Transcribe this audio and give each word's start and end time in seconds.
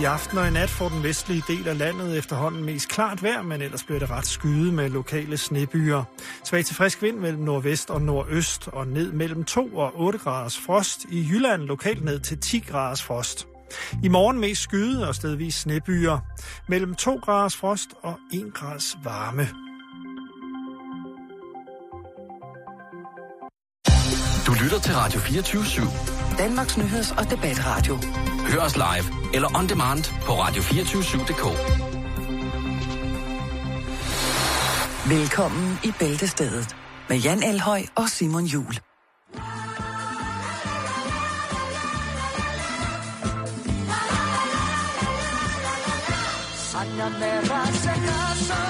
I 0.00 0.04
aften 0.04 0.38
og 0.38 0.48
i 0.48 0.50
nat 0.50 0.70
får 0.70 0.88
den 0.88 1.02
vestlige 1.02 1.42
del 1.48 1.68
af 1.68 1.78
landet 1.78 2.18
efterhånden 2.18 2.64
mest 2.64 2.88
klart 2.88 3.22
vejr, 3.22 3.42
men 3.42 3.62
ellers 3.62 3.82
bliver 3.82 3.98
det 3.98 4.10
ret 4.10 4.26
skyde 4.26 4.72
med 4.72 4.88
lokale 4.88 5.36
snebyer. 5.36 6.04
Svag 6.44 6.64
til 6.64 6.76
frisk 6.76 7.02
vind 7.02 7.16
mellem 7.16 7.42
nordvest 7.42 7.90
og 7.90 8.02
nordøst 8.02 8.68
og 8.68 8.86
ned 8.86 9.12
mellem 9.12 9.44
2 9.44 9.66
og 9.76 9.92
8 10.00 10.18
graders 10.18 10.58
frost. 10.58 11.04
I 11.10 11.28
Jylland 11.30 11.62
lokalt 11.62 12.04
ned 12.04 12.20
til 12.20 12.38
10 12.38 12.58
graders 12.58 13.02
frost. 13.02 13.46
I 14.02 14.08
morgen 14.08 14.40
mest 14.40 14.62
skyde 14.62 15.08
og 15.08 15.14
stedvis 15.14 15.54
snebyer. 15.54 16.18
Mellem 16.68 16.94
2 16.94 17.16
graders 17.16 17.56
frost 17.56 17.88
og 18.02 18.18
1 18.32 18.54
grads 18.54 18.96
varme. 19.04 19.69
Du 24.50 24.54
lytter 24.54 24.78
til 24.78 24.94
Radio 24.94 25.20
24 25.20 25.62
/7. 25.62 26.38
Danmarks 26.38 26.76
nyheds- 26.76 27.18
og 27.18 27.30
debatradio. 27.30 27.98
Hør 28.48 28.60
os 28.60 28.76
live 28.76 29.34
eller 29.34 29.58
on 29.58 29.68
demand 29.68 30.04
på 30.26 30.32
radio247.dk. 30.32 31.44
Velkommen 35.10 35.78
i 35.84 35.92
Bæltestedet 35.98 36.76
med 37.08 37.16
Jan 37.16 37.42
Elhøj 37.42 37.82
og 37.94 38.08
Simon 38.08 38.44
Jul. 38.44 38.78
Aña 46.80 47.08
me 47.20 47.32
hace 47.50 47.92
caso, 48.06 48.60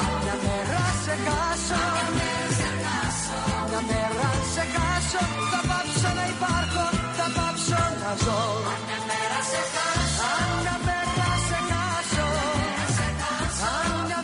Aña 0.00 0.34
me 0.44 0.56
hace 0.72 1.14
caso, 1.26 1.80
Aña 3.58 3.80
me 3.88 4.15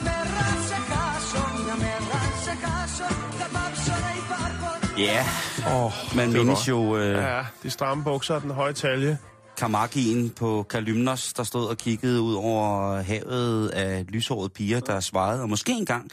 me 0.04 0.16
hace 0.50 0.78
caso, 0.90 1.38
Aña 1.46 1.76
me 1.82 1.92
hace 2.14 2.54
caso, 2.66 3.06
tapapse 3.38 3.92
nei 4.04 4.20
parco. 4.28 4.70
Ja, 4.96 5.24
Åh, 5.66 5.92
man 6.16 6.32
mindes 6.32 6.68
jo 6.68 6.96
øh, 6.96 7.14
Ja, 7.14 7.42
de 7.62 7.70
stramme 7.70 8.04
bukser 8.04 8.34
og 8.34 8.42
den 8.42 8.50
høje 8.50 8.72
talje. 8.72 9.18
Kamakien 9.56 10.30
på 10.30 10.66
Kalymnos, 10.70 11.32
der 11.32 11.42
stod 11.42 11.66
og 11.68 11.76
kiggede 11.76 12.20
ud 12.20 12.34
over 12.34 13.02
havet 13.02 13.68
af 13.68 14.04
lyshårede 14.08 14.48
piger, 14.48 14.80
der 14.80 15.00
svejede, 15.00 15.42
og 15.42 15.48
måske 15.48 15.72
engang 15.72 16.10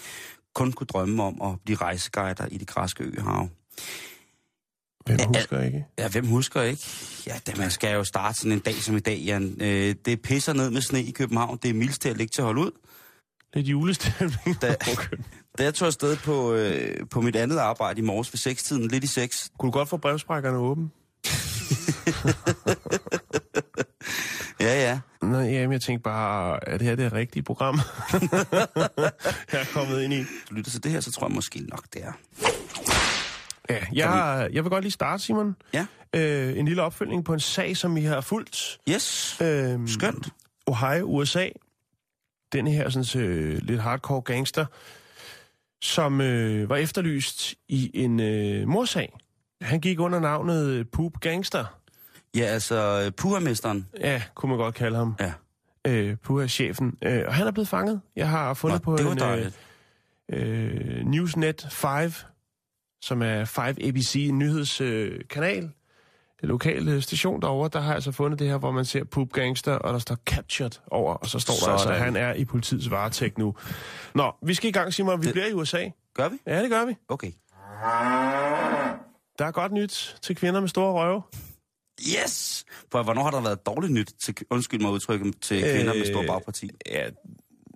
kun 0.56 0.72
kunne 0.72 0.88
drømme 0.88 1.24
om 1.24 1.42
at 1.42 1.60
blive 1.66 1.78
rejseguider 1.78 2.46
i 2.52 2.58
det 2.58 2.68
græske 2.68 3.04
øhav. 3.04 3.50
Hvem 5.16 5.28
husker 5.36 5.62
ikke? 5.62 5.86
Ja, 5.98 6.08
hvem 6.08 6.28
husker 6.28 6.62
ikke? 6.62 6.82
Ja, 7.28 7.34
da 7.48 7.52
man 7.58 7.72
skal 7.72 7.94
jo 7.94 8.04
starte 8.04 8.38
sådan 8.38 8.52
en 8.52 8.60
dag 8.60 8.74
som 8.74 8.96
i 8.96 9.00
dag, 9.00 9.18
Jan. 9.18 9.58
Øh, 9.62 9.96
det 10.06 10.22
pisser 10.22 10.54
ned 10.54 10.70
med 10.70 10.82
sne 10.82 11.04
i 11.04 11.12
København. 11.12 11.60
Det 11.64 11.70
er 11.70 11.74
mildst 11.74 12.02
til 12.02 12.10
at 12.10 12.18
ligge 12.18 12.32
til 12.32 12.42
at 12.42 12.46
holde 12.46 12.62
ud. 12.62 12.72
Lidt 13.54 13.68
julestemning. 13.68 14.62
Da, 14.62 14.76
Okay. 14.94 15.18
da 15.58 15.64
jeg 15.64 15.74
tog 15.74 15.86
afsted 15.86 16.18
på, 16.18 16.54
øh, 16.54 17.08
på 17.12 17.22
mit 17.22 17.36
andet 17.36 17.58
arbejde 17.58 18.00
i 18.00 18.04
morges 18.04 18.34
ved 18.34 18.54
6-tiden, 18.54 18.88
lidt 18.88 19.04
i 19.04 19.08
6, 19.08 19.52
Kunne 19.60 19.68
du 19.68 19.78
godt 19.78 19.90
få 19.90 19.98
brevsprækkerne 19.98 20.58
åbne? 20.58 20.90
ja 24.62 24.82
ja, 24.90 25.00
Nå, 25.22 25.40
jamen, 25.40 25.72
jeg 25.72 25.82
tænkte 25.82 26.04
bare, 26.04 26.70
er 26.70 26.78
det 26.78 26.88
her 26.88 26.96
det 26.96 27.14
rigtige 27.14 27.44
program? 27.44 27.76
jeg 29.52 29.62
er 29.62 29.66
kommet 29.74 30.02
ind 30.02 30.14
i. 30.14 30.20
du 30.20 30.54
lytter 30.56 30.72
til 30.72 30.84
det 30.84 30.92
her, 30.92 31.00
så 31.00 31.12
tror 31.12 31.28
jeg 31.28 31.36
måske 31.36 31.60
nok, 31.60 31.84
det 31.94 32.04
er. 32.04 32.12
Ja, 33.70 33.86
jeg, 33.94 34.50
jeg 34.54 34.64
vil 34.64 34.70
godt 34.70 34.84
lige 34.84 34.92
starte, 34.92 35.24
Simon. 35.24 35.56
Ja. 35.74 35.86
Øh, 36.16 36.58
en 36.58 36.66
lille 36.66 36.82
opfølgning 36.82 37.26
på 37.26 37.34
en 37.34 37.40
sag, 37.40 37.78
som 37.78 37.96
vi 37.96 38.02
har 38.04 38.22
fulgt. 38.22 38.78
Yes, 38.90 39.38
Øh, 39.42 39.80
skønt. 39.88 40.30
Ohio, 40.68 41.06
USA. 41.06 41.48
Den 42.54 42.68
her 42.68 42.90
sådan, 42.90 43.24
øh, 43.24 43.58
lidt 43.62 43.82
hardcore 43.82 44.22
gangster, 44.22 44.66
som 45.82 46.22
øh, 46.22 46.70
var 46.70 46.76
efterlyst 46.76 47.56
i 47.68 47.92
en 47.94 48.20
øh, 48.20 48.68
morsag. 48.68 49.18
Han 49.62 49.80
gik 49.80 50.00
under 50.00 50.20
navnet 50.20 50.66
øh, 50.68 50.86
Poop 50.92 51.20
Gangster. 51.20 51.66
Ja, 52.36 52.44
altså, 52.44 53.12
Puhamesteren. 53.18 53.88
Ja, 54.00 54.22
kunne 54.36 54.50
man 54.50 54.58
godt 54.58 54.76
kalde 54.76 54.98
ham. 54.98 55.16
Ja. 55.20 55.34
Øh, 55.88 56.16
Puha-chefen. 56.24 56.98
Øh, 57.02 57.24
og 57.28 57.34
han 57.34 57.48
er 57.48 57.52
blevet 57.52 57.68
fanget. 57.68 58.02
Jeg 58.16 58.30
har 58.30 58.54
fundet 58.54 58.86
Nå, 58.86 58.96
på 58.96 58.96
en 58.96 59.24
øh, 59.24 59.52
øh, 60.30 61.06
Newsnet 61.06 61.68
5, 61.72 62.12
som 63.02 63.22
er 63.22 63.46
5 63.46 63.76
ABC, 63.84 64.16
en 64.16 64.40
nyhedskanal. 64.40 64.94
Øh, 65.14 65.22
kanal. 65.30 65.64
En 66.44 66.48
lokal 66.50 66.88
øh, 66.88 67.02
station 67.02 67.42
derovre, 67.42 67.70
der 67.74 67.80
har 67.80 67.94
altså 67.94 68.12
fundet 68.12 68.40
det 68.40 68.48
her, 68.48 68.58
hvor 68.58 68.72
man 68.72 68.86
ser 68.86 69.04
Poop 69.04 69.32
Gangster, 69.32 69.74
og 69.74 69.94
der 69.94 70.00
står 70.00 70.16
captured 70.16 70.72
over, 70.92 71.14
og 71.14 71.28
så 71.30 71.40
står 71.40 71.54
der 71.54 71.60
Sådan. 71.60 71.74
altså, 71.74 71.90
at 71.90 72.00
han 72.00 72.16
er 72.16 72.34
i 72.34 72.46
politiets 72.46 72.92
varetægt 72.92 73.38
nu. 73.38 73.56
Nå, 74.16 74.32
vi 74.42 74.54
skal 74.54 74.70
i 74.70 74.72
gang, 74.72 74.94
Simon. 74.94 75.22
Vi 75.22 75.26
Det- 75.26 75.34
bliver 75.34 75.48
i 75.48 75.54
USA. 75.54 75.90
Gør 76.14 76.30
vi? 76.30 76.38
Ja, 76.48 76.62
det 76.62 76.70
gør 76.70 76.86
vi. 76.86 76.96
Okay. 77.10 77.32
Der 79.40 79.46
er 79.46 79.52
godt 79.52 79.72
nyt 79.72 80.18
til 80.22 80.36
kvinder 80.36 80.60
med 80.60 80.70
store 80.70 80.94
røve. 80.94 81.22
Yes! 82.24 82.66
For 82.92 83.04
hvornår 83.04 83.24
har 83.24 83.32
der 83.32 83.42
været 83.42 83.66
dårligt 83.66 83.94
nyt, 83.94 84.14
til, 84.20 84.36
undskyld 84.50 84.82
mig 84.82 84.92
udtrykket, 84.92 85.42
til 85.42 85.62
kvinder 85.62 85.94
med 85.94 86.06
stor 86.06 86.24
bagparti? 86.28 86.70
Ja, 86.86 87.08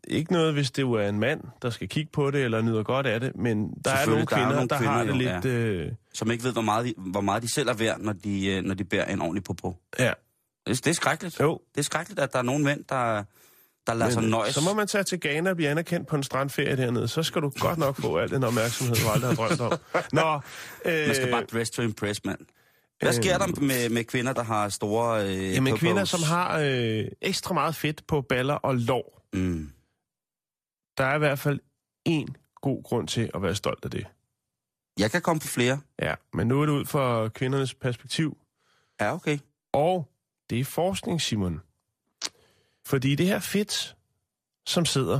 ikke 0.07 0.33
noget, 0.33 0.53
hvis 0.53 0.71
det 0.71 0.83
er 0.83 1.09
en 1.09 1.19
mand, 1.19 1.41
der 1.61 1.69
skal 1.69 1.89
kigge 1.89 2.11
på 2.13 2.31
det, 2.31 2.43
eller 2.43 2.61
nyder 2.61 2.83
godt 2.83 3.05
af 3.07 3.19
det, 3.19 3.31
men 3.35 3.57
der 3.85 3.91
er 3.91 4.05
nogle 4.05 4.27
Selvfølgelig, 4.27 4.29
der 4.29 4.35
er 4.35 4.39
kvinder, 4.39 4.55
nogle 4.55 4.69
der, 4.69 4.77
kvinder 4.77 4.93
har 4.93 5.03
det 5.03 5.09
jo, 5.09 5.15
lidt... 5.15 5.45
Øh, 5.45 5.91
Som 6.13 6.31
ikke 6.31 6.43
ved, 6.43 6.51
hvor 6.53 6.61
meget, 6.61 6.85
de, 6.85 6.93
hvor 6.97 7.21
meget 7.21 7.43
de 7.43 7.53
selv 7.53 7.69
er 7.69 7.73
værd, 7.73 7.99
når 7.99 8.13
de, 8.13 8.45
øh, 8.47 8.63
når 8.63 8.73
de 8.73 8.83
bærer 8.83 9.13
en 9.13 9.21
ordentlig 9.21 9.43
popo. 9.43 9.75
ja. 9.99 10.11
Det, 10.67 10.85
det 10.85 10.87
er 10.91 10.93
skrækkeligt. 10.95 11.39
Jo. 11.39 11.59
Det 11.73 11.79
er 11.79 11.83
skrækkeligt, 11.83 12.19
at 12.19 12.33
der 12.33 12.39
er 12.39 12.43
nogle 12.43 12.63
mænd, 12.63 12.83
der, 12.89 13.23
der 13.87 13.93
lader 13.93 14.11
sig 14.11 14.21
Men, 14.21 14.29
nøjes. 14.31 14.55
så 14.55 14.61
må 14.61 14.73
man 14.73 14.87
tage 14.87 15.03
til 15.03 15.19
Ghana 15.21 15.49
og 15.49 15.55
blive 15.55 15.69
anerkendt 15.69 16.07
på 16.07 16.15
en 16.15 16.23
strandferie 16.23 16.77
dernede. 16.77 17.07
Så 17.07 17.23
skal 17.23 17.41
du 17.41 17.51
godt 17.59 17.77
nok 17.77 17.95
få 18.01 18.17
al 18.17 18.29
den 18.29 18.43
opmærksomhed, 18.43 18.95
du 18.95 19.09
aldrig 19.09 19.29
har 19.29 19.35
drømt 19.35 19.61
om. 19.61 19.71
Nå, 20.11 20.39
øh, 20.85 21.07
Man 21.07 21.15
skal 21.15 21.31
bare 21.31 21.43
dress 21.43 21.71
to 21.71 21.81
impress, 21.81 22.25
mand. 22.25 22.39
Hvad 23.01 23.13
sker 23.13 23.37
der 23.37 23.47
med, 23.61 23.89
med 23.89 24.03
kvinder, 24.03 24.33
der 24.33 24.43
har 24.43 24.69
store... 24.69 25.25
Øh, 25.27 25.53
jamen, 25.53 25.71
popos? 25.71 25.79
kvinder, 25.79 26.05
som 26.05 26.23
har 26.23 26.59
øh, 26.59 27.05
ekstra 27.21 27.53
meget 27.53 27.75
fedt 27.75 28.07
på 28.07 28.21
baller 28.21 28.53
og 28.53 28.75
lår. 28.75 29.21
Mm. 29.33 29.69
Der 30.97 31.03
er 31.05 31.15
i 31.15 31.19
hvert 31.19 31.39
fald 31.39 31.59
én 32.09 32.33
god 32.55 32.83
grund 32.83 33.07
til 33.07 33.31
at 33.35 33.41
være 33.41 33.55
stolt 33.55 33.85
af 33.85 33.91
det. 33.91 34.07
Jeg 34.99 35.11
kan 35.11 35.21
komme 35.21 35.39
på 35.39 35.47
flere. 35.47 35.79
Ja, 36.01 36.15
men 36.33 36.47
nu 36.47 36.61
er 36.61 36.65
det 36.65 36.73
ud 36.73 36.85
fra 36.85 37.29
kvindernes 37.29 37.73
perspektiv. 37.73 38.37
Ja, 39.01 39.13
okay. 39.13 39.37
Og 39.71 40.09
det 40.49 40.59
er 40.59 40.65
forskning, 40.65 41.21
Simon. 41.21 41.61
Fordi 42.85 43.15
det 43.15 43.25
her 43.27 43.39
fedt, 43.39 43.95
som 44.65 44.85
sidder 44.85 45.19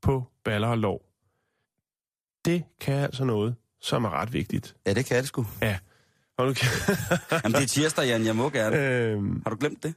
på 0.00 0.24
baller 0.44 0.68
og 0.68 0.78
lår, 0.78 1.04
det 2.44 2.64
kan 2.80 2.94
altså 2.94 3.24
noget, 3.24 3.54
som 3.80 4.04
er 4.04 4.10
ret 4.10 4.32
vigtigt. 4.32 4.76
Ja, 4.86 4.94
det 4.94 5.06
kan 5.06 5.16
det 5.16 5.26
sgu. 5.28 5.46
Og 6.36 6.46
nu 6.46 6.54
kan, 6.54 6.68
Jamen, 7.44 7.54
det 7.54 7.62
er 7.62 7.66
tirsdag, 7.66 8.06
Jan. 8.06 8.24
Jeg 8.26 8.36
må 8.36 8.50
gerne. 8.50 8.76
øhm, 8.76 9.42
Har 9.42 9.50
du 9.50 9.56
glemt 9.60 9.82
det? 9.82 9.94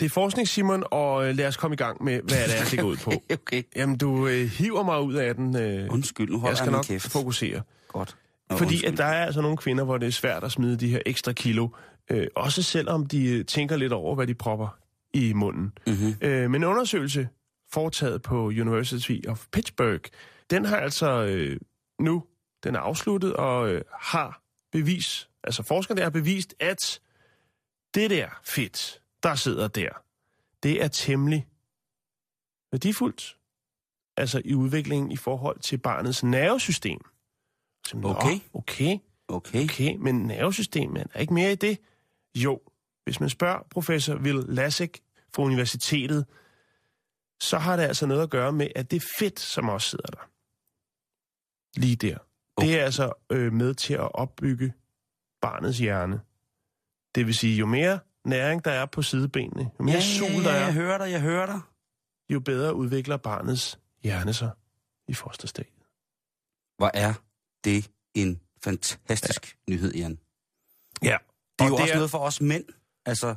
Det 0.00 0.06
er 0.06 0.10
forskning, 0.10 0.48
Simon, 0.48 0.84
og 0.90 1.28
øh, 1.28 1.36
lad 1.36 1.46
os 1.46 1.56
komme 1.56 1.74
i 1.74 1.76
gang 1.76 2.04
med, 2.04 2.20
hvad 2.22 2.48
det 2.48 2.58
er, 2.60 2.64
det 2.70 2.78
går 2.78 2.86
ud 2.86 2.96
på. 2.96 3.12
okay. 3.42 3.62
Jamen, 3.76 3.98
du 3.98 4.26
øh, 4.26 4.46
hiver 4.46 4.82
mig 4.82 5.00
ud 5.02 5.14
af 5.14 5.34
den. 5.34 5.56
Øh, 5.56 5.92
Undskyld, 5.92 6.28
nu 6.28 6.38
holder 6.38 6.50
jeg 6.50 6.56
skal 6.56 6.72
nok 6.72 6.84
kæft. 6.84 7.10
fokusere. 7.12 7.62
Godt. 7.88 8.16
Nå, 8.50 8.56
Fordi 8.56 8.70
undskyld. 8.70 8.92
at 8.92 8.98
der 8.98 9.04
er 9.04 9.26
altså 9.26 9.40
nogle 9.40 9.56
kvinder, 9.56 9.84
hvor 9.84 9.98
det 9.98 10.06
er 10.06 10.12
svært 10.12 10.44
at 10.44 10.52
smide 10.52 10.76
de 10.76 10.88
her 10.88 11.00
ekstra 11.06 11.32
kilo. 11.32 11.68
Øh, 12.10 12.26
også 12.36 12.62
selvom 12.62 13.06
de 13.06 13.24
øh, 13.28 13.44
tænker 13.44 13.76
lidt 13.76 13.92
over, 13.92 14.14
hvad 14.14 14.26
de 14.26 14.34
propper 14.34 14.78
i 15.14 15.32
munden. 15.32 15.72
Mm-hmm. 15.86 16.14
Øh, 16.20 16.50
men 16.50 16.54
en 16.54 16.64
undersøgelse 16.64 17.28
foretaget 17.72 18.22
på 18.22 18.46
University 18.46 19.18
of 19.28 19.46
Pittsburgh, 19.52 20.00
den 20.50 20.64
har 20.64 20.76
altså 20.76 21.24
øh, 21.24 21.56
nu, 22.00 22.24
den 22.64 22.74
er 22.74 22.80
afsluttet 22.80 23.32
og 23.32 23.70
øh, 23.70 23.82
har 24.00 24.42
bevis, 24.72 25.28
altså 25.44 25.62
forskerne 25.62 26.00
har 26.00 26.10
bevist, 26.10 26.54
at 26.60 27.00
det 27.94 28.10
der 28.10 28.26
fedt, 28.44 29.00
der 29.22 29.34
sidder 29.34 29.68
der, 29.68 29.90
det 30.62 30.82
er 30.82 30.88
temmelig 30.88 31.48
værdifuldt. 32.72 33.38
Altså 34.16 34.42
i 34.44 34.54
udviklingen 34.54 35.10
i 35.12 35.16
forhold 35.16 35.58
til 35.60 35.78
barnets 35.78 36.24
nervesystem. 36.24 37.00
Så, 37.86 37.96
Okay. 38.04 38.40
Okay, 38.54 38.98
Okay. 39.28 39.64
okay, 39.64 39.96
men 39.96 40.14
nervesystemet 40.14 41.06
er 41.14 41.20
ikke 41.20 41.34
mere 41.34 41.52
i 41.52 41.54
det? 41.54 41.78
Jo, 42.34 42.60
hvis 43.04 43.20
man 43.20 43.28
spørger 43.30 43.62
professor 43.70 44.14
Will 44.16 44.44
Lasek 44.48 45.00
fra 45.34 45.42
universitetet, 45.42 46.26
så 47.40 47.58
har 47.58 47.76
det 47.76 47.82
altså 47.82 48.06
noget 48.06 48.22
at 48.22 48.30
gøre 48.30 48.52
med, 48.52 48.68
at 48.76 48.90
det 48.90 49.02
fedt, 49.18 49.40
som 49.40 49.68
også 49.68 49.90
sidder 49.90 50.06
der. 50.06 50.30
Lige 51.80 51.96
der. 51.96 52.18
Det 52.60 52.80
er 52.80 52.84
altså 52.84 53.12
øh, 53.32 53.52
med 53.52 53.74
til 53.74 53.94
at 53.94 54.14
opbygge 54.14 54.72
barnets 55.40 55.78
hjerne. 55.78 56.20
Det 57.14 57.26
vil 57.26 57.34
sige, 57.34 57.56
jo 57.56 57.66
mere 57.66 57.98
næring 58.28 58.64
der 58.64 58.70
er 58.70 58.86
på 58.86 59.02
sidebenene, 59.02 59.70
jo 59.78 59.84
mere 59.84 59.94
Ja, 59.94 60.00
sol 60.18 60.28
ja, 60.30 60.42
der 60.42 60.50
ja, 60.50 60.56
jeg 60.58 60.68
er, 60.68 60.72
hører 60.72 60.98
dig, 60.98 61.10
jeg 61.10 61.20
hører 61.20 61.46
dig. 61.46 61.60
jo 62.30 62.40
bedre 62.40 62.74
udvikler 62.74 63.16
barnets 63.16 63.78
hjerne 64.02 64.32
sig 64.34 64.50
i 65.08 65.14
fosterstadiet. 65.14 65.72
Hvor 66.76 66.90
er 66.94 67.14
det 67.64 67.90
en 68.14 68.40
fantastisk 68.64 69.56
ja. 69.68 69.72
nyhed, 69.72 69.94
Jan. 69.94 70.18
Ja. 71.02 71.16
Det 71.58 71.64
er 71.64 71.64
Og 71.64 71.68
jo 71.70 71.74
det 71.74 71.82
også 71.82 71.92
er- 71.92 71.96
noget 71.96 72.10
for 72.10 72.18
os 72.18 72.40
mænd. 72.40 72.64
Altså, 73.06 73.34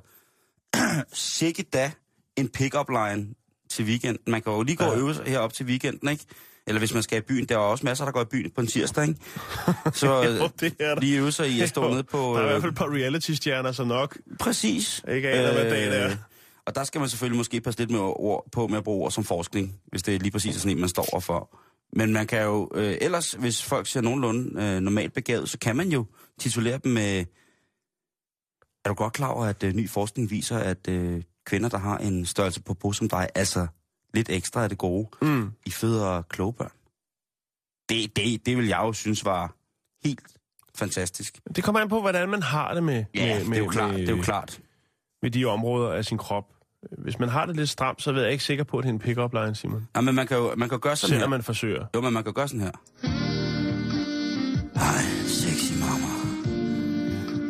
sikke 1.13 1.63
da 1.63 1.91
en 2.35 2.49
pick-up 2.49 2.89
line 2.89 3.35
til 3.69 3.85
weekenden. 3.85 4.31
Man 4.31 4.41
kan 4.41 4.53
jo 4.53 4.61
lige 4.63 4.75
gå 4.75 4.83
og 4.83 4.97
øve 4.97 5.13
sig 5.15 5.25
herop 5.25 5.53
til 5.53 5.65
weekenden, 5.65 6.09
ikke? 6.09 6.25
Eller 6.67 6.79
hvis 6.79 6.93
man 6.93 7.03
skal 7.03 7.17
i 7.17 7.21
byen. 7.21 7.45
Der 7.45 7.55
er 7.55 7.59
også 7.59 7.85
masser, 7.85 8.05
der 8.05 8.11
går 8.11 8.21
i 8.21 8.25
byen 8.25 8.51
på 8.51 8.61
en 8.61 8.67
tirsdag, 8.67 9.07
ikke? 9.07 9.19
Så 9.93 10.23
Jo, 10.23 10.29
øh, 10.43 10.49
det 10.59 10.75
er 10.79 10.93
der. 10.93 11.01
lige 11.01 11.17
øve 11.17 11.31
sig 11.31 11.49
i 11.49 11.61
at 11.61 11.69
stå 11.69 11.85
Jo, 11.85 11.91
nede 11.91 12.03
på... 12.03 12.17
Der 12.17 12.39
er 12.39 12.41
i 12.41 12.43
hvert 12.43 12.55
øh, 12.55 12.61
fald 12.61 12.71
et 12.71 12.77
par 12.77 12.85
reality-stjerner, 12.95 13.71
som 13.71 13.87
nok 13.87 14.17
Præcis. 14.39 15.03
ikke 15.11 15.29
aner, 15.29 15.53
hvad 15.53 15.63
dag 15.63 15.85
det 15.85 15.99
er. 16.03 16.15
Og 16.65 16.75
der 16.75 16.83
skal 16.83 16.99
man 16.99 17.09
selvfølgelig 17.09 17.37
måske 17.37 17.61
passe 17.61 17.79
lidt 17.79 17.91
med 17.91 17.99
ord 17.99 18.45
på 18.51 18.67
med 18.67 18.77
at 18.77 18.83
bruge 18.83 19.03
ord 19.05 19.11
som 19.11 19.23
forskning, 19.23 19.75
hvis 19.87 20.03
det 20.03 20.15
er 20.15 20.19
lige 20.19 20.31
præcis 20.31 20.55
sådan 20.55 20.71
en, 20.77 20.79
man 20.79 20.89
står 20.89 21.05
overfor. 21.13 21.57
Men 21.95 22.13
man 22.13 22.27
kan 22.27 22.43
jo, 22.43 22.69
øh, 22.75 22.97
ellers, 23.01 23.31
hvis 23.31 23.63
folk 23.63 23.87
ser 23.87 24.01
nogenlunde 24.01 24.63
øh, 24.63 24.79
normalt 24.79 25.13
begavet, 25.13 25.49
så 25.49 25.57
kan 25.59 25.75
man 25.75 25.89
jo 25.89 26.05
titulere 26.39 26.79
dem 26.83 26.91
med... 26.91 27.25
Er 28.85 28.89
du 28.89 28.93
godt 28.93 29.13
klar 29.13 29.27
over, 29.27 29.45
at 29.45 29.63
øh, 29.63 29.73
ny 29.73 29.89
forskning 29.89 30.29
viser, 30.31 30.57
at 30.57 30.87
øh, 30.89 31.21
kvinder, 31.45 31.69
der 31.69 31.77
har 31.77 31.97
en 31.97 32.25
størrelse 32.25 32.61
på 32.61 32.73
brug 32.73 32.95
som 32.95 33.09
dig, 33.09 33.29
altså 33.35 33.67
lidt 34.13 34.29
ekstra 34.29 34.63
af 34.63 34.69
det 34.69 34.77
gode, 34.77 35.07
Mm. 35.21 35.51
i 35.65 35.71
føder 35.71 36.21
kloge 36.21 36.53
børn? 36.53 36.71
Det, 37.89 38.15
det, 38.15 38.45
det 38.45 38.57
vil 38.57 38.67
jeg 38.67 38.77
jo 38.77 38.93
synes 38.93 39.25
var 39.25 39.55
helt 40.03 40.19
fantastisk. 40.75 41.39
Det 41.55 41.63
kommer 41.63 41.79
an 41.81 41.89
på, 41.89 42.01
hvordan 42.01 42.29
man 42.29 42.43
har 42.43 42.73
det 42.73 42.83
med, 42.83 43.05
Ja, 43.15 43.39
med, 43.39 43.45
det 43.45 43.53
er 43.53 43.57
jo 43.57 43.67
klart. 43.69 43.91
med, 43.93 43.99
Det 44.01 44.09
er 44.09 44.15
jo 44.15 44.21
klart. 44.21 44.59
med 45.21 45.31
de 45.31 45.45
områder 45.45 45.91
af 45.93 46.05
sin 46.05 46.17
krop. 46.17 46.45
Hvis 46.97 47.19
man 47.19 47.29
har 47.29 47.45
det 47.45 47.55
lidt 47.55 47.69
stramt, 47.69 48.01
så 48.01 48.11
er 48.11 48.21
jeg 48.21 48.31
ikke 48.31 48.43
sikker 48.43 48.63
på, 48.63 48.77
at 48.77 48.83
det 48.83 48.89
er 48.89 48.93
en 48.93 48.99
pick-up 48.99 49.33
line, 49.33 49.55
Simon. 49.55 49.87
Ja, 49.95 50.01
men 50.01 50.15
man 50.15 50.27
kan 50.27 50.37
jo 50.37 50.55
man 50.57 50.69
kan 50.69 50.79
gøre 50.79 50.95
sådan 50.95 51.11
her. 51.13 51.17
Selvom 51.17 51.29
man 51.29 51.43
forsøger. 51.43 51.85
Jo, 51.95 52.01
men 52.01 52.13
man 52.13 52.23
kan 52.23 52.33
gøre 52.33 52.47
sådan 52.47 52.61
her. 52.61 52.71
Hej, 54.75 55.03
sexy 55.27 55.73
mama. 55.79 56.11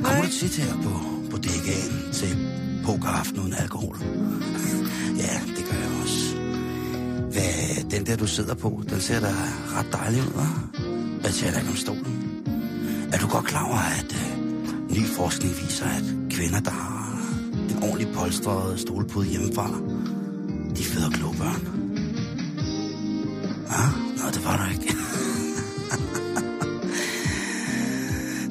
Kommer 0.03 0.23
du 0.23 0.29
tit 0.29 0.57
her 0.57 0.73
på 0.83 0.93
bodegaen 1.31 2.11
til 2.13 2.31
pokeraften 2.85 3.39
uden 3.39 3.53
alkohol? 3.53 3.95
ja, 5.23 5.33
det 5.55 5.63
gør 5.69 5.77
jeg 5.77 6.01
også. 6.01 6.30
Hvad, 7.31 7.91
den 7.91 8.05
der 8.05 8.15
du 8.15 8.27
sidder 8.27 8.53
på, 8.53 8.83
den 8.89 9.01
ser 9.01 9.19
da 9.19 9.31
ret 9.75 9.87
dejlig 9.91 10.21
ud, 10.21 10.27
hva'? 10.27 10.81
Hvad 11.21 11.31
siger 11.31 11.51
der 11.51 11.59
om 11.59 11.75
stolen? 11.75 12.43
Er 13.13 13.17
du 13.17 13.27
godt 13.27 13.45
klar 13.45 13.65
over, 13.65 13.77
at 13.77 14.15
øh, 14.21 14.97
ny 14.97 15.05
forskning 15.05 15.53
viser, 15.61 15.85
at 15.85 16.03
kvinder, 16.29 16.59
der 16.59 16.71
har 16.71 17.19
en 17.69 17.83
ordentlig 17.83 18.07
polstret 18.15 18.79
stolpude 18.79 19.27
hjemmefra, 19.27 19.69
de 20.77 20.83
føder 20.83 21.09
kloge 21.09 21.35
børn? 21.37 21.67
Ah, 23.69 23.89
nå, 24.17 24.29
det 24.33 24.45
var 24.45 24.57
der 24.57 24.71
ikke. 24.71 24.93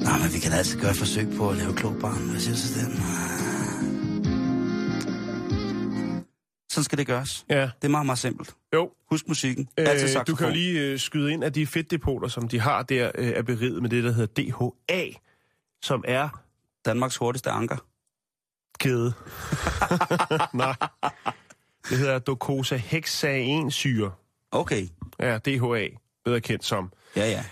Nå, 0.05 0.11
men 0.23 0.33
vi 0.33 0.39
kan 0.39 0.51
da 0.51 0.57
altid 0.57 0.79
gøre 0.79 0.91
et 0.91 0.97
forsøg 0.97 1.27
på 1.37 1.49
at 1.49 1.57
lave 1.57 1.73
kloge 1.73 1.95
barn. 1.99 2.29
Hvad 2.29 2.39
siger 2.39 2.55
du 2.55 2.61
til 2.61 2.75
den? 2.75 3.01
Sådan 6.81 6.85
skal 6.85 6.97
det 6.97 7.07
gøres. 7.07 7.45
Ja, 7.49 7.61
Det 7.61 7.71
er 7.83 7.87
meget, 7.87 8.05
meget 8.05 8.19
simpelt. 8.19 8.55
jo. 8.73 8.91
Husk 9.09 9.27
musikken. 9.27 9.69
Altid 9.77 10.17
Øh, 10.19 10.23
du 10.27 10.35
kan 10.35 10.47
jo 10.47 10.53
lige 10.53 10.79
øh, 10.79 10.99
skyde 10.99 11.33
ind, 11.33 11.43
at 11.43 11.55
de 11.55 11.67
fedtdepoter, 11.67 12.27
som 12.27 12.47
de 12.47 12.59
har 12.59 12.83
der, 12.83 13.11
øh, 13.15 13.27
er 13.27 13.41
beriget 13.41 13.81
med 13.81 13.89
det, 13.89 14.03
der 14.03 14.11
hedder 14.11 14.43
DHA, 14.89 15.05
som 15.81 16.03
er 16.07 16.43
Danmarks 16.85 17.17
hurtigste 17.17 17.49
anker. 17.49 17.77
kæde. 18.79 19.13
Nej. 20.53 20.75
Det 21.89 21.97
hedder 21.97 22.19
docosahexaensyre. 22.19 24.11
Okay. 24.51 24.87
Ja, 25.19 25.37
DHA, 25.37 25.87
bedre 26.25 26.41
kendt 26.41 26.65
som. 26.65 26.91
Ja, 27.15 27.29
ja. 27.29 27.45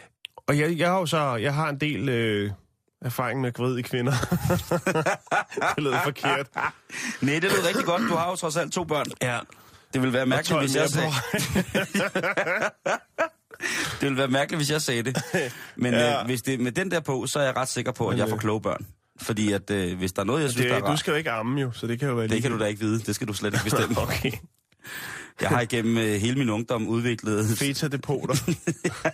Og 0.47 0.59
jeg, 0.59 0.77
jeg 0.77 0.89
har 0.89 0.99
jo 0.99 1.05
så, 1.05 1.35
jeg 1.35 1.53
har 1.55 1.69
en 1.69 1.77
del 1.79 2.09
øh, 2.09 2.51
erfaring 3.01 3.41
med 3.41 3.53
gravide 3.53 3.83
kvinder. 3.83 4.11
det 5.75 5.83
lød 5.83 5.93
forkert. 6.03 6.47
Nej, 7.21 7.33
det 7.39 7.43
lyder 7.43 7.67
rigtig 7.67 7.85
godt. 7.85 8.01
Du 8.09 8.15
har 8.15 8.29
jo 8.29 8.35
trods 8.35 8.57
alt 8.57 8.73
to 8.73 8.83
børn. 8.83 9.05
Ja. 9.21 9.39
Det 9.93 10.01
ville 10.01 10.13
være 10.13 10.25
mærkeligt, 10.25 10.59
hvis 10.61 10.75
jeg 10.75 10.89
sagde... 10.89 11.11
det 13.99 14.01
ville 14.01 14.17
være 14.17 14.27
mærkeligt, 14.27 14.59
hvis 14.59 14.71
jeg 14.71 14.81
sagde 14.81 15.03
det. 15.03 15.17
Men 15.75 15.93
Ja. 15.93 16.19
øh, 16.19 16.25
hvis 16.25 16.41
det 16.41 16.59
med 16.59 16.71
den 16.71 16.91
der 16.91 16.99
på, 16.99 17.27
så 17.27 17.39
er 17.39 17.43
jeg 17.43 17.55
ret 17.55 17.67
sikker 17.69 17.91
på, 17.91 18.07
at 18.07 18.17
jeg 18.17 18.29
får 18.29 18.37
kloge 18.37 18.61
børn. 18.61 18.85
Fordi 19.21 19.51
at 19.51 19.71
øh, 19.71 19.97
hvis 19.97 20.11
der 20.11 20.21
er 20.21 20.25
noget, 20.25 20.41
jeg 20.41 20.49
synes, 20.51 20.63
Det, 20.65 20.71
der 20.81 20.87
er 20.87 20.91
du 20.91 20.97
skal 20.97 21.11
jo 21.11 21.17
ikke 21.17 21.31
amme 21.31 21.61
jo, 21.61 21.71
så 21.71 21.87
det 21.87 21.99
kan 21.99 22.07
jo 22.09 22.15
være 22.15 22.27
det 22.27 22.41
kan 22.41 22.51
du 22.51 22.59
da 22.59 22.65
ikke 22.65 22.79
vide. 22.79 22.99
Det 22.99 23.15
skal 23.15 23.27
du 23.27 23.33
slet 23.33 23.53
ikke 23.53 23.63
bestemme. 23.63 23.95
Okay. 24.03 24.31
Jeg 25.41 25.49
har 25.49 25.61
igennem 25.61 25.97
øh, 25.97 26.15
hele 26.21 26.35
min 26.37 26.49
ungdom 26.49 26.87
udviklet... 26.87 27.57
Feta-depoter. 27.57 28.35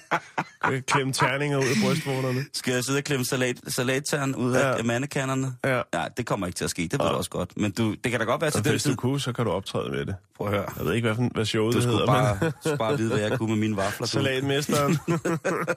Klemme 0.87 1.13
terninger 1.13 1.57
ud 1.57 1.63
af 1.63 1.75
brystvorterne. 1.83 2.45
Skal 2.53 2.73
jeg 2.73 2.83
sidde 2.83 2.97
og 2.97 3.03
klemme 3.03 3.25
salat, 3.25 3.57
salattern 3.67 4.35
ud 4.35 4.53
Ja. 4.55 4.77
af 4.77 4.85
mandekannerne? 4.85 5.53
Ja. 5.65 5.81
Ja, 5.93 6.05
det 6.17 6.25
kommer 6.25 6.47
ikke 6.47 6.57
til 6.57 6.63
at 6.63 6.69
ske, 6.69 6.81
det 6.81 6.91
ved 6.99 7.05
Ja. 7.05 7.11
du 7.11 7.17
også 7.17 7.29
godt. 7.29 7.57
Men 7.57 7.71
du, 7.71 7.95
det 8.03 8.11
kan 8.11 8.19
da 8.19 8.25
godt 8.25 8.41
være 8.41 8.51
til 8.51 8.57
Og 8.59 8.63
den 8.65 8.71
hvis 8.73 8.83
tid. 8.83 8.91
du 8.91 8.95
kunne, 8.97 9.19
så 9.19 9.33
kan 9.33 9.45
du 9.45 9.51
optræde 9.51 9.89
med 9.91 10.05
det. 10.05 10.15
Prøv 10.37 10.47
at 10.47 10.53
høre. 10.53 10.65
Jeg 10.77 10.85
ved 10.85 10.93
ikke, 10.93 11.13
hvad, 11.13 11.29
hvad 11.33 11.45
showet 11.45 11.73
Du 11.73 11.77
det 11.77 11.83
skulle 11.83 11.97
hedder, 11.99 12.13
bare, 12.13 12.37
men... 12.41 12.51
skulle 12.61 12.77
bare 12.77 12.97
vide, 12.97 13.09
hvad 13.09 13.19
jeg 13.29 13.37
kunne 13.37 13.49
med 13.49 13.57
mine 13.57 13.77
vafler. 13.77 14.07
Salatmesteren. 14.07 14.97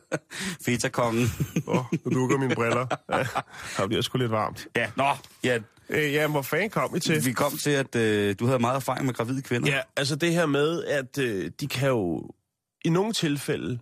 Feta-kongen. 0.64 1.32
Åh, 1.66 1.76
oh, 1.78 1.84
nu 2.04 2.20
dukker 2.20 2.38
mine 2.38 2.54
briller. 2.54 2.86
Ja, 3.12 3.18
det 3.78 3.88
bliver 3.88 4.02
sgu 4.02 4.18
lidt 4.18 4.30
varmt. 4.30 4.66
Ja, 4.76 4.86
nå, 4.96 5.04
ja, 5.44 5.58
Øh, 5.90 6.12
ja, 6.12 6.26
hvor 6.29 6.43
fanden 6.43 6.70
kom 6.70 6.96
I 6.96 7.00
til? 7.00 7.25
vi 7.25 7.32
kom 7.32 7.52
til, 7.56 7.70
at 7.70 7.94
øh, 7.96 8.35
du 8.38 8.46
havde 8.46 8.58
meget 8.58 8.76
erfaring 8.76 9.06
med 9.06 9.14
gravide 9.14 9.43
kvinder. 9.43 9.73
Ja, 9.73 9.81
altså 9.96 10.17
det 10.17 10.32
her 10.32 10.46
med, 10.46 10.85
at 10.85 11.19
øh, 11.19 11.50
de 11.61 11.67
kan 11.67 11.88
jo 11.88 12.31
i 12.85 12.88
nogle 12.90 13.12
tilfælde 13.12 13.79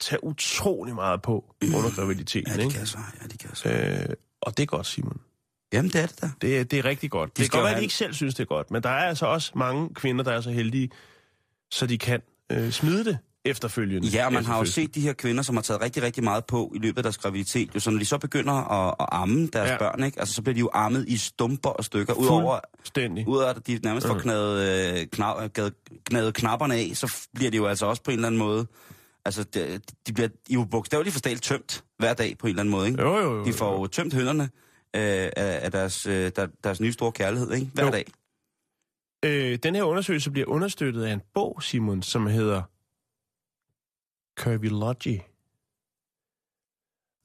tage 0.00 0.24
utrolig 0.24 0.94
meget 0.94 1.22
på 1.22 1.54
under 1.76 1.94
graviditeten. 1.94 2.50
Ja, 2.52 2.56
de 2.56 2.62
ikke? 2.64 2.74
kan 2.76 2.86
så. 2.86 2.98
Ja, 3.22 3.26
de 3.28 3.38
kan 3.38 3.54
så. 3.54 3.68
Øh, 3.68 4.14
og 4.40 4.56
det 4.56 4.62
er 4.62 4.66
godt, 4.66 4.86
Simon. 4.86 5.20
Jamen, 5.72 5.90
det 5.90 6.00
er 6.02 6.06
det 6.06 6.20
da. 6.22 6.30
Det, 6.40 6.58
er- 6.60 6.64
det 6.64 6.78
er 6.78 6.84
rigtig 6.84 7.10
godt. 7.10 7.36
De 7.36 7.40
det 7.40 7.46
skal 7.46 7.50
kan 7.56 7.60
godt 7.60 7.64
være, 7.68 7.74
at 7.74 7.78
de 7.78 7.82
ikke 7.84 7.94
selv 7.94 8.12
synes, 8.14 8.34
det 8.34 8.42
er 8.42 8.46
godt, 8.46 8.70
men 8.70 8.82
der 8.82 8.88
er 8.90 9.06
altså 9.08 9.26
også 9.26 9.52
mange 9.54 9.94
kvinder, 9.94 10.24
der 10.24 10.32
er 10.32 10.40
så 10.40 10.50
heldige, 10.50 10.90
så 11.70 11.86
de 11.86 11.98
kan 11.98 12.22
øh, 12.52 12.70
smide 12.70 13.04
det 13.04 13.18
efterfølgende. 13.46 14.08
Ja, 14.08 14.26
og 14.26 14.32
man 14.32 14.44
har 14.44 14.58
jo 14.58 14.64
set 14.64 14.94
de 14.94 15.00
her 15.00 15.12
kvinder, 15.12 15.42
som 15.42 15.54
har 15.56 15.62
taget 15.62 15.80
rigtig, 15.82 16.02
rigtig 16.02 16.24
meget 16.24 16.44
på 16.46 16.72
i 16.74 16.78
løbet 16.78 16.96
af 16.98 17.02
deres 17.02 17.18
graviditet. 17.18 17.74
Jo, 17.74 17.80
så 17.80 17.90
når 17.90 17.98
de 17.98 18.04
så 18.04 18.18
begynder 18.18 18.52
at, 18.52 18.94
at 19.00 19.06
amme 19.12 19.46
deres 19.46 19.70
Ja. 19.70 19.78
børn, 19.78 20.04
ikke? 20.04 20.20
Altså, 20.20 20.34
så 20.34 20.42
bliver 20.42 20.54
de 20.54 20.60
jo 20.60 20.70
ammet 20.74 21.08
i 21.08 21.16
stumper 21.16 21.70
og 21.70 21.84
stykker. 21.84 22.14
Udover, 22.14 22.60
udover 23.26 23.44
at 23.46 23.66
de 23.66 23.80
nærmest 23.82 24.06
får 24.06 24.18
knadet, 24.18 24.98
øh, 25.00 25.06
knav, 25.06 25.48
gad- 25.48 25.70
knadet 26.04 26.34
knapperne 26.34 26.74
af, 26.74 26.90
så 26.94 27.26
bliver 27.34 27.50
de 27.50 27.56
jo 27.56 27.66
altså 27.66 27.86
også 27.86 28.02
på 28.02 28.10
en 28.10 28.14
eller 28.16 28.26
anden 28.28 28.38
måde... 28.38 28.66
Altså, 29.24 29.42
de, 29.44 29.80
de 30.06 30.12
bliver 30.12 30.28
jo 30.50 30.64
bogstaveligt 30.70 31.12
forstalt 31.12 31.42
tømt 31.42 31.84
hver 31.98 32.14
dag 32.14 32.38
på 32.38 32.46
en 32.46 32.50
eller 32.50 32.60
anden 32.60 32.70
måde, 32.70 32.86
ikke? 32.88 33.02
Jo, 33.02 33.16
jo, 33.18 33.36
jo. 33.38 33.44
De 33.44 33.52
får 33.52 33.80
jo 33.80 33.86
tømt 33.86 34.14
hønderne 34.14 34.42
øh, 34.96 35.00
af, 35.36 35.60
af 35.62 35.72
deres, 35.72 36.06
øh, 36.06 36.30
der, 36.36 36.46
deres 36.64 36.80
nye 36.80 36.92
store 36.92 37.12
kærlighed, 37.12 37.52
ikke? 37.52 37.70
Hver 37.74 37.84
Jo. 37.84 37.90
dag. 37.90 38.04
Øh, 39.24 39.58
den 39.62 39.74
her 39.74 39.82
undersøgelse 39.82 40.30
bliver 40.30 40.48
understøttet 40.48 41.04
af 41.04 41.12
en 41.12 41.20
bog, 41.34 41.62
Simon, 41.62 42.02
som 42.02 42.26
hedder 42.26 42.62
Curvology. 44.40 45.18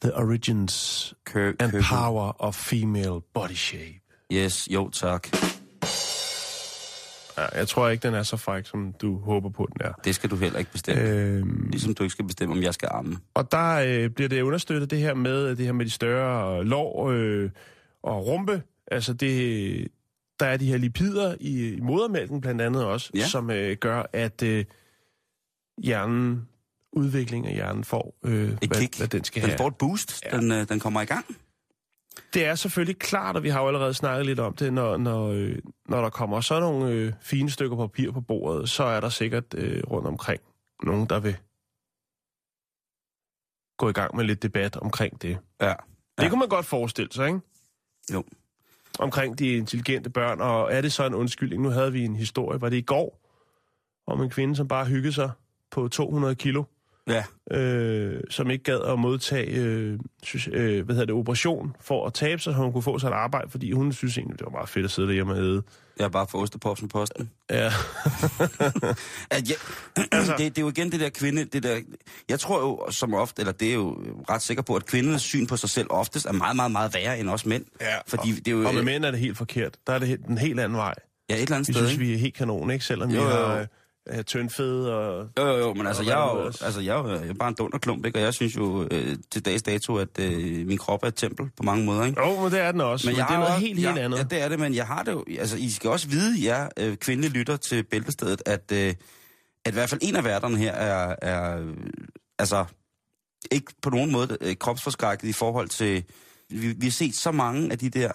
The 0.03 0.15
Origins 0.15 1.13
Kør, 1.25 1.51
and 1.59 1.71
kør, 1.71 1.81
Power 1.81 2.41
of 2.41 2.55
Female 2.55 3.21
Body 3.33 3.53
Shape. 3.53 3.99
Yes, 4.33 4.67
jo 4.71 4.89
tak. 4.89 5.27
Ja, 7.37 7.45
jeg 7.57 7.67
tror 7.67 7.89
ikke, 7.89 8.07
den 8.07 8.13
er 8.13 8.23
så 8.23 8.37
fræk, 8.37 8.65
som 8.65 8.93
du 9.01 9.17
håber 9.19 9.49
på, 9.49 9.67
den 9.73 9.81
er. 9.87 9.93
Det 9.93 10.15
skal 10.15 10.29
du 10.29 10.35
heller 10.35 10.59
ikke 10.59 10.71
bestemme. 10.71 11.01
Øh. 11.03 11.37
Øhm, 11.37 11.67
Ligesom 11.71 11.93
du 11.93 12.03
ikke 12.03 12.11
skal 12.11 12.25
bestemme, 12.25 12.55
om 12.55 12.63
jeg 12.63 12.73
skal 12.73 12.89
amme. 12.91 13.17
og 13.33 13.51
der 13.51 13.73
øh, 13.75 14.09
bliver 14.09 14.29
det 14.29 14.41
understøttet, 14.41 14.91
det 14.91 14.99
her 14.99 15.13
med 15.13 15.55
det 15.55 15.65
her 15.65 15.73
med 15.73 15.85
de 15.85 15.91
større 15.91 16.63
lår 16.63 17.09
øh, 17.09 17.49
og 18.03 18.27
rumpe. 18.27 18.63
Altså 18.91 19.13
det, 19.13 19.87
der 20.39 20.45
er 20.45 20.57
de 20.57 20.65
her 20.65 20.77
lipider 20.77 21.35
i, 21.39 21.73
i 21.73 21.79
modermælken 21.79 22.41
blandt 22.41 22.61
andet 22.61 22.85
også, 22.85 23.11
Ja. 23.15 23.27
som 23.27 23.49
øh, 23.51 23.77
gør, 23.77 24.03
at 24.13 24.43
øh, 24.43 24.65
hjernen, 25.83 26.47
udvikling 26.93 27.47
af 27.47 27.53
hjernen 27.53 27.83
får, 27.83 28.15
øh, 28.23 28.47
hvad, 28.47 28.57
kick. 28.81 28.97
hvad 28.97 29.07
den 29.07 29.23
skal 29.23 29.41
Den 29.41 29.49
have. 29.49 29.57
får 29.57 29.67
et 29.67 29.75
boost. 29.75 30.23
Ja. 30.25 30.37
Den, 30.37 30.51
øh, 30.51 30.69
den 30.69 30.79
kommer 30.79 31.01
i 31.01 31.05
gang. 31.05 31.25
Det 32.33 32.45
er 32.45 32.55
selvfølgelig 32.55 32.99
klart, 32.99 33.35
og 33.35 33.43
vi 33.43 33.49
har 33.49 33.61
jo 33.61 33.67
allerede 33.67 33.93
snakket 33.93 34.25
lidt 34.25 34.39
om 34.39 34.55
det, 34.55 34.73
når, 34.73 34.97
når, 34.97 35.27
øh, 35.31 35.57
når 35.89 36.01
der 36.01 36.09
kommer 36.09 36.41
sådan 36.41 36.61
nogle 36.63 36.91
øh, 36.91 37.13
fine 37.21 37.49
stykker 37.49 37.77
papir 37.77 38.11
på 38.11 38.21
bordet, 38.21 38.69
så 38.69 38.83
er 38.83 38.99
der 38.99 39.09
sikkert 39.09 39.53
øh, 39.53 39.83
rundt 39.91 40.07
omkring 40.07 40.41
nogen, 40.83 41.05
der 41.09 41.19
vil 41.19 41.37
gå 43.77 43.89
i 43.89 43.93
gang 43.93 44.15
med 44.15 44.25
lidt 44.25 44.43
debat 44.43 44.75
omkring 44.77 45.21
det. 45.21 45.37
Ja. 45.61 45.73
Det 46.17 46.23
Ja. 46.23 46.29
kunne 46.29 46.39
man 46.39 46.49
godt 46.49 46.65
forestille 46.65 47.11
sig, 47.11 47.27
ikke? 47.27 47.39
Jo. 48.13 48.23
Omkring 48.99 49.39
de 49.39 49.47
intelligente 49.57 50.09
børn, 50.09 50.41
og 50.41 50.73
er 50.73 50.81
det 50.81 50.93
så 50.93 51.05
en 51.05 51.13
undskyldning? 51.15 51.61
Nu 51.61 51.69
havde 51.69 51.91
vi 51.91 52.05
en 52.05 52.15
historie, 52.15 52.61
var 52.61 52.69
det 52.69 52.77
i 52.77 52.81
går, 52.81 53.19
om 54.07 54.21
en 54.21 54.29
kvinde, 54.29 54.55
som 54.55 54.67
bare 54.67 54.85
hyggede 54.85 55.13
sig 55.13 55.31
på 55.71 55.87
200 55.87 56.35
kilo 56.35 56.63
Ja. 57.07 57.23
øh, 57.57 58.21
som 58.29 58.49
ikke 58.51 58.63
gad 58.63 58.79
at 58.81 58.99
modtage 58.99 59.51
øh, 59.51 59.99
synes, 60.23 60.49
øh, 60.53 60.85
hvad 60.85 60.95
hedder 60.95 61.05
det, 61.05 61.15
operation 61.15 61.75
for 61.81 62.07
at 62.07 62.13
tabe 62.13 62.41
sig, 62.41 62.53
så 62.53 62.57
hun 62.61 62.71
kunne 62.73 62.83
få 62.83 62.99
sig 62.99 63.07
et 63.07 63.13
arbejde, 63.13 63.51
fordi 63.51 63.71
hun 63.71 63.93
synes 63.93 64.17
egentlig, 64.17 64.39
det 64.39 64.45
var 64.45 64.51
meget 64.51 64.69
fedt 64.69 64.85
at 64.85 64.91
sidde 64.91 65.07
derhjemme 65.07 65.33
og 65.33 65.39
æde. 65.39 65.61
Jeg 65.99 66.05
er 66.05 66.09
bare 66.09 66.27
for 66.29 66.37
ostepops 66.37 66.81
med 66.81 66.89
posten. 66.89 67.29
Ja. 67.49 67.71
At 69.31 69.49
ja, 69.49 69.55
altså, 70.11 70.31
det, 70.37 70.39
det 70.39 70.57
er 70.57 70.61
jo 70.61 70.69
igen 70.69 70.91
det 70.91 70.99
der 70.99 71.09
kvinde, 71.09 71.45
det 71.45 71.63
der, 71.63 71.79
jeg 72.29 72.39
tror 72.39 72.59
jo 72.61 72.91
som 72.91 73.13
ofte, 73.13 73.39
eller 73.41 73.51
det 73.53 73.69
er 73.69 73.73
jo 73.73 73.97
ret 74.29 74.41
sikker 74.41 74.63
på, 74.63 74.75
at 74.75 74.85
kvindernes 74.85 75.21
syn 75.21 75.47
på 75.47 75.57
sig 75.57 75.69
selv 75.69 75.87
oftest 75.89 76.25
er 76.25 76.31
meget, 76.31 76.55
meget, 76.55 76.71
meget 76.71 76.93
værre 76.93 77.19
end 77.19 77.29
os 77.29 77.45
mænd. 77.45 77.65
ja 77.81 77.95
Fordi 78.07 78.31
det 78.31 78.47
er 78.47 78.51
jo, 78.51 78.67
Og 78.67 78.73
med 78.73 78.83
mænd 78.83 79.05
er 79.05 79.11
det 79.11 79.19
helt 79.19 79.37
forkert. 79.37 79.77
Der 79.87 79.93
er 79.93 79.99
det 79.99 80.19
den 80.27 80.37
helt 80.37 80.59
anden 80.59 80.77
vej. 80.77 80.93
ja, 81.29 81.35
et 81.35 81.41
eller 81.41 81.55
andet 81.55 81.67
Vi 81.67 81.73
sted, 81.73 81.81
synes, 81.87 81.91
ikke? 81.91 82.05
vi 82.05 82.13
er 82.13 82.17
helt 82.17 82.33
kanon, 82.35 82.71
ikke? 82.71 82.85
Selvom 82.85 83.09
Jo, 83.11 83.21
vi 83.21 83.27
jo, 83.27 83.51
jo. 83.57 83.65
Øh, 84.09 84.23
tyndfede 84.23 84.95
og... 84.97 85.27
Jo, 85.39 85.45
jo, 85.47 85.57
jo, 85.57 85.73
men 85.73 85.87
altså, 85.87 86.03
jeg 86.03 86.11
er 86.11 86.35
jo, 86.37 86.45
altså, 86.45 86.79
jeg 86.81 86.97
er 86.97 87.03
jo 87.03 87.09
jeg 87.09 87.29
er 87.29 87.33
bare 87.33 87.49
en 87.49 87.55
dunderklump, 87.55 88.05
ikke? 88.05 88.19
Og 88.19 88.23
jeg 88.23 88.33
synes 88.33 88.55
jo 88.55 88.87
øh, 88.91 89.15
til 89.31 89.45
dags 89.45 89.63
dato, 89.63 89.95
at 89.95 90.19
øh, 90.19 90.67
min 90.67 90.77
krop 90.77 91.03
er 91.03 91.07
et 91.07 91.15
tempel 91.15 91.49
på 91.57 91.63
mange 91.63 91.85
måder, 91.85 92.05
ikke? 92.05 92.21
Jo, 92.27 92.41
men 92.41 92.51
det 92.51 92.59
er 92.59 92.71
den 92.71 92.81
også. 92.81 93.07
Men, 93.07 93.15
men 93.15 93.25
det 93.25 93.33
er 93.33 93.37
noget 93.39 93.53
også- 93.53 93.65
helt, 93.65 93.79
jeg, 93.81 93.89
helt 93.93 94.03
andet. 94.05 94.17
Ja, 94.17 94.23
det 94.23 94.41
er 94.41 94.49
det, 94.49 94.59
men 94.59 94.75
jeg 94.75 94.87
har 94.87 95.03
det 95.03 95.11
jo... 95.11 95.25
Altså, 95.39 95.57
I 95.57 95.69
skal 95.69 95.89
også 95.89 96.07
vide, 96.07 96.45
jer 96.45 96.69
øh, 96.79 96.97
kvindelige 96.97 97.33
lytter 97.33 97.57
til 97.57 97.83
Bæltestedet, 97.83 98.41
at, 98.45 98.71
øh, 98.73 98.93
at 99.65 99.71
i 99.71 99.73
hvert 99.73 99.89
fald 99.89 100.01
en 100.03 100.15
af 100.15 100.23
værterne 100.23 100.57
her 100.57 100.71
er, 100.71 101.15
er 101.21 101.57
øh, 101.59 101.73
altså, 102.39 102.65
ikke 103.51 103.73
på 103.81 103.89
nogen 103.89 104.11
måde 104.11 104.37
øh, 104.41 104.55
kropsforskrækket 104.55 105.27
i 105.27 105.33
forhold 105.33 105.69
til... 105.69 106.03
Vi, 106.49 106.67
vi 106.77 106.85
har 106.85 106.91
set 106.91 107.15
så 107.15 107.31
mange 107.31 107.71
af 107.71 107.79
de 107.79 107.89
der 107.89 108.11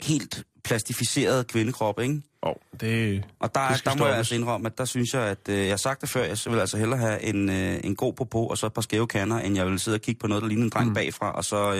helt 0.00 0.44
plastificerede 0.64 1.44
kvindekroppe, 1.44 2.02
ikke? 2.02 2.22
Oh, 2.42 2.54
det, 2.80 3.24
Og 3.40 3.54
der, 3.54 3.68
Det 3.68 3.84
der 3.84 3.90
må 3.90 3.90
jeg 3.90 3.96
stoppes. 3.96 4.16
altså 4.16 4.34
indrømme, 4.34 4.66
at 4.66 4.78
der 4.78 4.84
synes 4.84 5.14
jeg, 5.14 5.22
at 5.22 5.48
øh, 5.48 5.58
jeg 5.58 5.68
har 5.70 5.76
sagt 5.76 6.00
det 6.00 6.08
før, 6.08 6.22
jeg 6.22 6.36
vil 6.46 6.58
altså 6.58 6.76
hellere 6.78 6.98
have 6.98 7.22
en, 7.22 7.48
øh, 7.50 7.80
en 7.84 7.96
god 7.96 8.12
popo 8.12 8.46
og 8.46 8.58
så 8.58 8.66
et 8.66 8.72
par 8.72 8.82
skæve 8.82 9.06
kander, 9.06 9.38
end 9.38 9.56
jeg 9.56 9.66
vil 9.66 9.78
sidde 9.78 9.94
og 9.94 10.00
kigge 10.00 10.18
på 10.18 10.26
noget, 10.26 10.42
der 10.42 10.48
ligner 10.48 10.64
en 10.64 10.70
dreng 10.70 10.88
mm. 10.88 10.94
bagfra, 10.94 11.32
og 11.32 11.44
så, 11.44 11.72
øh, 11.72 11.78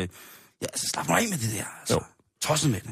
ja, 0.63 0.67
så 0.75 0.87
slap 0.93 1.09
mig 1.09 1.17
af 1.19 1.29
med 1.31 1.39
det 1.39 1.51
der. 1.59 1.65
Altså. 1.81 1.95
Jo. 1.95 2.01
Tosset 2.43 2.71
med 2.71 2.81
det. 2.81 2.91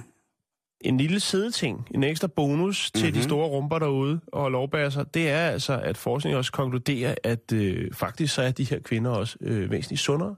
en 0.80 0.96
lille 0.98 1.20
sideting, 1.20 1.86
en 1.94 2.04
ekstra 2.04 2.26
bonus 2.26 2.90
til 2.90 3.00
Mhm. 3.02 3.06
mm-hmm. 3.06 3.20
de 3.20 3.24
store 3.28 3.48
rumper 3.48 3.78
derude 3.78 4.20
og 4.32 4.50
lovbasser, 4.50 5.04
det 5.04 5.28
er 5.30 5.48
altså, 5.50 5.80
at 5.80 5.96
forskning 5.96 6.36
også 6.36 6.52
konkluderer, 6.52 7.14
at 7.24 7.52
øh, 7.52 7.94
faktisk 7.94 8.34
så 8.34 8.42
er 8.42 8.50
de 8.50 8.64
her 8.64 8.78
kvinder 8.80 9.10
også 9.10 9.36
øh, 9.40 9.70
væsentligt 9.70 10.02
sundere. 10.02 10.34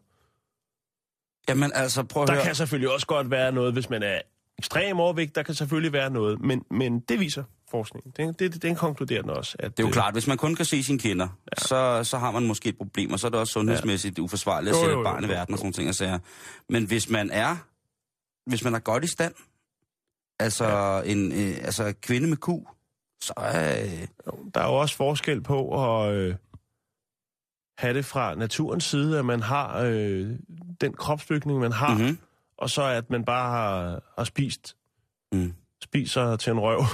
Jamen 1.48 1.72
altså, 1.74 2.02
prøv 2.02 2.22
at 2.22 2.26
Der 2.28 2.34
høre. 2.34 2.44
kan 2.44 2.54
selvfølgelig 2.54 2.90
også 2.92 3.06
godt 3.06 3.30
være 3.30 3.52
noget, 3.52 3.72
hvis 3.72 3.90
man 3.90 4.02
er 4.02 4.18
ekstrem 4.60 5.00
overvægt, 5.00 5.34
der 5.34 5.42
kan 5.42 5.54
selvfølgelig 5.54 5.92
være 5.92 6.10
noget, 6.10 6.40
men, 6.40 6.64
men 6.70 7.00
det 7.00 7.20
viser 7.20 7.44
forskningen. 7.70 8.12
Den, 8.16 8.34
det, 8.38 8.62
den 8.62 8.74
konkluderer 8.74 9.22
den 9.22 9.30
også. 9.30 9.56
At, 9.58 9.76
Det 9.76 9.82
er 9.82 9.86
jo 9.86 9.88
øh, 9.88 9.92
klart, 9.92 10.14
hvis 10.14 10.26
man 10.26 10.36
kun 10.36 10.54
kan 10.54 10.64
se 10.64 10.82
sine 10.82 10.98
kinder, 10.98 11.28
ja. 11.28 11.64
så, 11.66 12.04
så 12.04 12.18
har 12.18 12.30
man 12.30 12.46
måske 12.46 12.68
et 12.68 12.76
problem, 12.78 13.12
og 13.12 13.18
så 13.18 13.26
er 13.26 13.30
det 13.30 13.40
også 13.40 13.52
sundhedsmæssigt 13.52 14.18
ja. 14.18 14.22
uforsvarligt 14.22 14.74
at 14.74 14.80
sætte 14.80 14.94
et 14.98 15.04
barn 15.04 15.24
i 15.24 15.28
verden 15.28 15.54
og 15.54 15.58
sådan 15.58 15.72
ting. 15.72 15.86
Altså. 15.86 16.18
Men 16.68 16.84
hvis 16.84 17.10
man 17.10 17.30
er 17.30 17.56
hvis 18.46 18.64
man 18.64 18.74
er 18.74 18.78
godt 18.78 19.04
i 19.04 19.06
stand, 19.06 19.34
altså 20.38 20.64
ja. 20.64 21.02
en 21.12 21.32
øh, 21.32 21.56
altså 21.62 21.94
kvinde 22.02 22.28
med 22.28 22.36
ku, 22.36 22.66
så 23.22 23.32
er... 23.36 23.82
Øh, 23.82 24.06
Der 24.54 24.60
er 24.60 24.66
jo 24.66 24.74
også 24.74 24.96
forskel 24.96 25.40
på 25.40 25.84
at 25.84 26.14
øh, 26.14 26.34
have 27.78 27.94
det 27.94 28.04
fra 28.04 28.34
naturens 28.34 28.84
side, 28.84 29.18
at 29.18 29.24
man 29.24 29.42
har 29.42 29.78
øh, 29.78 30.30
den 30.80 30.92
kropsbygning, 30.92 31.60
man 31.60 31.72
har, 31.72 31.94
mm-hmm. 31.94 32.18
Og 32.60 32.70
så 32.70 32.82
at 32.82 33.10
man 33.10 33.24
bare 33.24 33.50
har, 33.50 34.00
har 34.18 34.24
spist 34.24 34.76
mm. 35.32 35.54
spiser 35.82 36.36
til 36.36 36.50
en 36.50 36.60
røv. 36.60 36.78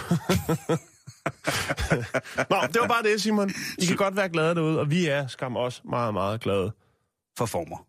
Nå, 2.51 2.57
det 2.73 2.81
var 2.81 2.89
bare 2.89 3.03
det, 3.03 3.23
Simon. 3.23 3.51
I 3.79 3.87
kan 3.87 3.97
godt 3.97 4.17
være 4.17 4.29
glade 4.29 4.55
derude, 4.55 4.81
og 4.81 4.91
vi 4.91 5.07
er 5.07 5.27
skam 5.27 5.57
også 5.57 5.81
meget, 5.85 6.15
meget 6.15 6.41
glade 6.41 6.73
for 7.39 7.47
former. 7.47 7.87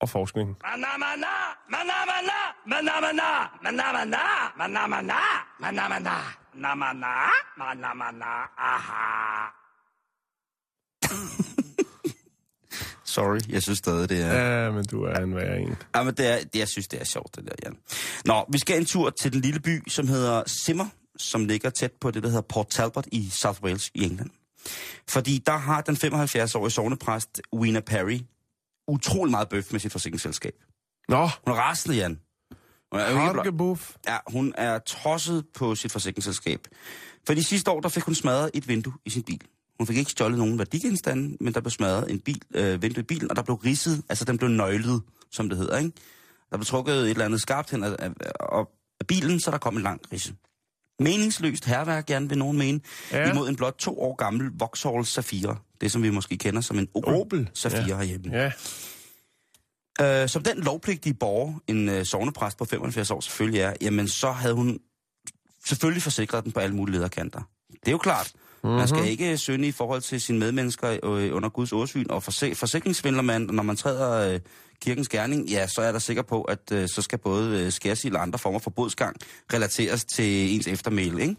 for 0.00 0.06
forskningen. 0.06 0.56
Sorry, 13.08 13.40
jeg 13.48 13.62
synes 13.62 13.78
stadig, 13.78 14.08
det 14.08 14.22
er... 14.22 14.64
Ja, 14.64 14.70
men 14.70 14.84
du 14.84 15.02
er 15.02 15.14
en 15.14 15.36
værre 15.36 15.58
en. 15.60 15.76
Ja, 15.94 16.02
men 16.02 16.14
det 16.14 16.26
er, 16.26 16.36
det, 16.38 16.58
jeg 16.58 16.68
synes, 16.68 16.88
det 16.88 17.00
er 17.00 17.04
sjovt, 17.04 17.36
det 17.36 17.44
der, 17.44 17.52
Jan. 17.64 17.76
Nå, 18.24 18.44
vi 18.52 18.58
skal 18.58 18.78
en 18.78 18.84
tur 18.84 19.10
til 19.10 19.32
den 19.32 19.40
lille 19.40 19.60
by, 19.60 19.82
som 19.88 20.08
hedder 20.08 20.42
Simmer, 20.46 20.86
som 21.16 21.44
ligger 21.44 21.70
tæt 21.70 21.92
på 22.00 22.10
det, 22.10 22.22
der 22.22 22.28
hedder 22.28 22.42
Port 22.42 22.66
Talbot 22.68 23.06
i 23.12 23.28
South 23.30 23.62
Wales 23.62 23.90
i 23.94 24.04
England. 24.04 24.30
Fordi 25.08 25.42
der 25.46 25.56
har 25.56 25.80
den 25.80 25.96
75-årige 25.96 26.70
sovnepræst, 26.70 27.40
Wina 27.54 27.80
Perry, 27.80 28.20
utrolig 28.88 29.30
meget 29.30 29.48
bøf 29.48 29.72
med 29.72 29.80
sit 29.80 29.92
forsikringsselskab. 29.92 30.54
Nå, 31.08 31.28
Hun 31.46 31.54
er 31.54 31.58
rasende, 31.58 31.96
Jan. 31.96 32.20
Hun 32.92 33.00
er, 33.00 33.76
ja, 34.06 34.18
hun 34.26 34.54
er 34.56 34.78
tosset 34.78 35.44
på 35.54 35.74
sit 35.74 35.92
forsikringsselskab. 35.92 36.60
For 37.26 37.34
de 37.34 37.44
sidste 37.44 37.70
år, 37.70 37.80
der 37.80 37.88
fik 37.88 38.02
hun 38.02 38.14
smadret 38.14 38.50
et 38.54 38.68
vindue 38.68 38.92
i 39.04 39.10
sin 39.10 39.22
bil. 39.22 39.40
Hun 39.78 39.86
fik 39.86 39.96
ikke 39.96 40.10
stjålet 40.10 40.38
nogen 40.38 40.58
værdigenstande, 40.58 41.36
men 41.40 41.54
der 41.54 41.60
blev 41.60 41.70
smadret 41.70 42.10
en 42.10 42.20
bil, 42.20 42.42
øh, 42.54 42.82
vindue 42.82 43.00
i 43.00 43.04
bilen, 43.04 43.30
og 43.30 43.36
der 43.36 43.42
blev 43.42 43.56
ridset, 43.56 44.02
altså 44.08 44.24
den 44.24 44.38
blev 44.38 44.50
nøglet, 44.50 45.02
som 45.32 45.48
det 45.48 45.58
hedder, 45.58 45.78
ikke? 45.78 45.92
Der 46.50 46.56
blev 46.56 46.64
trukket 46.64 46.94
et 46.96 47.10
eller 47.10 47.24
andet 47.24 47.40
skarpt 47.42 47.70
hen 47.70 47.84
af, 47.84 47.96
af, 47.98 48.10
af, 48.40 48.64
af 49.00 49.06
bilen, 49.06 49.40
så 49.40 49.50
der 49.50 49.58
kom 49.58 49.76
en 49.76 49.82
lang 49.82 50.00
ridse. 50.12 50.34
Meningsløst 51.00 51.64
herværk, 51.64 52.06
gerne 52.06 52.28
vil 52.28 52.38
nogen 52.38 52.58
mene, 52.58 52.80
Ja. 53.12 53.30
imod 53.30 53.48
en 53.48 53.56
blot 53.56 53.74
to 53.78 54.00
år 54.00 54.14
gammel 54.16 54.50
Vauxhall 54.58 55.04
Zafira. 55.04 55.56
Det, 55.80 55.92
som 55.92 56.02
vi 56.02 56.10
måske 56.10 56.36
kender 56.36 56.60
som 56.60 56.78
en 56.78 56.88
Opel, 56.94 57.14
Opel, 57.14 57.50
Zafira 57.54 57.82
ja. 57.86 57.96
herhjemme. 57.96 58.30
Ja, 58.32 58.52
Øh, 60.00 60.28
som 60.28 60.42
den 60.42 60.58
lovpligtige 60.58 61.14
borger, 61.14 61.54
en 61.66 61.88
øh, 61.88 62.04
sovnepræst 62.04 62.58
på 62.58 62.64
75 62.64 63.10
år 63.10 63.20
selvfølgelig 63.20 63.60
er, 63.60 63.74
jamen 63.80 64.08
så 64.08 64.30
havde 64.32 64.54
hun 64.54 64.78
selvfølgelig 65.66 66.02
forsikret 66.02 66.44
den 66.44 66.52
på 66.52 66.60
alle 66.60 66.76
mulige 66.76 66.94
lederkanter. 66.96 67.40
Det 67.70 67.88
er 67.88 67.92
jo 67.92 67.98
klart. 67.98 68.32
Mm-hmm. 68.62 68.76
Man 68.78 68.88
skal 68.88 69.08
ikke 69.08 69.38
synde 69.38 69.68
i 69.68 69.72
forhold 69.72 70.00
til 70.00 70.20
sine 70.20 70.38
medmennesker 70.38 70.98
øh, 71.04 71.36
under 71.36 71.48
Guds 71.48 71.72
årsyn, 71.72 72.06
og 72.10 72.22
forse- 72.22 72.54
forsikringsvindler 72.54 73.22
man, 73.22 73.42
når 73.42 73.62
man 73.62 73.76
træder 73.76 74.34
øh, 74.34 74.40
kirkens 74.80 75.08
gerning, 75.08 75.48
ja, 75.48 75.66
så 75.66 75.80
er 75.82 75.92
der 75.92 75.98
sikker 75.98 76.22
på, 76.22 76.42
at 76.42 76.72
øh, 76.72 76.88
så 76.88 77.02
skal 77.02 77.18
både 77.18 77.64
øh, 77.64 77.72
skærsild 77.72 78.16
og 78.16 78.22
andre 78.22 78.38
former 78.38 78.58
for 78.58 78.70
bodsgang 78.70 79.16
relateres 79.52 80.04
til 80.04 80.54
ens 80.54 80.66
eftermæle, 80.66 81.22
ikke? 81.22 81.36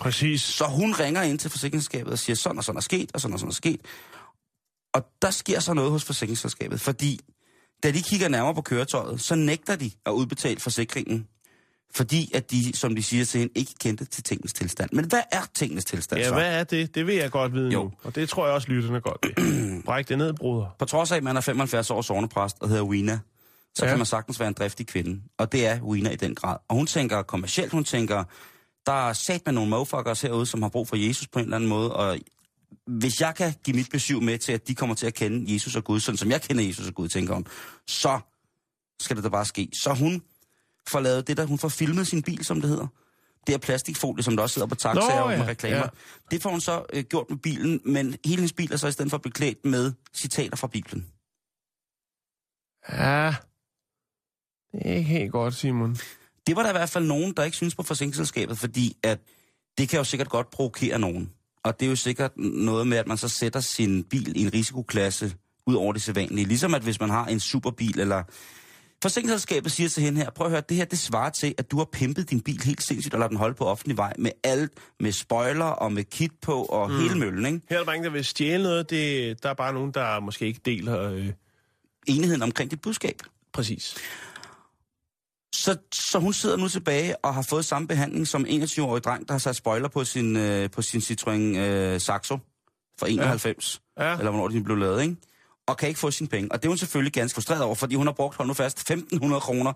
præcis. 0.00 0.42
Så 0.42 0.64
hun 0.64 0.92
ringer 0.92 1.22
ind 1.22 1.38
til 1.38 1.50
forsikringsselskabet 1.50 2.12
og 2.12 2.18
siger, 2.18 2.36
sådan 2.36 2.58
og 2.58 2.64
sådan 2.64 2.76
er 2.76 2.82
sket, 2.82 3.10
og 3.14 3.20
sådan 3.20 3.32
og 3.32 3.40
sådan 3.40 3.50
er 3.50 3.54
sket. 3.54 3.80
Og 4.94 5.06
der 5.22 5.30
sker 5.30 5.60
så 5.60 5.74
noget 5.74 5.90
hos 5.90 6.04
forsikringsselskabet, 6.04 6.80
fordi 6.80 7.20
da 7.82 7.90
de 7.90 8.02
kigger 8.02 8.28
nærmere 8.28 8.54
på 8.54 8.62
køretøjet, 8.62 9.20
så 9.20 9.34
nægter 9.34 9.76
de 9.76 9.90
at 10.06 10.10
udbetale 10.10 10.60
forsikringen, 10.60 11.28
fordi 11.94 12.30
at 12.34 12.50
de, 12.50 12.76
som 12.76 12.96
de 12.96 13.02
siger 13.02 13.24
til 13.24 13.38
hende, 13.40 13.52
ikke 13.56 13.72
kendte 13.80 14.04
til 14.04 14.22
tingens 14.22 14.52
tilstand. 14.52 14.90
Men 14.92 15.04
hvad 15.04 15.22
er 15.32 15.42
tingens 15.54 15.84
tilstand 15.84 16.20
Ja, 16.22 16.28
så? 16.28 16.34
hvad 16.34 16.58
er 16.60 16.64
det? 16.64 16.94
Det 16.94 17.06
vil 17.06 17.14
jeg 17.14 17.30
godt 17.30 17.52
vide 17.54 17.70
Jo. 17.72 17.82
nu. 17.82 17.92
Og 18.02 18.14
det 18.14 18.28
tror 18.28 18.46
jeg 18.46 18.54
også, 18.54 18.68
lytterne 18.68 19.00
godt 19.00 19.18
vil. 19.36 19.82
Bræk 19.86 20.08
det 20.08 20.18
ned, 20.18 20.32
bruder. 20.32 20.66
På 20.78 20.84
trods 20.84 21.12
af, 21.12 21.16
at 21.16 21.22
man 21.22 21.36
er 21.36 21.40
75 21.40 21.90
års 21.90 22.06
sovnepræst 22.06 22.56
og 22.60 22.68
hedder 22.68 22.82
Wina, 22.82 23.18
så 23.74 23.84
Ja. 23.84 23.90
kan 23.90 23.98
man 23.98 24.06
sagtens 24.06 24.40
være 24.40 24.48
en 24.48 24.54
driftig 24.54 24.86
kvinde. 24.86 25.22
Og 25.38 25.52
det 25.52 25.66
er 25.66 25.80
Wina 25.82 26.10
i 26.10 26.16
den 26.16 26.34
grad. 26.34 26.56
Og 26.68 26.76
hun 26.76 26.86
tænker 26.86 27.22
kommercielt, 27.22 27.72
hun 27.72 27.84
tænker, 27.84 28.24
der 28.86 29.08
er 29.08 29.12
sat 29.12 29.42
med 29.46 29.52
nogle 29.52 29.70
motherfuckers 29.70 30.20
herude, 30.22 30.46
som 30.46 30.62
har 30.62 30.68
brug 30.68 30.88
for 30.88 30.96
Jesus 30.96 31.26
på 31.28 31.38
en 31.38 31.44
eller 31.44 31.56
anden 31.56 31.68
måde, 31.68 31.92
og 31.96 32.18
hvis 32.86 33.20
jeg 33.20 33.34
kan 33.34 33.54
give 33.64 33.76
mit 33.76 33.90
besøg 33.90 34.22
med 34.22 34.38
til, 34.38 34.52
at 34.52 34.68
de 34.68 34.74
kommer 34.74 34.94
til 34.94 35.06
at 35.06 35.14
kende 35.14 35.52
Jesus 35.54 35.76
og 35.76 35.84
Gud, 35.84 36.00
sådan 36.00 36.18
som 36.18 36.30
jeg 36.30 36.42
kender 36.42 36.64
Jesus 36.64 36.88
og 36.88 36.94
Gud, 36.94 37.08
tænker 37.08 37.34
hun, 37.34 37.46
så 37.88 38.18
skal 39.00 39.16
det 39.16 39.24
da 39.24 39.28
bare 39.28 39.44
ske. 39.44 39.68
Så 39.82 39.94
hun 39.94 40.22
får 40.88 41.00
lavet 41.00 41.26
det 41.26 41.36
der, 41.36 41.44
hun 41.44 41.58
får 41.58 41.68
filmet 41.68 42.06
sin 42.06 42.22
bil, 42.22 42.44
som 42.44 42.60
det 42.60 42.70
hedder. 42.70 42.86
Det 43.46 43.54
er 43.54 43.58
plastikfolie, 43.58 44.24
som 44.24 44.36
der 44.36 44.42
også 44.42 44.54
sidder 44.54 44.68
på 44.68 44.74
taxaer 44.74 45.20
Nå, 45.20 45.28
med 45.28 45.36
ja, 45.36 45.46
reklamer. 45.46 45.76
ja. 45.76 45.86
Det 46.30 46.42
får 46.42 46.50
hun 46.50 46.60
så 46.60 46.84
øh, 46.92 47.04
gjort 47.04 47.26
med 47.30 47.38
bilen, 47.38 47.80
men 47.84 48.16
hele 48.24 48.36
hendes 48.36 48.52
bil 48.52 48.72
er 48.72 48.76
så 48.76 48.86
i 48.86 48.92
stedet 48.92 49.10
for 49.10 49.18
beklædt 49.18 49.64
med 49.64 49.92
citater 50.14 50.56
fra 50.56 50.66
Bibelen. 50.66 51.06
Ja, 52.92 53.34
det 54.72 54.90
er 54.90 54.94
ikke 54.94 55.10
helt 55.10 55.32
godt, 55.32 55.54
Simon. 55.54 55.96
Det 56.46 56.56
var 56.56 56.62
der 56.62 56.70
i 56.70 56.72
hvert 56.72 56.90
fald 56.90 57.04
nogen, 57.06 57.32
der 57.36 57.44
ikke 57.44 57.56
synes 57.56 57.74
på 57.74 57.82
forsikringsselskabet, 57.82 58.58
fordi 58.58 58.96
at 59.02 59.18
det 59.78 59.88
kan 59.88 59.96
jo 59.98 60.04
sikkert 60.04 60.28
godt 60.28 60.50
provokere 60.50 60.98
nogen. 60.98 61.30
Og 61.62 61.80
det 61.80 61.86
er 61.86 61.90
jo 61.90 61.96
sikkert 61.96 62.36
noget 62.36 62.86
med, 62.86 62.98
at 62.98 63.06
man 63.06 63.16
så 63.16 63.28
sætter 63.28 63.60
sin 63.60 64.04
bil 64.04 64.36
i 64.36 64.40
en 64.42 64.54
risikoklasse 64.54 65.34
ud 65.66 65.74
over 65.74 65.92
det 65.92 66.02
sædvanlige. 66.02 66.46
Ligesom 66.46 66.74
at 66.74 66.82
hvis 66.82 67.00
man 67.00 67.10
har 67.10 67.26
en 67.26 67.40
superbil, 67.40 68.00
eller... 68.00 68.22
Forsikringsselskabet 69.04 69.72
siger 69.72 69.88
til 69.88 70.02
hende 70.02 70.20
her, 70.20 70.30
prøv 70.30 70.46
at 70.46 70.50
høre, 70.50 70.62
det 70.68 70.76
her 70.76 70.84
det 70.84 70.98
svarer 70.98 71.30
til, 71.30 71.54
at 71.58 71.70
du 71.70 71.76
har 71.78 71.84
pimpet 71.92 72.30
din 72.30 72.40
bil 72.40 72.62
helt 72.64 72.82
sindssygt 72.82 73.14
og 73.14 73.20
lader 73.20 73.28
den 73.28 73.36
holde 73.36 73.54
på 73.54 73.64
offentlig 73.64 73.96
vej 73.96 74.12
med 74.18 74.30
alt, 74.44 74.72
med 75.00 75.12
spoiler 75.12 75.64
og 75.64 75.92
med 75.92 76.04
kit 76.04 76.32
på 76.42 76.62
og 76.62 76.90
mm. 76.90 77.00
hele 77.00 77.14
møllen, 77.14 77.46
ikke? 77.46 77.60
Her 77.70 77.76
er 77.76 77.80
der 77.80 77.86
mange, 77.86 78.04
der 78.04 78.10
vil 78.10 78.24
stjæle 78.24 78.62
noget. 78.62 78.90
Det, 78.90 79.42
der 79.42 79.48
er 79.48 79.54
bare 79.54 79.72
nogen, 79.72 79.90
der 79.90 80.20
måske 80.20 80.46
ikke 80.46 80.60
deler... 80.64 81.10
Øh, 81.10 81.28
Enigheden 82.06 82.42
omkring 82.42 82.70
dit 82.70 82.80
budskab. 82.80 83.22
præcis. 83.52 83.94
Så, 85.54 85.76
så 85.92 86.18
hun 86.18 86.32
sidder 86.32 86.56
nu 86.56 86.68
tilbage 86.68 87.16
og 87.24 87.34
har 87.34 87.42
fået 87.42 87.64
samme 87.64 87.88
behandling 87.88 88.28
som 88.28 88.46
en 88.48 88.62
21-årig 88.62 89.04
dreng, 89.04 89.28
der 89.28 89.34
har 89.34 89.38
sat 89.38 89.56
spoiler 89.56 89.88
på 89.88 90.04
sin, 90.04 90.36
øh, 90.36 90.70
på 90.70 90.82
sin 90.82 91.00
Citroën 91.00 91.58
øh, 91.58 92.00
Saxo 92.00 92.38
fra 93.00 93.08
91. 93.08 93.80
Ja. 93.98 94.04
Ja. 94.04 94.18
eller 94.18 94.30
hvornår 94.30 94.48
de 94.48 94.62
blev 94.62 94.76
lavet, 94.76 95.02
ikke? 95.02 95.16
Og 95.66 95.76
kan 95.76 95.88
ikke 95.88 96.00
få 96.00 96.10
sine 96.10 96.28
penge. 96.28 96.52
Og 96.52 96.62
det 96.62 96.64
er 96.64 96.70
hun 96.70 96.78
selvfølgelig 96.78 97.12
ganske 97.12 97.34
frustreret 97.34 97.62
over, 97.62 97.74
fordi 97.74 97.94
hun 97.94 98.06
har 98.06 98.12
brugt, 98.14 98.36
hold 98.36 98.48
nu 98.48 98.54
fast, 98.54 98.90
1.500 98.90 99.38
kroner 99.38 99.72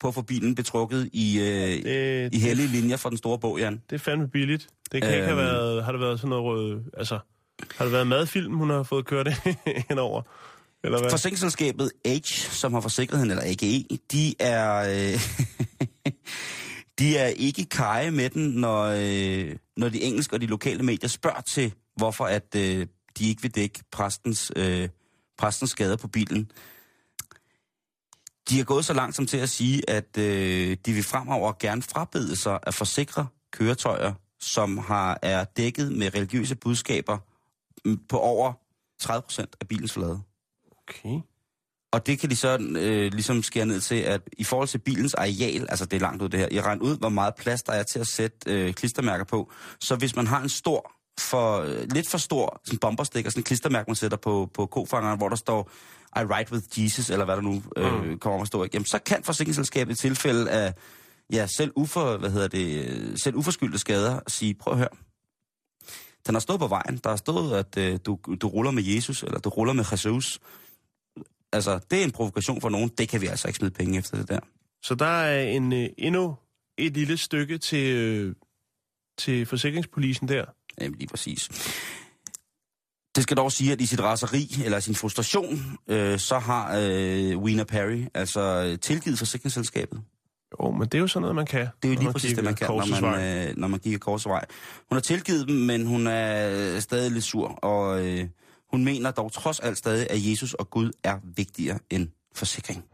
på 0.00 0.08
at 0.08 0.14
få 0.14 0.22
bilen 0.22 0.54
betrukket 0.54 1.10
i, 1.12 1.38
øh, 1.40 1.44
Det, 1.84 2.34
i 2.34 2.38
hellige 2.38 2.68
linjer 2.68 2.96
for 2.96 3.08
den 3.08 3.18
store 3.18 3.38
bog, 3.38 3.58
Jan. 3.58 3.82
det 3.90 3.94
er 3.96 3.98
fandme 4.00 4.28
billigt. 4.28 4.68
Det 4.92 5.02
kan 5.02 5.14
ikke 5.14 5.26
have 5.26 5.38
Øhm. 5.38 5.46
været... 5.46 5.84
Har 5.84 5.92
det 5.92 6.00
været 6.00 6.18
sådan 6.20 6.28
noget 6.28 6.44
rød... 6.44 6.80
Altså, 6.96 7.18
har 7.76 7.84
det 7.84 7.92
været 7.92 8.06
madfilm, 8.06 8.54
hun 8.54 8.70
har 8.70 8.82
fået 8.82 9.06
kørt 9.06 9.28
henover? 9.88 10.22
Eller 10.84 11.00
hvad? 11.00 11.10
Forsikringsselskabet 11.10 11.90
H, 12.06 12.10
som 12.50 12.74
har 12.74 12.80
forsikret 12.80 13.20
hende, 13.20 13.32
eller 13.32 13.44
AGE, 13.44 13.98
de 14.12 14.34
er, 14.40 14.76
øh, 15.14 15.20
de 16.98 17.16
er 17.16 17.26
ikke 17.26 17.64
kaje 17.64 18.10
med 18.10 18.30
den, 18.30 18.48
når, 18.50 18.82
øh, 18.82 19.56
når 19.76 19.88
de 19.88 20.02
engelske 20.02 20.36
og 20.36 20.40
de 20.40 20.46
lokale 20.46 20.82
medier 20.82 21.08
spørger 21.08 21.40
til, 21.40 21.72
hvorfor 21.96 22.24
at 22.24 22.56
øh, 22.56 22.86
de 23.18 23.28
ikke 23.28 23.42
vil 23.42 23.50
dække 23.54 23.80
præstens, 23.92 24.52
øh, 24.56 24.88
præstens 25.38 25.70
skader 25.70 25.96
på 25.96 26.08
bilen. 26.08 26.50
De 28.48 28.60
er 28.60 28.64
gået 28.64 28.84
så 28.84 28.94
langt 28.94 29.16
som 29.16 29.26
til 29.26 29.36
at 29.36 29.48
sige, 29.48 29.90
at 29.90 30.18
øh, 30.18 30.76
de 30.86 30.92
vil 30.92 31.02
fremover 31.02 31.52
gerne 31.60 31.82
frabede 31.82 32.36
sig 32.36 32.58
at 32.62 32.74
forsikre 32.74 33.26
køretøjer, 33.52 34.12
som 34.40 34.78
har 34.78 35.18
er 35.22 35.44
dækket 35.44 35.92
med 35.92 36.14
religiøse 36.14 36.54
budskaber 36.54 37.18
mm, 37.84 37.98
på 38.08 38.18
over 38.18 38.52
30 39.00 39.22
procent 39.22 39.56
af 39.60 39.68
bilens 39.68 39.92
flade. 39.92 40.22
Okay. 40.88 41.20
Og 41.92 42.06
det 42.06 42.18
kan 42.18 42.30
de 42.30 42.36
så 42.36 42.58
øh, 42.58 43.12
ligesom 43.12 43.42
skære 43.42 43.66
ned 43.66 43.80
til, 43.80 43.94
at 43.94 44.22
i 44.38 44.44
forhold 44.44 44.68
til 44.68 44.78
bilens 44.78 45.14
areal, 45.14 45.66
altså 45.68 45.86
det 45.86 45.96
er 45.96 46.00
langt 46.00 46.22
ud 46.22 46.28
det 46.28 46.40
her, 46.40 46.48
jeg 46.50 46.64
regner 46.64 46.82
ud, 46.82 46.98
hvor 46.98 47.08
meget 47.08 47.34
plads 47.34 47.62
der 47.62 47.72
er 47.72 47.82
til 47.82 47.98
at 47.98 48.06
sætte 48.06 48.36
øh, 48.46 48.74
klistermærker 48.74 49.24
på. 49.24 49.52
Så 49.80 49.96
hvis 49.96 50.16
man 50.16 50.26
har 50.26 50.40
en 50.40 50.48
stor, 50.48 50.92
for, 51.20 51.60
øh, 51.60 51.86
lidt 51.92 52.08
for 52.08 52.18
stor 52.18 52.60
sådan 52.64 52.78
bomberstikker, 52.78 53.30
sådan 53.30 53.40
en 53.40 53.44
klistermærke, 53.44 53.90
man 53.90 53.96
sætter 53.96 54.16
på, 54.16 54.50
på 54.54 54.66
kofangeren, 54.66 55.18
hvor 55.18 55.28
der 55.28 55.36
står 55.36 55.70
I 56.16 56.20
ride 56.20 56.52
with 56.52 56.82
Jesus, 56.82 57.10
eller 57.10 57.24
hvad 57.24 57.36
der 57.36 57.42
nu 57.42 57.62
øh, 57.76 58.04
Mm. 58.04 58.18
kommer 58.18 58.40
at 58.40 58.46
stå, 58.46 58.66
jamen 58.74 58.86
så 58.86 58.98
kan 58.98 59.24
forsikringsselskabet 59.24 59.92
i 59.92 59.96
tilfælde 59.96 60.50
af 60.50 60.74
ja, 61.32 61.46
selv, 61.46 61.72
ufor, 61.76 62.16
hvad 62.16 62.30
hedder 62.30 62.48
det, 62.48 63.22
selv 63.22 63.36
uforskyldte 63.36 63.78
skader 63.78 64.20
sige, 64.28 64.54
prøv 64.54 64.72
at 64.72 64.78
høre, 64.78 64.88
den 66.26 66.34
har 66.34 66.40
stået 66.40 66.60
på 66.60 66.66
vejen. 66.66 67.00
Der 67.04 67.10
har 67.10 67.16
stået, 67.16 67.58
at 67.58 67.78
øh, 67.78 67.98
du, 68.06 68.18
du 68.40 68.48
ruller 68.48 68.70
med 68.70 68.82
Jesus, 68.82 69.22
eller 69.22 69.38
du 69.38 69.48
ruller 69.48 69.72
med 69.72 69.84
Jesus. 69.92 70.40
Altså, 71.52 71.80
det 71.90 72.00
er 72.00 72.04
en 72.04 72.10
provokation 72.10 72.60
for 72.60 72.68
nogen. 72.68 72.88
Det 72.98 73.08
kan 73.08 73.20
vi 73.20 73.26
altså 73.26 73.48
ikke 73.48 73.56
smide 73.58 73.70
penge 73.70 73.98
efter 73.98 74.16
det 74.16 74.28
der. 74.28 74.40
Så 74.82 74.94
der 74.94 75.06
er 75.06 75.42
en, 75.42 75.72
øh, 75.72 75.88
endnu 75.98 76.36
et 76.78 76.92
lille 76.92 77.16
stykke 77.16 77.58
til, 77.58 77.96
øh, 77.96 78.34
til 79.18 79.46
forsikringspolisen 79.46 80.28
der. 80.28 80.44
Jamen, 80.80 80.98
lige 80.98 81.08
præcis. 81.08 81.48
Det 83.16 83.22
skal 83.22 83.36
dog 83.36 83.52
sige, 83.52 83.72
at 83.72 83.80
i 83.80 83.86
sit 83.86 84.00
raseri, 84.00 84.50
eller 84.64 84.80
sin 84.80 84.94
frustration, 84.94 85.78
øh, 85.88 86.18
så 86.18 86.38
har 86.38 86.78
øh, 86.80 87.38
Wiener 87.38 87.64
Perry 87.64 88.04
altså 88.14 88.40
øh, 88.40 88.78
tilgivet 88.78 89.18
forsikringsselskabet. 89.18 90.02
Jo, 90.60 90.70
men 90.70 90.82
det 90.82 90.94
er 90.94 90.98
jo 90.98 91.06
sådan 91.06 91.20
noget, 91.20 91.36
man 91.36 91.46
kan. 91.46 91.66
Det 91.82 91.88
er 91.88 91.94
jo 91.94 92.00
lige 92.00 92.12
præcis 92.12 92.34
det, 92.34 92.44
man 92.44 92.54
kan, 92.54 92.66
når 92.66 93.00
man, 93.00 93.48
øh, 93.48 93.56
når 93.56 93.68
man 93.68 93.80
kigger 93.80 93.98
korsets 93.98 94.28
vej. 94.28 94.44
Hun 94.88 94.96
har 94.96 95.00
tilgivet 95.00 95.48
dem, 95.48 95.56
men 95.56 95.86
hun 95.86 96.06
er 96.06 96.50
øh, 96.74 96.80
stadig 96.80 97.10
lidt 97.10 97.24
sur, 97.24 97.48
og 97.48 98.06
øh, 98.06 98.28
hun 98.70 98.84
mener 98.84 99.10
dog 99.10 99.32
trods 99.32 99.60
alt 99.60 99.78
stadig, 99.78 100.10
at 100.10 100.30
Jesus 100.30 100.54
og 100.54 100.70
Gud 100.70 100.90
er 101.04 101.18
vigtigere 101.36 101.78
end 101.90 102.08
forsikring. 102.34 102.84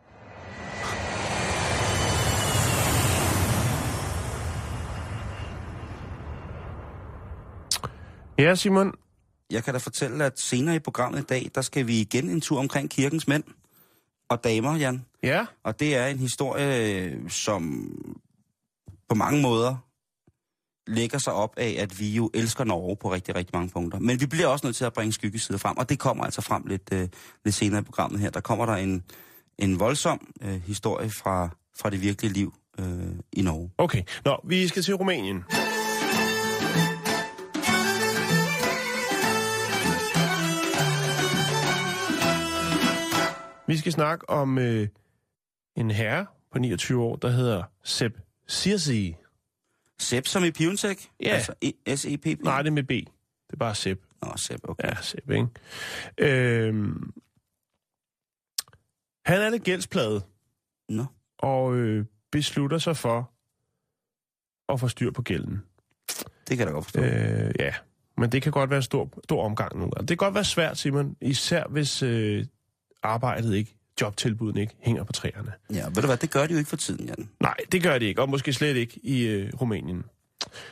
Ja, 8.39 8.55
Simon. 8.55 8.93
Jeg 9.51 9.65
kan 9.65 9.75
da 9.75 9.79
fortælle, 9.79 10.25
at 10.25 10.41
senere 10.41 10.77
i 10.77 10.79
programmet 10.79 11.21
i 11.21 11.25
dag, 11.25 11.51
der 11.55 11.63
skal 11.63 11.87
vi 11.87 12.01
igen 12.01 12.31
en 12.31 12.41
tur 12.41 12.59
omkring 12.59 12.91
kirkens 12.91 13.29
mænd 13.29 13.45
og 14.29 14.45
damer, 14.45 14.77
Jan. 14.77 15.05
Ja, 15.23 15.47
Og 15.65 15.81
det 15.81 15.97
er 15.97 16.07
en 16.07 16.19
historie, 16.19 17.31
som 17.31 17.91
på 19.09 19.15
mange 19.15 19.43
måder 19.43 19.77
lægger 20.87 21.19
sig 21.19 21.33
op 21.33 21.55
af, 21.57 21.77
at 21.79 22.01
vi 22.01 22.09
jo 22.11 22.31
elsker 22.35 22.65
Norge 22.65 22.97
på 22.97 23.13
rigtig, 23.13 23.35
rigtig 23.35 23.51
mange 23.57 23.71
punkter. 23.71 23.99
Men 23.99 24.21
vi 24.21 24.27
bliver 24.27 24.47
også 24.47 24.67
nødt 24.67 24.77
til 24.77 24.85
at 24.85 24.93
bringe 24.93 25.13
skyggesider 25.13 25.59
frem, 25.59 25.77
og 25.77 25.89
det 25.89 25.99
kommer 25.99 26.25
altså 26.25 26.41
frem 26.41 26.67
lidt, 26.67 26.89
øh, 26.93 27.09
lidt 27.45 27.55
senere 27.55 27.81
i 27.81 27.85
programmet 27.85 28.21
her. 28.21 28.31
Der 28.31 28.41
kommer 28.41 28.67
der 28.67 28.75
en, 28.75 29.05
en 29.59 29.81
voldsom 29.81 30.35
øh, 30.43 30.63
historie 30.63 31.11
fra, 31.11 31.49
fra 31.81 31.91
det 31.91 32.03
virkelige 32.03 32.33
liv 32.33 32.55
øh, 32.79 32.87
i 33.33 33.43
Norge. 33.43 33.71
okay. 33.79 34.03
Nå, 34.25 34.41
vi 34.45 34.69
skal 34.69 34.83
til 34.83 34.95
Rumænien. 34.95 35.45
Vi 43.69 43.77
skal 43.77 43.93
snakke 43.93 44.31
om 44.31 44.59
øh, 44.59 44.89
en 45.77 45.91
herre 45.91 46.27
på 46.53 46.59
29 46.59 47.03
år, 47.03 47.17
der 47.17 47.29
hedder 47.29 47.63
Sepp 47.83 48.19
Sirsi. 48.47 49.17
Sepp 49.99 50.27
som 50.27 50.45
i 50.45 50.51
Pivensek? 50.51 51.11
Ja. 51.21 51.29
Altså 51.29 51.55
E- 51.65 51.97
S-E-P-P? 51.97 52.43
Nej, 52.43 52.63
det 52.63 52.69
er 52.69 52.73
med 52.73 52.83
B. 52.83 52.91
Det 52.91 53.53
er 53.53 53.57
bare 53.57 53.75
Sepp. 53.75 54.01
Nå, 54.23 54.33
Sepp, 54.37 54.69
okay. 54.69 54.89
Ja, 54.89 54.95
Sepp, 55.03 55.31
ikke? 55.31 55.49
Øhm, 56.19 57.13
han 59.27 59.41
er 59.41 59.51
lidt 59.51 59.63
gældspladet, 59.63 60.23
Nå. 60.89 61.05
og 61.39 61.75
øh, 61.77 62.05
beslutter 62.33 62.79
sig 62.79 62.97
for 62.97 63.31
at 64.73 64.81
få 64.81 64.89
styr 64.89 65.11
på 65.11 65.23
gælden. 65.23 65.63
Det 66.49 66.49
kan 66.49 66.59
jeg 66.59 66.67
da 66.67 66.73
godt 66.73 66.85
forstå. 66.85 67.01
Øh, 67.03 67.55
ja, 67.59 67.75
men 68.17 68.33
det 68.33 68.43
kan 68.43 68.53
godt 68.53 68.71
være 68.71 68.77
en 68.77 68.83
stor, 68.83 69.11
stor 69.25 69.45
omgang 69.45 69.71
gange. 69.73 69.91
Det 70.01 70.09
kan 70.09 70.17
godt 70.17 70.35
være 70.35 70.45
svært, 70.45 70.79
Simon, 70.79 71.17
især 71.21 71.65
hvis 71.69 72.03
øh, 72.03 72.47
arbejdet 73.03 73.55
ikke, 73.55 73.75
jobtilbudene 74.01 74.61
ikke 74.61 74.75
hænger 74.81 75.05
på 75.05 75.13
træerne. 75.13 75.53
Ja, 75.73 75.85
ved 75.87 75.95
du 75.95 76.07
hvad, 76.07 76.17
det 76.17 76.31
gør 76.31 76.47
de 76.47 76.53
jo 76.53 76.59
ikke 76.59 76.71
for 76.71 76.77
tiden, 76.77 77.07
Jan. 77.07 77.29
Nej, 77.41 77.55
det 77.73 77.83
gør 77.83 77.99
det 77.99 78.07
ikke, 78.07 78.23
og 78.23 78.29
måske 78.29 78.53
slet 78.53 78.77
ikke 78.77 79.01
i 79.03 79.23
øh, 79.27 79.53
Rumænien. 79.61 80.05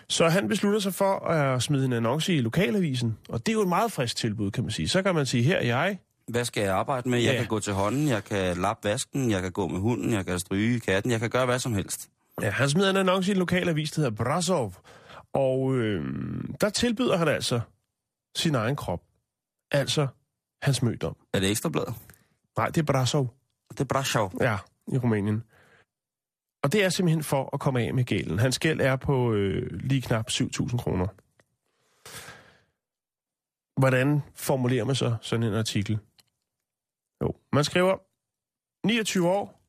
Så 0.09 0.29
han 0.29 0.49
beslutter 0.49 0.81
sig 0.81 0.95
for 0.95 1.19
at 1.29 1.63
smide 1.63 1.85
en 1.85 1.93
annonce 1.93 2.35
i 2.37 2.41
lokalavisen, 2.41 3.19
og 3.29 3.47
det 3.47 3.53
er 3.53 3.55
jo 3.55 3.63
et 3.63 3.69
meget 3.69 3.93
frisk 3.93 4.17
tilbud, 4.17 4.51
kan 4.51 4.65
man 4.65 4.71
sige. 4.71 4.89
Så 4.89 5.03
kan 5.03 5.15
man 5.15 5.27
sige, 5.27 5.43
her 5.43 5.57
er 5.57 5.65
jeg, 5.67 5.99
Hvad 6.29 6.45
skal 6.45 6.63
jeg 6.63 6.73
arbejde 6.75 7.09
med? 7.09 7.19
Jeg 7.19 7.33
Ja. 7.33 7.39
kan 7.39 7.47
gå 7.47 7.61
til 7.61 7.73
hånden, 7.73 8.09
jeg 8.09 8.25
kan 8.25 8.57
lappe 8.57 8.89
vasken, 8.89 9.31
jeg 9.31 9.43
kan 9.43 9.53
gå 9.53 9.69
med 9.69 9.81
hunden, 9.81 10.13
jeg 10.13 10.27
kan 10.27 10.39
stryge 10.39 10.81
katten, 10.81 11.11
jeg 11.13 11.21
kan 11.21 11.31
gøre 11.31 11.47
hvad 11.47 11.59
som 11.59 11.75
helst. 11.75 12.09
Ja, 12.43 12.51
han 12.51 12.71
smider 12.71 12.91
en 12.91 12.97
annonce 12.97 13.31
i 13.31 13.35
en 13.35 13.39
lokal 13.39 13.69
avis, 13.69 13.91
der 13.91 14.01
hedder 14.03 14.17
Brasov. 14.17 14.75
Og 15.33 15.75
øh, 15.77 16.05
der 16.61 16.71
tilbyder 16.71 17.17
han 17.17 17.29
altså 17.29 17.61
sin 18.37 18.55
egen 18.55 18.77
krop. 18.77 19.03
Altså 19.73 20.07
hans 20.63 20.83
mødom. 20.83 21.17
Er 21.35 21.41
det 21.41 21.51
ekstrabladet? 21.51 21.95
Nej, 22.57 22.67
det 22.67 22.79
er 22.79 22.93
Brasov. 22.93 23.35
Det 23.71 23.81
er 23.81 23.85
bare 23.85 24.05
sjov. 24.05 24.33
Ja, 24.41 24.59
i 24.89 24.99
Rumænien. 24.99 25.45
Og 26.63 26.73
det 26.73 26.85
er 26.85 26.89
simpelthen 26.89 27.23
for 27.23 27.51
at 27.53 27.61
komme 27.61 27.81
af 27.81 27.95
med 27.95 28.05
gælden. 28.05 28.39
Hans 28.39 28.59
gæld 28.59 28.81
er 28.81 28.97
på 28.97 29.33
øh, 29.33 29.73
lige 29.73 30.03
knap 30.03 30.31
7.000 30.31 30.77
kroner. 30.77 31.07
Hvordan 33.81 34.23
formulerer 34.35 34.85
man 34.85 34.95
så 34.95 35.17
sådan 35.21 35.43
en 35.43 35.55
artikel? 35.55 35.99
Jo, 37.23 37.35
man 37.53 37.65
skriver 37.65 37.97
29 38.87 39.29
år, 39.29 39.63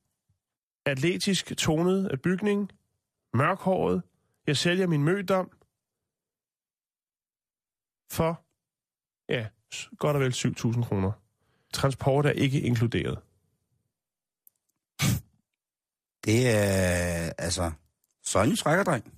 atletisk 0.86 1.58
tonet 1.58 2.08
af 2.08 2.22
bygning, 2.22 2.72
mørkhåret, 3.34 4.02
jeg 4.48 4.58
sælger 4.58 4.88
min 4.88 5.04
mødom 5.04 5.52
for, 8.12 8.44
ja, 9.30 9.48
godt 9.98 10.16
og 10.16 10.22
vel 10.22 10.32
7.000 10.32 10.88
kroner. 10.88 11.27
Transport 11.74 12.26
er 12.26 12.30
ikke 12.32 12.62
inkluderet. 12.62 13.18
Det 16.26 16.50
er, 16.56 17.32
altså, 17.38 17.72
så 18.24 18.40
er 18.40 18.44
han 18.44 18.50
jo 18.50 18.56
trækkerdreng. 18.56 19.14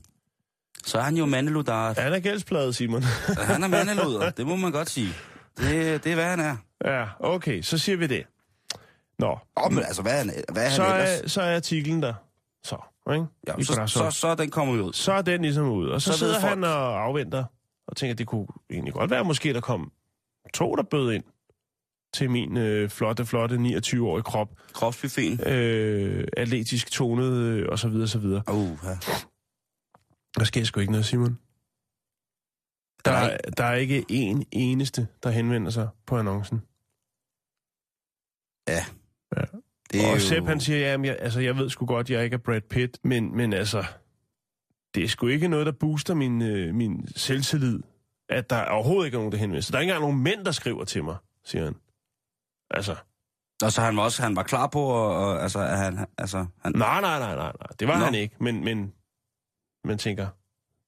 Så 0.85 0.97
er 0.97 1.01
han 1.01 1.15
jo 1.15 1.25
mandeludar. 1.25 1.93
Han 2.01 2.13
er 2.13 2.19
gældspladet, 2.19 2.75
Simon. 2.75 3.01
Han 3.37 3.63
er 3.63 3.67
mandeluder, 3.67 4.29
det 4.29 4.47
må 4.47 4.55
man 4.55 4.71
godt 4.71 4.89
sige. 4.89 5.13
Det, 5.57 6.03
det 6.03 6.11
er, 6.11 6.15
hvad 6.15 6.25
han 6.25 6.39
er. 6.39 6.57
Ja, 6.85 7.05
okay, 7.19 7.61
så 7.61 7.77
siger 7.77 7.97
vi 7.97 8.07
det. 8.07 8.25
Nå, 9.19 9.37
Åh, 9.57 9.71
men 9.73 9.83
altså, 9.83 10.01
hvad 10.01 10.13
er 10.13 10.17
han, 10.17 10.33
hvad 10.53 10.65
er 10.65 10.69
så 10.69 10.83
han 10.83 10.95
ellers? 10.95 11.21
er, 11.21 11.27
så 11.27 11.41
er 11.41 11.55
artiklen 11.55 12.01
der. 12.03 12.13
Så, 12.63 12.77
ikke? 13.13 13.25
Ja, 13.47 13.57
I 13.57 13.63
så, 13.63 13.83
så, 13.87 14.11
så 14.11 14.27
er 14.27 14.35
den 14.35 14.49
kommet 14.49 14.81
ud. 14.81 14.93
så 14.93 15.11
er 15.13 15.21
den 15.21 15.41
ligesom 15.41 15.69
ud. 15.69 15.87
Og 15.87 16.01
så, 16.01 16.11
Så 16.11 16.17
så 16.17 16.19
sidder 16.19 16.39
han 16.39 16.63
og 16.63 17.03
afventer, 17.03 17.43
og 17.87 17.97
tænker, 17.97 18.15
det 18.15 18.27
kunne 18.27 18.47
egentlig 18.69 18.93
godt 18.93 19.11
være, 19.11 19.23
måske 19.23 19.53
der 19.53 19.61
kom 19.61 19.91
to, 20.53 20.75
der 20.75 20.83
bød 20.83 21.11
ind 21.13 21.23
til 22.13 22.31
min 22.31 22.57
øh, 22.57 22.89
flotte, 22.89 23.25
flotte 23.25 23.55
29-årige 23.55 24.23
krop. 24.23 24.49
Kropsbuffeten. 24.73 25.47
Øh, 25.47 26.27
atletisk 26.37 26.91
tonet, 26.91 27.31
øh, 27.33 27.67
og 27.69 27.79
så 27.79 27.89
videre, 27.89 28.07
så 28.07 28.19
videre. 28.19 28.43
Uh, 28.53 28.77
ja. 28.83 28.97
Der 30.37 30.43
sker 30.43 30.63
sgu 30.63 30.79
ikke 30.79 30.91
noget, 30.91 31.05
Simon. 31.05 31.39
Der, 33.05 33.11
Nej. 33.11 33.37
er, 33.43 33.51
der 33.51 33.63
er 33.63 33.75
ikke 33.75 34.05
en 34.09 34.45
eneste, 34.51 35.07
der 35.23 35.29
henvender 35.29 35.71
sig 35.71 35.89
på 36.05 36.17
annoncen. 36.17 36.61
Det 39.91 40.03
er 40.03 40.07
og 40.09 40.15
jo- 40.15 40.19
Sepp, 40.19 40.47
han 40.47 40.59
siger, 40.59 40.79
ja, 40.79 41.01
jeg, 41.01 41.17
altså, 41.19 41.39
jeg 41.39 41.57
ved 41.57 41.69
sgu 41.69 41.85
godt, 41.85 42.09
jeg 42.09 42.23
ikke 42.23 42.33
er 42.33 42.37
Brad 42.37 42.61
Pitt, 42.61 42.97
men, 43.03 43.37
men 43.37 43.53
altså, 43.53 43.85
det 44.95 45.03
er 45.03 45.07
sgu 45.07 45.27
ikke 45.27 45.47
noget, 45.47 45.65
der 45.65 45.71
booster 45.71 46.13
min, 46.13 46.41
øh, 46.41 46.75
min 46.75 47.07
selvtillid 47.15 47.79
at 48.29 48.49
der 48.49 48.65
overhovedet 48.65 49.05
ikke 49.07 49.15
er 49.15 49.19
nogen, 49.19 49.31
der 49.31 49.37
henvender 49.37 49.61
sig. 49.61 49.73
Der 49.73 49.77
er 49.77 49.81
ikke 49.81 49.91
engang 49.91 50.01
nogen 50.03 50.23
mænd, 50.23 50.45
der 50.45 50.51
skriver 50.51 50.83
til 50.85 51.03
mig, 51.03 51.15
siger 51.43 51.63
han. 51.63 51.75
Altså, 52.71 52.95
Og 53.63 53.71
så 53.71 53.81
han 53.81 53.97
var 53.97 54.03
også 54.03 54.21
han 54.23 54.35
var 54.35 54.43
klar 54.43 54.67
på, 54.67 54.79
og, 54.81 55.15
og 55.15 55.41
altså, 55.43 55.59
at 55.59 55.77
han, 55.77 56.05
altså, 56.17 56.45
han, 56.63 56.71
nej, 56.75 57.01
nej, 57.01 57.19
nej, 57.19 57.35
nej, 57.35 57.51
nej. 57.59 57.67
Det 57.79 57.87
var 57.87 57.99
Nå. 57.99 58.05
han 58.05 58.15
ikke, 58.15 58.35
men, 58.39 58.63
men 58.63 58.93
man 59.85 59.97
tænker, 59.97 60.27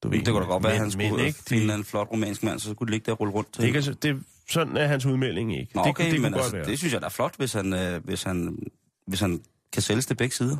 du 0.03 0.09
ved, 0.09 0.19
det 0.19 0.27
kunne 0.27 0.41
da 0.43 0.47
godt 0.49 0.63
være, 0.63 0.73
at 0.73 0.79
han 0.79 0.91
skulle 0.91 1.09
mænd, 1.11 1.21
ikke? 1.21 1.39
finde 1.39 1.55
en 1.55 1.57
De, 1.57 1.61
eller 1.61 1.73
anden 1.73 1.85
flot 1.85 2.07
romansk 2.11 2.43
mand, 2.43 2.59
så 2.59 2.71
skulle 2.71 2.87
det 2.87 2.91
ligge 2.91 3.05
der 3.05 3.11
og 3.11 3.19
rulle 3.19 3.33
rundt 3.33 3.53
til. 3.53 3.63
det, 3.73 3.83
kan, 3.83 3.93
det, 3.93 4.23
sådan 4.49 4.77
er 4.77 4.87
hans 4.87 5.05
udmelding 5.05 5.57
ikke. 5.59 5.71
Nå, 5.75 5.81
det, 5.83 5.89
okay, 5.89 6.03
kunne- 6.03 6.11
det 6.13 6.21
men 6.21 6.33
altså, 6.33 6.51
være. 6.51 6.65
det 6.65 6.77
synes 6.79 6.93
jeg 6.93 7.01
da 7.01 7.05
er 7.05 7.09
flot, 7.09 7.37
hvis 7.37 7.53
han, 7.53 7.73
øh, 7.73 8.03
hvis 8.05 8.23
han, 8.23 8.57
hvis 9.07 9.19
han 9.19 9.43
kan 9.73 9.81
sælges 9.81 10.05
til 10.05 10.15
begge 10.15 10.35
sider. 10.35 10.57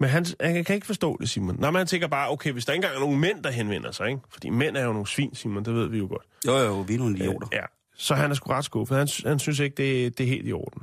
Men 0.00 0.10
han, 0.10 0.26
han 0.40 0.64
kan 0.64 0.74
ikke 0.74 0.86
forstå 0.86 1.16
det, 1.20 1.30
Simon. 1.30 1.56
Nej, 1.58 1.70
men 1.70 1.78
han 1.78 1.86
tænker 1.86 2.08
bare, 2.08 2.30
okay, 2.30 2.52
hvis 2.52 2.64
der 2.64 2.72
ikke 2.72 2.78
engang 2.86 2.96
er 2.96 3.00
nogen 3.00 3.20
mænd, 3.20 3.42
der 3.42 3.50
henvender 3.50 3.90
sig, 3.92 4.08
ikke? 4.08 4.20
Fordi 4.30 4.50
mænd 4.50 4.76
er 4.76 4.84
jo 4.84 4.92
nogle 4.92 5.06
svin, 5.06 5.34
Simon, 5.34 5.64
det 5.64 5.74
ved 5.74 5.88
vi 5.88 5.98
jo 5.98 6.06
godt. 6.06 6.22
Jo, 6.46 6.56
jo, 6.58 6.80
vi 6.80 6.94
er 6.94 6.98
nogle 6.98 7.16
idioter. 7.18 7.48
Ja, 7.52 7.64
så 8.02 8.14
han 8.14 8.30
er 8.30 8.34
sgu 8.34 8.50
ret 8.50 8.64
skuffet. 8.64 8.98
Han, 8.98 9.08
han 9.24 9.38
synes 9.38 9.58
ikke, 9.58 9.74
det, 9.76 10.18
det 10.18 10.24
er 10.24 10.28
helt 10.28 10.48
i 10.48 10.52
orden. 10.52 10.82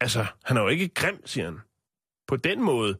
Altså, 0.00 0.26
han 0.44 0.56
er 0.56 0.60
jo 0.62 0.68
ikke 0.68 0.88
grim, 0.88 1.26
siger 1.26 1.44
han. 1.44 1.58
På 2.28 2.36
den 2.36 2.62
måde. 2.62 2.98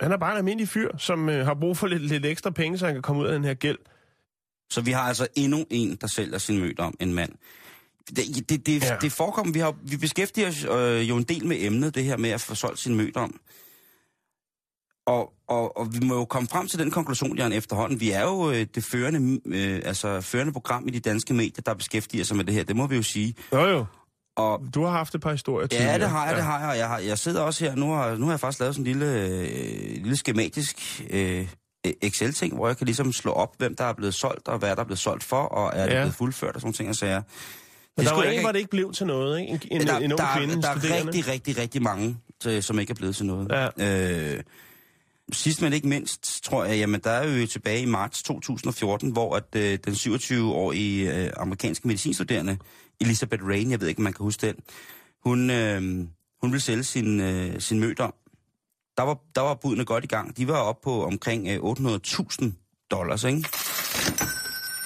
Han 0.00 0.12
er 0.12 0.16
bare 0.16 0.32
en 0.32 0.38
almindelig 0.38 0.68
fyr, 0.68 0.96
som 0.98 1.28
øh, 1.28 1.46
har 1.46 1.54
brug 1.54 1.76
for 1.76 1.86
lidt, 1.86 2.02
lidt 2.02 2.26
ekstra 2.26 2.50
penge, 2.50 2.78
så 2.78 2.86
han 2.86 2.94
kan 2.94 3.02
komme 3.02 3.22
ud 3.22 3.26
af 3.26 3.32
den 3.32 3.44
her 3.44 3.54
gæld. 3.54 3.78
Så 4.70 4.80
vi 4.80 4.90
har 4.90 5.02
altså 5.02 5.26
endnu 5.34 5.64
en, 5.70 5.96
der 5.96 6.06
sælger 6.06 6.38
sin 6.38 6.58
mødt 6.58 6.80
om 6.80 6.94
en 7.00 7.14
mand. 7.14 7.32
Det, 8.08 8.48
det, 8.48 8.66
det, 8.66 8.82
Ja. 8.82 8.96
det 9.00 9.12
forekommer, 9.12 9.52
vi, 9.52 9.58
har, 9.58 9.76
vi 9.82 9.96
beskæftiger 9.96 10.48
os 10.48 10.64
øh, 10.64 11.08
jo 11.08 11.16
en 11.16 11.22
del 11.22 11.46
med 11.46 11.56
emnet, 11.60 11.94
det 11.94 12.04
her 12.04 12.16
med 12.16 12.30
at 12.30 12.40
få 12.40 12.54
solgt 12.54 12.78
sin 12.78 12.94
mødt 12.96 13.16
om. 13.16 13.40
Og, 15.10 15.32
og, 15.48 15.76
og 15.76 15.94
vi 15.94 16.06
må 16.06 16.14
jo 16.14 16.24
komme 16.24 16.48
frem 16.48 16.68
til 16.68 16.78
den 16.78 16.90
konklusion, 16.90 17.36
Jan, 17.36 17.52
efterhånden. 17.52 18.00
Vi 18.00 18.10
er 18.10 18.22
jo 18.22 18.50
øh, 18.50 18.66
det 18.74 18.84
førende, 18.84 19.40
øh, 19.46 19.80
altså, 19.84 20.20
førende 20.20 20.52
program 20.52 20.88
i 20.88 20.90
de 20.90 21.00
danske 21.00 21.34
medier, 21.34 21.62
der 21.66 21.74
beskæftiger 21.74 22.24
sig 22.24 22.36
med 22.36 22.44
det 22.44 22.54
her. 22.54 22.64
Det 22.64 22.76
må 22.76 22.86
vi 22.86 22.96
jo 22.96 23.02
sige. 23.02 23.34
Jo, 23.52 23.66
jo. 23.66 23.84
Og 24.36 24.60
Du 24.74 24.84
har 24.84 24.90
haft 24.90 25.14
et 25.14 25.20
par 25.20 25.32
historier 25.32 25.66
tidligere. 25.66 25.92
Ja, 25.92 25.98
det 25.98 26.08
har 26.08 26.26
jeg, 26.26 26.36
det 26.36 26.44
har 26.44 26.60
jeg. 26.70 26.78
Jeg, 26.78 26.88
har, 26.88 26.98
jeg 26.98 27.18
sidder 27.18 27.40
også 27.40 27.64
her, 27.64 27.74
nu 27.74 27.92
har, 27.92 28.16
nu 28.16 28.24
har 28.24 28.32
jeg 28.32 28.40
faktisk 28.40 28.60
lavet 28.60 28.74
sådan 28.74 28.86
en 28.86 28.98
lille, 28.98 29.12
øh, 29.20 30.02
lille 30.02 30.16
skematisk 30.16 31.02
øh, 31.10 31.48
Excel-ting, 32.02 32.54
hvor 32.54 32.66
jeg 32.66 32.76
kan 32.76 32.84
ligesom 32.86 33.12
slå 33.12 33.32
op, 33.32 33.54
hvem 33.58 33.76
der 33.76 33.84
er 33.84 33.92
blevet 33.92 34.14
solgt, 34.14 34.48
og 34.48 34.58
hvad 34.58 34.76
der 34.76 34.82
er 34.82 34.84
blevet 34.84 34.98
solgt 34.98 35.24
for, 35.24 35.36
og 35.42 35.72
er 35.74 35.86
det 35.86 35.92
Ja. 35.94 36.00
blevet 36.00 36.14
fuldført, 36.14 36.54
og 36.54 36.60
sådan 36.60 36.72
ting, 36.72 36.88
og 36.88 36.96
sager. 36.96 37.22
Men 37.96 38.06
der 38.06 38.14
var 38.14 38.22
en, 38.22 38.40
hvor 38.40 38.52
det 38.52 38.58
ikke 38.58 38.70
blev 38.70 38.92
til 38.92 39.06
noget, 39.06 39.40
ikke? 39.40 39.52
En, 39.52 39.80
en, 39.80 39.86
der, 39.86 39.96
en 39.98 40.12
ung 40.12 40.18
der, 40.18 40.36
kvinde, 40.36 40.62
der 40.62 40.68
er 40.68 40.74
rigtig, 41.06 41.28
rigtig, 41.28 41.58
rigtig 41.58 41.82
mange, 41.82 42.16
til, 42.40 42.62
som 42.62 42.78
ikke 42.78 42.90
er 42.90 42.94
blevet 42.94 43.16
til 43.16 43.26
noget. 43.26 43.52
Ja. 43.78 44.34
Øh, 44.34 44.40
sidst 45.32 45.62
men 45.62 45.72
ikke 45.72 45.88
mindst, 45.88 46.44
tror 46.44 46.64
jeg, 46.64 46.78
jamen 46.78 47.00
der 47.04 47.10
er 47.10 47.40
jo 47.40 47.46
tilbage 47.46 47.82
i 47.82 47.86
marts 47.86 48.22
2014, 48.22 49.10
hvor 49.10 49.36
at, 49.36 49.56
øh, 49.56 49.78
den 49.84 49.94
27-årige 49.94 51.14
øh, 51.16 51.30
amerikanske 51.36 51.88
medicinstuderende, 51.88 52.58
Elizabeth 53.00 53.46
Rain, 53.46 53.70
jeg 53.70 53.80
ved 53.80 53.88
ikke, 53.88 53.98
om 53.98 54.04
man 54.04 54.12
kan 54.12 54.24
huske 54.24 54.46
den, 54.46 54.56
hun, 55.24 55.50
øh, 55.50 55.82
hun 56.40 56.52
ville 56.52 56.60
sælge 56.60 56.84
sin, 56.84 57.20
øh, 57.20 57.60
sin 57.60 57.80
mødom. 57.80 58.14
Der 58.96 59.02
var, 59.02 59.18
der 59.34 59.40
var 59.40 59.54
budene 59.54 59.84
godt 59.84 60.04
i 60.04 60.06
gang. 60.06 60.36
De 60.36 60.48
var 60.48 60.58
oppe 60.58 60.84
på 60.84 61.04
omkring 61.04 61.48
øh, 61.48 61.56
800.000 61.56 62.52
dollars, 62.90 63.24
ikke? 63.24 63.48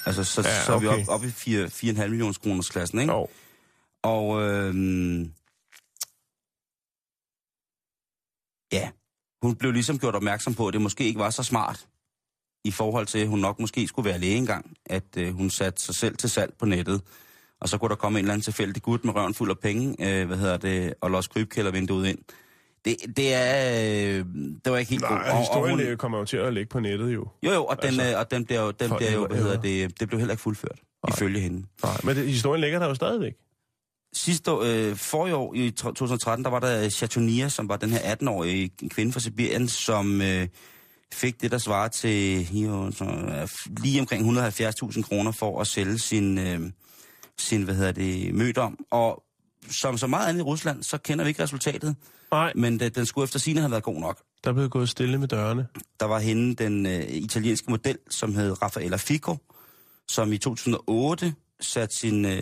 Altså, 0.07 0.25
så, 0.25 0.43
Ja, 0.43 0.49
ja, 0.49 0.65
så 0.65 0.73
er 0.73 0.79
vi 0.79 0.87
okay. 0.87 1.01
oppe 1.01 1.13
op 1.13 1.25
i 1.25 1.31
4, 1.31 1.67
4,5 1.67 2.09
millioners 2.09 2.39
kroners 2.39 2.71
klassen, 2.71 3.01
ikke? 3.01 3.13
Jo. 3.13 3.29
Og 4.03 4.43
øh, 4.43 4.75
ja, 8.73 8.91
hun 9.45 9.55
blev 9.57 9.73
ligesom 9.73 9.99
gjort 9.99 10.15
opmærksom 10.15 10.55
på, 10.55 10.67
at 10.69 10.75
det 10.75 10.81
måske 10.83 11.05
ikke 11.05 11.21
var 11.21 11.31
så 11.31 11.43
smart, 11.43 11.87
i 12.65 12.71
forhold 12.71 13.07
til, 13.07 13.19
at 13.19 13.29
hun 13.29 13.39
nok 13.39 13.61
måske 13.61 13.89
skulle 13.89 14.09
være 14.11 14.19
læge 14.19 14.37
engang, 14.37 14.77
at 14.87 15.05
øh, 15.19 15.35
hun 15.35 15.51
satte 15.51 15.83
sig 15.83 15.95
selv 15.95 16.17
til 16.17 16.31
salg 16.31 16.53
på 16.59 16.67
nettet. 16.67 17.01
Og 17.61 17.69
så 17.69 17.79
kunne 17.79 17.89
der 17.89 17.95
komme 17.95 18.19
en 18.19 18.25
eller 18.25 18.33
anden 18.33 18.45
tilfældig 18.45 18.83
gut 18.83 19.05
med 19.05 19.15
røven 19.15 19.35
fuld 19.35 19.51
af 19.51 19.59
penge, 19.59 19.85
øh, 20.01 20.27
hvad 20.27 20.37
hedder 20.37 20.57
det, 20.57 20.95
og 21.01 21.11
låse 21.11 21.31
krybkældervinduet 21.31 22.07
ind. 22.09 22.19
Det, 22.85 22.97
det 23.17 23.35
er, 23.35 23.71
øh, 24.19 24.25
det 24.65 24.73
var 24.73 24.77
ikke 24.79 24.91
helt 24.91 25.03
godt. 25.03 25.13
Nej, 25.13 25.29
Og- 25.31 25.33
og 25.37 25.39
historien 25.41 25.87
hun... 25.89 25.97
kommer 25.97 26.19
jo 26.19 26.25
til 26.25 26.37
at 26.37 26.55
ligge 26.55 26.69
på 26.69 26.81
nettet 26.81 27.15
jo. 27.15 27.29
Jo, 27.43 27.53
jo, 27.53 27.65
og 27.65 27.77
den, 27.83 27.87
Altså, 27.87 28.11
øh, 28.13 28.19
og 28.19 28.31
den 28.31 28.45
bliver 28.45 28.63
jo, 28.63 28.71
den 28.71 28.91
bliver 28.97 29.13
jo 29.13 29.27
hvad 29.27 29.37
hedder 29.39 29.61
det, 29.61 30.01
det 30.01 30.09
blev 30.09 30.19
heller 30.19 30.33
ikke 30.33 30.43
fuldført, 30.43 30.79
Nej. 31.09 31.15
ifølge 31.17 31.41
hende. 31.41 31.67
Nej, 31.83 32.01
men 32.05 32.17
det, 32.17 32.27
historien 32.27 32.61
ligger 32.61 32.79
der 32.79 32.87
jo 32.89 32.95
stadigvæk. 32.95 33.35
Sidste 34.15 34.51
år, 34.51 34.63
øh, 34.63 34.97
forrige 34.97 35.37
år, 35.37 35.55
i 35.55 35.71
2013, 35.71 36.45
der 36.45 36.51
var 36.51 36.61
der 36.61 36.89
Chatonia, 36.89 37.49
som 37.49 37.69
var 37.69 37.77
den 37.77 37.91
her 37.91 38.15
18-årige 38.15 38.71
kvinde 38.89 39.13
fra 39.13 39.21
Sibirien, 39.21 39.69
som 39.69 40.23
øh, 40.23 40.49
fik 41.13 41.41
det, 41.41 41.51
der 41.51 41.59
svarer 41.59 41.89
til 41.89 42.49
jo, 42.63 42.91
så, 42.91 43.05
øh, 43.05 43.49
lige 43.83 44.01
omkring 44.01 44.39
170.000 44.39 45.03
kroner 45.03 45.33
for 45.33 45.61
at 45.61 45.67
sælge 45.67 45.99
sin, 45.99 46.39
øh, 46.39 46.61
sin 47.39 47.63
hvad 47.63 47.75
hedder 47.75 47.93
det, 47.93 48.35
mødom. 48.35 48.79
Og 48.91 49.23
som 49.71 49.99
så 49.99 50.07
meget 50.07 50.29
andet 50.29 50.41
i 50.41 50.43
Rusland, 50.43 50.83
så 50.83 50.99
kender 50.99 51.25
vi 51.25 51.29
ikke 51.29 51.43
resultatet, 51.43 51.97
Nej, 52.33 52.53
men 52.55 52.81
det, 52.81 52.97
den 52.97 53.07
skulle 53.07 53.25
efter 53.25 53.39
sine 53.39 53.61
have 53.61 53.71
været 53.71 53.83
god 53.83 54.01
nok. 54.01 54.23
der 54.45 54.53
blev 54.53 54.69
gået 54.69 54.89
stille 54.89 55.19
med 55.19 55.29
dørene. 55.29 55.67
Der 56.01 56.07
var 56.07 56.19
hende 56.19 56.55
den 56.55 56.87
øh, 56.87 57.03
italienske 57.09 57.71
model, 57.71 57.99
som 58.11 58.35
hed 58.35 58.63
Raffaella 58.63 58.97
Fico, 58.97 59.37
som 60.09 60.33
i 60.33 60.39
2008 60.39 61.35
satte 61.61 61.97
sin, 61.97 62.25
øh, 62.25 62.41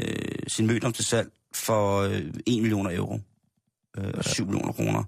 sin 0.49 0.67
mødom 0.67 0.93
til 0.93 1.05
salg 1.05 1.31
for 1.55 2.01
øh, 2.01 2.25
1 2.47 2.63
millioner 2.63 2.97
euro. 2.97 3.21
Øh, 3.99 4.23
7 4.23 4.47
millioner 4.47 4.73
kroner. 4.73 5.05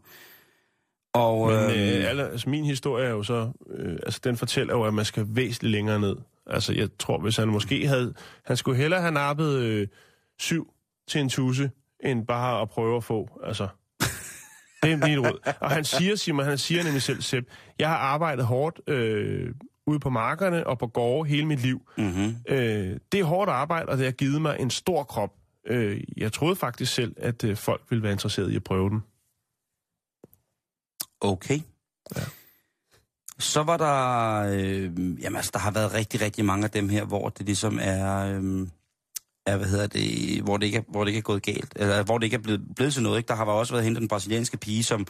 Og, 1.14 1.48
Men 1.48 1.56
øhm, 1.58 1.70
øh, 1.70 2.08
alle, 2.08 2.30
altså, 2.30 2.48
min 2.50 2.64
historie 2.64 3.06
er 3.06 3.10
jo 3.10 3.22
så, 3.22 3.50
øh, 3.70 3.92
altså 3.92 4.20
den 4.24 4.36
fortæller 4.36 4.74
jo, 4.74 4.82
at 4.82 4.94
man 4.94 5.04
skal 5.04 5.26
væsentligt 5.28 5.72
længere 5.72 6.00
ned. 6.00 6.16
Altså 6.46 6.72
jeg 6.72 6.88
tror, 6.98 7.18
hvis 7.18 7.36
han 7.36 7.48
måske 7.48 7.88
havde, 7.88 8.14
han 8.44 8.56
skulle 8.56 8.78
hellere 8.78 9.00
have 9.00 9.12
nappet 9.12 9.58
øh, 9.58 9.88
syv 10.38 10.72
til 11.08 11.20
en 11.20 11.28
tusse, 11.28 11.70
end 12.04 12.26
bare 12.26 12.60
at 12.62 12.68
prøve 12.68 12.96
at 12.96 13.04
få, 13.04 13.40
altså. 13.44 13.68
Det 14.82 14.92
er 14.92 14.96
mit 14.96 15.18
råd. 15.18 15.52
Og 15.60 15.70
han 15.70 15.84
siger, 15.84 16.16
Simon, 16.16 16.44
han 16.44 16.58
siger 16.58 16.84
nemlig 16.84 17.02
selv, 17.02 17.22
Sepp, 17.22 17.46
jeg 17.78 17.88
har 17.88 17.96
arbejdet 17.96 18.44
hårdt 18.44 18.80
øh, 18.88 19.54
ude 19.86 20.00
på 20.00 20.10
markerne 20.10 20.66
og 20.66 20.78
på 20.78 20.86
gårde 20.86 21.28
hele 21.28 21.46
mit 21.46 21.60
liv. 21.60 21.88
mm-hmm. 21.98 22.36
Øh, 22.48 22.96
det 23.12 23.20
er 23.20 23.24
hårdt 23.24 23.50
arbejde, 23.50 23.88
og 23.88 23.98
det 23.98 24.04
har 24.04 24.12
givet 24.12 24.42
mig 24.42 24.56
en 24.60 24.70
stor 24.70 25.02
krop. 25.02 25.30
Øh, 25.66 26.00
jeg 26.16 26.32
troede 26.32 26.56
faktisk 26.56 26.94
selv, 26.94 27.14
at 27.16 27.44
øh, 27.44 27.56
folk 27.56 27.82
ville 27.90 28.02
være 28.02 28.12
interesseret 28.12 28.50
i 28.50 28.56
at 28.56 28.64
prøve 28.64 28.90
den. 28.90 29.02
Okay. 31.20 31.60
Ja. 32.16 32.22
Så 33.38 33.62
var 33.62 33.76
der, 33.76 34.38
øh, 34.52 35.22
jamen 35.22 35.36
altså, 35.36 35.50
der 35.54 35.58
har 35.58 35.70
været 35.70 35.94
rigtig, 35.94 36.20
rigtig 36.20 36.44
mange 36.44 36.64
af 36.64 36.70
dem 36.70 36.88
her, 36.88 37.04
hvor 37.04 37.28
det 37.28 37.46
ligesom 37.46 37.78
er, 37.82 38.38
øh, 38.38 38.68
er 39.46 39.56
hvad 39.56 39.66
hedder 39.66 39.86
det, 39.86 40.40
hvor 40.42 40.56
det 40.56 40.66
ikke 40.66 40.78
er, 40.78 40.82
hvor 40.88 41.04
det 41.04 41.08
ikke 41.08 41.18
er 41.18 41.22
gået 41.22 41.42
galt, 41.42 41.72
eller 41.76 42.02
hvor 42.02 42.18
det 42.18 42.24
ikke 42.24 42.34
er 42.34 42.40
blevet, 42.40 42.60
blevet 42.76 42.92
til 42.92 43.02
noget. 43.02 43.18
Ikke? 43.18 43.28
Der 43.28 43.34
har 43.34 43.44
også 43.44 43.72
været 43.72 43.84
hentet 43.84 44.00
den 44.00 44.08
brasilianske 44.08 44.56
pige, 44.56 44.84
som 44.84 45.06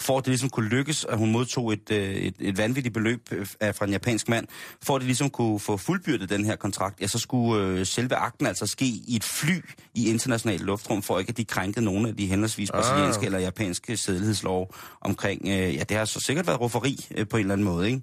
for 0.00 0.18
at 0.18 0.24
det 0.24 0.30
ligesom 0.30 0.50
kunne 0.50 0.68
lykkes, 0.68 1.04
at 1.04 1.18
hun 1.18 1.32
modtog 1.32 1.72
et, 1.72 1.90
øh, 1.90 2.14
et, 2.14 2.34
et 2.40 2.58
vanvittigt 2.58 2.92
beløb 2.94 3.28
øh, 3.32 3.46
af- 3.60 3.74
fra 3.74 3.84
en 3.84 3.90
japansk 3.92 4.28
mand, 4.28 4.46
for 4.82 4.94
at 4.96 5.00
det 5.00 5.06
ligesom 5.06 5.30
kunne 5.30 5.60
få 5.60 5.76
fuldbyrdet 5.76 6.28
den 6.30 6.44
her 6.44 6.56
kontrakt, 6.56 7.00
ja, 7.00 7.06
så 7.06 7.18
skulle 7.18 7.64
øh, 7.66 7.86
selve 7.86 8.14
akten 8.14 8.46
altså 8.46 8.66
ske 8.66 8.86
i 8.86 9.16
et 9.16 9.24
fly 9.24 9.60
i 9.94 10.10
international 10.10 10.60
luftrum, 10.60 11.02
for 11.02 11.18
ikke 11.18 11.30
at 11.30 11.36
de 11.36 11.44
krænkede 11.44 11.84
nogle 11.84 12.08
af 12.08 12.16
de 12.16 12.26
henholdsvis 12.26 12.70
Ah. 12.70 12.74
brasilianske 12.80 13.26
eller 13.26 13.38
japanske 13.38 13.96
sædelighedslov 13.96 14.74
omkring, 15.00 15.42
øh, 15.48 15.74
ja, 15.74 15.82
det 15.88 15.96
har 15.96 16.04
så 16.04 16.20
sikkert 16.20 16.46
været 16.46 16.60
rufferi 16.60 17.06
øh, 17.16 17.28
på 17.28 17.36
en 17.36 17.40
eller 17.40 17.52
anden 17.54 17.64
måde, 17.64 17.86
ikke? 17.90 18.02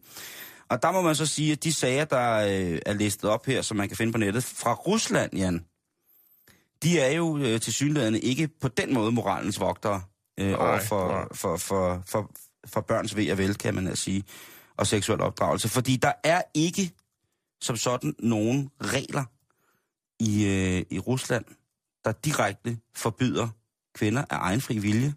Og 0.69 0.83
der 0.83 0.91
må 0.91 1.01
man 1.01 1.15
så 1.15 1.25
sige, 1.25 1.51
at 1.51 1.63
de 1.63 1.73
sager, 1.73 2.05
der 2.05 2.33
øh, 2.37 2.79
er 2.85 2.93
listet 2.93 3.29
op 3.29 3.45
her, 3.45 3.61
som 3.61 3.77
man 3.77 3.87
kan 3.87 3.97
finde 3.97 4.11
på 4.11 4.17
nettet, 4.17 4.43
fra 4.43 4.73
Rusland, 4.73 5.35
Jan, 5.37 5.61
de 6.83 6.99
er 6.99 7.11
jo 7.11 7.37
øh, 7.37 7.61
til 7.61 7.73
synligheden 7.73 8.15
ikke 8.15 8.47
på 8.47 8.67
den 8.67 8.93
måde 8.93 9.11
moralens 9.11 9.59
vogtere 9.59 10.01
øh, 10.39 10.47
Nej, 10.47 10.55
over 10.55 10.79
for, 10.79 11.07
nej. 11.07 11.25
for, 11.33 11.57
for, 11.57 12.03
for, 12.07 12.31
for 12.67 12.81
børns 12.81 13.15
ved 13.15 13.31
og 13.31 13.37
vel, 13.37 13.55
kan 13.55 13.75
man 13.75 13.87
altså 13.87 14.03
sige, 14.03 14.23
og 14.77 14.87
seksuel 14.87 15.21
opdragelse. 15.21 15.69
Fordi 15.69 15.95
der 15.95 16.13
er 16.23 16.41
ikke 16.53 16.93
som 17.61 17.75
sådan 17.75 18.15
nogen 18.19 18.69
regler 18.81 19.23
i, 20.19 20.45
øh, 20.45 20.85
i 20.89 20.99
Rusland, 20.99 21.45
der 22.05 22.11
direkte 22.11 22.77
forbyder 22.95 23.49
kvinder 23.95 24.25
af 24.29 24.37
egen 24.39 24.61
fri 24.61 24.77
vilje 24.77 25.13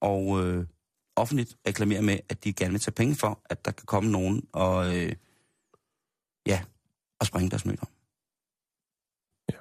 og 0.00 0.44
øh, 0.44 0.66
offentligt 1.16 1.56
reklamerer 1.66 2.02
med, 2.02 2.18
at 2.28 2.44
de 2.44 2.52
gerne 2.52 2.72
vil 2.72 2.80
tage 2.80 2.92
penge 2.92 3.14
for, 3.14 3.40
at 3.44 3.64
der 3.64 3.70
kan 3.70 3.86
komme 3.86 4.10
nogen 4.10 4.42
og, 4.52 4.96
øh, 4.96 5.12
ja, 6.46 6.62
og 7.20 7.26
springe 7.26 7.50
deres 7.50 7.64
møder. 7.64 7.95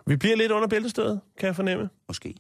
Vi 0.08 0.16
bliver 0.16 0.36
lidt 0.36 0.52
under 0.52 0.68
bæltestedet, 0.68 1.22
kan 1.38 1.48
jeg 1.48 1.56
fornemme. 1.56 1.90
måske. 2.08 2.36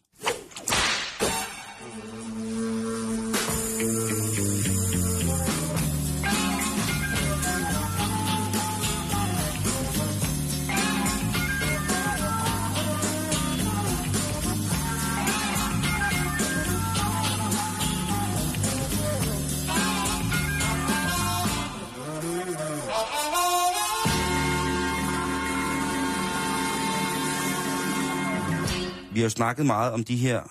Jo 29.26 29.30
snakket 29.30 29.66
meget 29.66 29.92
om 29.92 30.04
de 30.04 30.16
her 30.16 30.42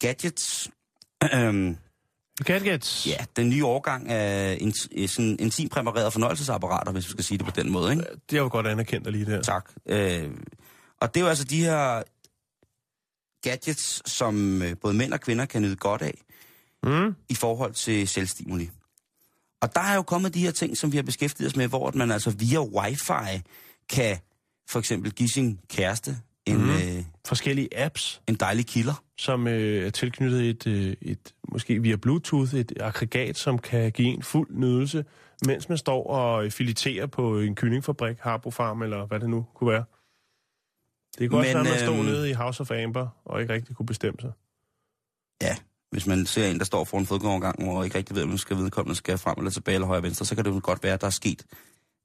gadgets. 0.00 0.70
Øhm, 1.34 1.76
Gadgets. 2.44 3.06
ja, 3.06 3.24
den 3.36 3.50
nye 3.50 3.64
årgang 3.64 4.08
af 4.08 4.58
in, 4.60 4.72
sådan 5.08 5.36
intimpræparerede 5.40 6.10
fornøjelsesapparater, 6.10 6.92
hvis 6.92 7.06
vi 7.06 7.10
skal 7.10 7.24
sige 7.24 7.38
det 7.38 7.46
på 7.46 7.52
den 7.56 7.72
måde, 7.72 7.92
ikke? 7.92 8.04
Det 8.30 8.36
er 8.36 8.40
jo 8.40 8.48
godt 8.52 8.66
anerkendt 8.66 9.10
lige 9.12 9.26
der. 9.26 9.42
Tak. 9.42 9.70
Øh, 9.88 10.30
og 11.00 11.14
det 11.14 11.20
er 11.20 11.24
jo 11.24 11.28
altså 11.28 11.44
de 11.44 11.64
her 11.64 12.02
gadgets, 13.42 14.10
som 14.10 14.62
øh, 14.62 14.76
både 14.80 14.94
mænd 14.94 15.12
og 15.12 15.20
kvinder 15.20 15.46
kan 15.46 15.62
nyde 15.62 15.76
godt 15.76 16.02
af 16.02 16.14
Mm. 16.82 17.14
i 17.28 17.34
forhold 17.34 17.72
til 17.72 18.08
selvstimuli. 18.08 18.70
Og 19.60 19.74
der 19.74 19.80
er 19.80 19.94
jo 19.94 20.02
kommet 20.02 20.34
de 20.34 20.40
her 20.40 20.50
ting, 20.50 20.76
som 20.76 20.92
vi 20.92 20.96
har 20.96 21.02
beskæftiget 21.02 21.50
os 21.50 21.56
med, 21.56 21.68
hvor 21.68 21.90
man 21.94 22.10
altså 22.10 22.30
via 22.30 22.60
wifi 22.60 23.42
kan 23.88 24.18
for 24.68 24.78
eksempel 24.78 25.12
give 25.12 25.28
sin 25.28 25.60
kæreste 25.68 26.18
en, 26.46 26.56
mm. 26.56 26.70
øh, 26.70 27.04
Forskellige 27.26 27.68
apps, 27.84 28.22
en 28.28 28.34
dejlig 28.34 28.66
kilder. 28.66 29.02
som 29.18 29.46
øh, 29.46 29.86
er 29.86 29.90
tilknyttet 29.90 30.50
et, 30.50 30.66
øh, 30.66 30.96
et, 31.02 31.34
måske 31.48 31.82
via 31.82 31.96
Bluetooth, 31.96 32.54
et 32.54 32.72
aggregat, 32.80 33.36
som 33.36 33.58
kan 33.58 33.92
give 33.92 34.08
en 34.08 34.22
fuld 34.22 34.48
nydelse, 34.50 35.04
mens 35.46 35.68
man 35.68 35.78
står 35.78 36.06
og 36.06 36.52
filiterer 36.52 37.06
på 37.06 37.40
en 37.40 37.54
kyllingfabrik, 37.54 38.16
Harbo 38.20 38.50
Farm, 38.50 38.82
eller 38.82 39.06
hvad 39.06 39.20
det 39.20 39.30
nu 39.30 39.46
kunne 39.54 39.72
være. 39.72 39.84
Det 41.18 41.30
kunne 41.30 41.40
også 41.40 41.56
Men, 41.56 41.64
være, 41.64 41.74
at 41.74 41.80
man 41.80 41.88
stod 41.88 41.98
øhm, 41.98 42.04
nede 42.04 42.30
i 42.30 42.32
House 42.32 42.60
of 42.60 42.70
Amber, 42.70 43.08
og 43.24 43.40
ikke 43.40 43.54
rigtig 43.54 43.76
kunne 43.76 43.86
bestemme 43.86 44.20
sig. 44.20 44.32
Ja, 45.42 45.56
hvis 45.90 46.06
man 46.06 46.26
ser 46.26 46.50
en, 46.50 46.58
der 46.58 46.64
står 46.64 46.84
for 46.84 46.98
en 46.98 47.06
fodgængovergang, 47.06 47.64
hvor 47.64 47.84
ikke 47.84 47.98
rigtig 47.98 48.16
ved, 48.16 48.22
om 48.22 48.28
man 48.28 48.38
skal 48.38 48.56
vedkommende 48.56 48.96
skal 48.96 49.18
frem 49.18 49.34
eller 49.38 49.50
tilbage 49.50 49.74
eller 49.74 49.86
højre 49.86 49.98
og 49.98 50.02
venstre, 50.02 50.26
så 50.26 50.34
kan 50.34 50.44
det 50.44 50.50
jo 50.50 50.60
godt 50.62 50.82
være, 50.82 50.94
at 50.94 51.00
der 51.00 51.06
er 51.06 51.10
sket 51.10 51.44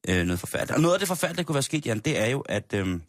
øh, 0.09 0.25
noget 0.25 0.39
forfærdeligt. 0.39 0.75
Og 0.75 0.81
noget 0.81 0.93
af 0.93 0.99
det 0.99 1.07
forfærdelige, 1.07 1.37
der 1.37 1.43
kunne 1.43 1.53
være 1.53 1.63
sket, 1.63 1.85
Jan, 1.85 1.99
det 1.99 2.19
er 2.19 2.27
jo, 2.27 2.39
at 2.39 2.73
øh, 2.73 2.99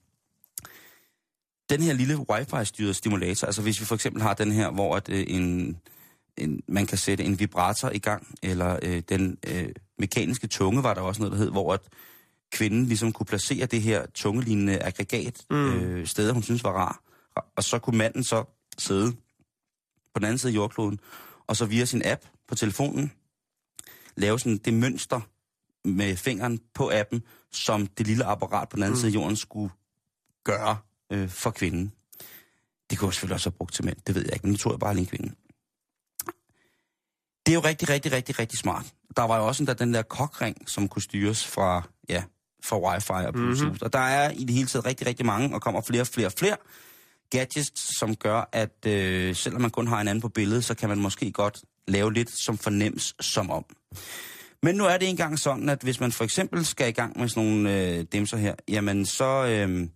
den 1.72 1.82
her 1.82 1.92
lille 1.92 2.30
wifi-styrede 2.30 2.94
stimulator, 2.94 3.46
altså 3.46 3.62
hvis 3.62 3.80
vi 3.80 3.84
for 3.84 3.94
eksempel 3.94 4.22
har 4.22 4.34
den 4.34 4.52
her, 4.52 4.70
hvor 4.70 4.96
at, 4.96 5.08
øh, 5.08 5.24
en, 5.28 5.76
en, 6.36 6.62
man 6.68 6.86
kan 6.86 6.98
sætte 6.98 7.24
en 7.24 7.38
vibrator 7.38 7.90
i 7.90 7.98
gang, 7.98 8.34
eller 8.42 8.78
øh, 8.82 9.02
den 9.08 9.38
øh, 9.46 9.68
mekaniske 9.98 10.46
tunge 10.46 10.82
var 10.82 10.94
der 10.94 11.00
også 11.00 11.20
noget, 11.20 11.32
der 11.32 11.38
hed, 11.38 11.50
hvor 11.50 11.74
at 11.74 11.80
kvinden 12.52 12.86
ligesom 12.86 13.12
kunne 13.12 13.26
placere 13.26 13.66
det 13.66 13.82
her 13.82 14.06
tungelignende 14.14 14.82
aggregat 14.82 15.44
mm. 15.50 15.56
øh, 15.56 16.06
steder, 16.06 16.32
hun 16.32 16.42
synes 16.42 16.64
var 16.64 16.72
rar. 16.72 17.02
Og, 17.34 17.44
og 17.56 17.64
så 17.64 17.78
kunne 17.78 17.98
manden 17.98 18.24
så 18.24 18.44
sidde 18.78 19.12
på 20.14 20.18
den 20.18 20.24
anden 20.24 20.38
side 20.38 20.52
af 20.52 20.56
jordkloden, 20.56 21.00
og 21.46 21.56
så 21.56 21.66
via 21.66 21.84
sin 21.84 22.02
app 22.04 22.22
på 22.48 22.54
telefonen, 22.54 23.12
lave 24.16 24.38
sådan 24.38 24.58
det 24.58 24.74
mønster 24.74 25.20
med 25.84 26.16
fingeren 26.16 26.60
på 26.74 26.90
appen, 26.94 27.22
som 27.52 27.86
det 27.86 28.06
lille 28.06 28.24
apparat 28.24 28.68
på 28.68 28.76
den 28.76 28.82
anden 28.82 28.94
mm. 28.94 29.00
side 29.00 29.10
af 29.10 29.14
jorden 29.14 29.36
skulle 29.36 29.70
gøre 30.44 30.76
øh, 31.12 31.28
for 31.28 31.50
kvinden. 31.50 31.92
Det 32.90 32.98
kunne 32.98 33.06
jeg 33.06 33.14
selvfølgelig 33.14 33.34
også 33.34 33.50
have 33.50 33.56
brugt 33.56 33.74
til 33.74 33.84
mænd, 33.84 33.96
det 34.06 34.14
ved 34.14 34.22
jeg 34.22 34.32
ikke, 34.32 34.46
men 34.46 34.52
nu 34.52 34.56
tror 34.56 34.72
jeg 34.72 34.80
bare 34.80 34.94
lige 34.94 35.06
kvinden. 35.06 35.34
Det 37.46 37.52
er 37.52 37.54
jo 37.54 37.60
rigtig, 37.60 37.88
rigtig, 37.88 38.12
rigtig, 38.12 38.38
rigtig 38.38 38.58
smart. 38.58 38.86
Der 39.16 39.22
var 39.22 39.36
jo 39.36 39.46
også 39.46 39.64
der, 39.64 39.74
den 39.74 39.94
der 39.94 40.02
kokring, 40.02 40.70
som 40.70 40.88
kunne 40.88 41.02
styres 41.02 41.46
fra, 41.46 41.82
ja, 42.08 42.22
fra 42.64 42.78
wifi 42.78 43.26
og 43.26 43.32
Bluetooth. 43.32 43.62
Mm-hmm. 43.62 43.78
Og 43.82 43.92
der 43.92 43.98
er 43.98 44.30
i 44.30 44.44
det 44.44 44.54
hele 44.54 44.68
taget 44.68 44.86
rigtig, 44.86 45.06
rigtig 45.06 45.26
mange, 45.26 45.54
og 45.54 45.62
kommer 45.62 45.80
flere 45.80 46.00
og 46.00 46.06
flere 46.06 46.26
og 46.26 46.32
flere 46.32 46.56
gadgets, 47.30 47.98
som 47.98 48.16
gør, 48.16 48.48
at 48.52 48.86
øh, 48.86 49.36
selvom 49.36 49.60
man 49.60 49.70
kun 49.70 49.86
har 49.86 50.00
en 50.00 50.08
anden 50.08 50.22
på 50.22 50.28
billedet, 50.28 50.64
så 50.64 50.74
kan 50.74 50.88
man 50.88 50.98
måske 50.98 51.32
godt 51.32 51.62
lave 51.88 52.12
lidt, 52.12 52.30
som 52.44 52.58
fornems 52.58 53.14
som 53.20 53.50
om. 53.50 53.64
Men 54.62 54.74
nu 54.74 54.84
er 54.84 54.98
det 54.98 55.08
engang 55.08 55.38
sådan, 55.38 55.68
at 55.68 55.82
hvis 55.82 56.00
man 56.00 56.12
for 56.12 56.24
eksempel 56.24 56.66
skal 56.66 56.88
i 56.88 56.92
gang 56.92 57.18
med 57.18 57.28
sådan 57.28 57.48
nogle 57.48 57.80
øh, 57.80 58.04
demser 58.12 58.36
her, 58.36 58.54
jamen 58.68 59.06
så, 59.06 59.44
øh, 59.44 59.88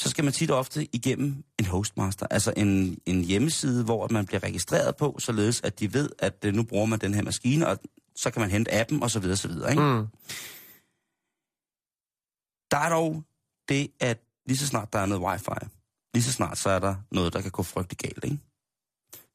så 0.00 0.10
skal 0.10 0.24
man 0.24 0.32
tit 0.32 0.50
og 0.50 0.58
ofte 0.58 0.88
igennem 0.92 1.44
en 1.58 1.64
hostmaster, 1.64 2.26
altså 2.30 2.52
en, 2.56 2.98
en 3.06 3.24
hjemmeside, 3.24 3.84
hvor 3.84 4.08
man 4.10 4.26
bliver 4.26 4.42
registreret 4.42 4.96
på, 4.96 5.16
således 5.18 5.60
at 5.64 5.80
de 5.80 5.94
ved, 5.94 6.10
at 6.18 6.44
øh, 6.44 6.54
nu 6.54 6.62
bruger 6.62 6.86
man 6.86 6.98
den 6.98 7.14
her 7.14 7.22
maskine, 7.22 7.68
og 7.68 7.78
så 8.16 8.30
kan 8.30 8.40
man 8.40 8.50
hente 8.50 8.74
appen 8.74 9.02
og 9.02 9.10
så 9.10 9.20
videre, 9.20 9.36
så 9.36 9.48
videre. 9.48 9.70
Ikke? 9.70 9.82
Mm. 9.82 10.06
Der 12.70 12.76
er 12.76 12.88
dog 12.88 13.22
det, 13.68 13.90
at 14.00 14.18
lige 14.46 14.58
så 14.58 14.66
snart 14.66 14.92
der 14.92 14.98
er 14.98 15.06
noget 15.06 15.22
wifi, 15.22 15.66
lige 16.14 16.24
så 16.24 16.32
snart 16.32 16.58
så 16.58 16.70
er 16.70 16.78
der 16.78 16.94
noget, 17.10 17.32
der 17.32 17.40
kan 17.40 17.50
gå 17.50 17.62
frygtelig 17.62 17.98
galt, 17.98 18.24
ikke? 18.24 18.38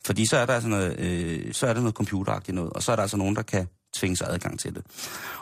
Fordi 0.06 0.26
så 0.26 0.38
er 0.38 0.46
der 0.46 0.54
altså 0.54 0.70
noget, 0.70 1.00
øh, 1.00 1.54
så 1.54 1.68
er 1.68 1.74
der 1.74 1.82
noget 1.82 1.96
computeragtigt 1.96 2.56
noget, 2.56 2.74
og 2.74 2.84
så 2.84 2.92
er 2.92 2.96
der 2.96 3.04
altså 3.04 3.18
nogen, 3.18 3.36
der 3.36 3.42
kan 3.42 3.68
tvinge 3.96 4.18
sig 4.18 4.28
adgang 4.30 4.60
til 4.60 4.76
det. 4.76 4.84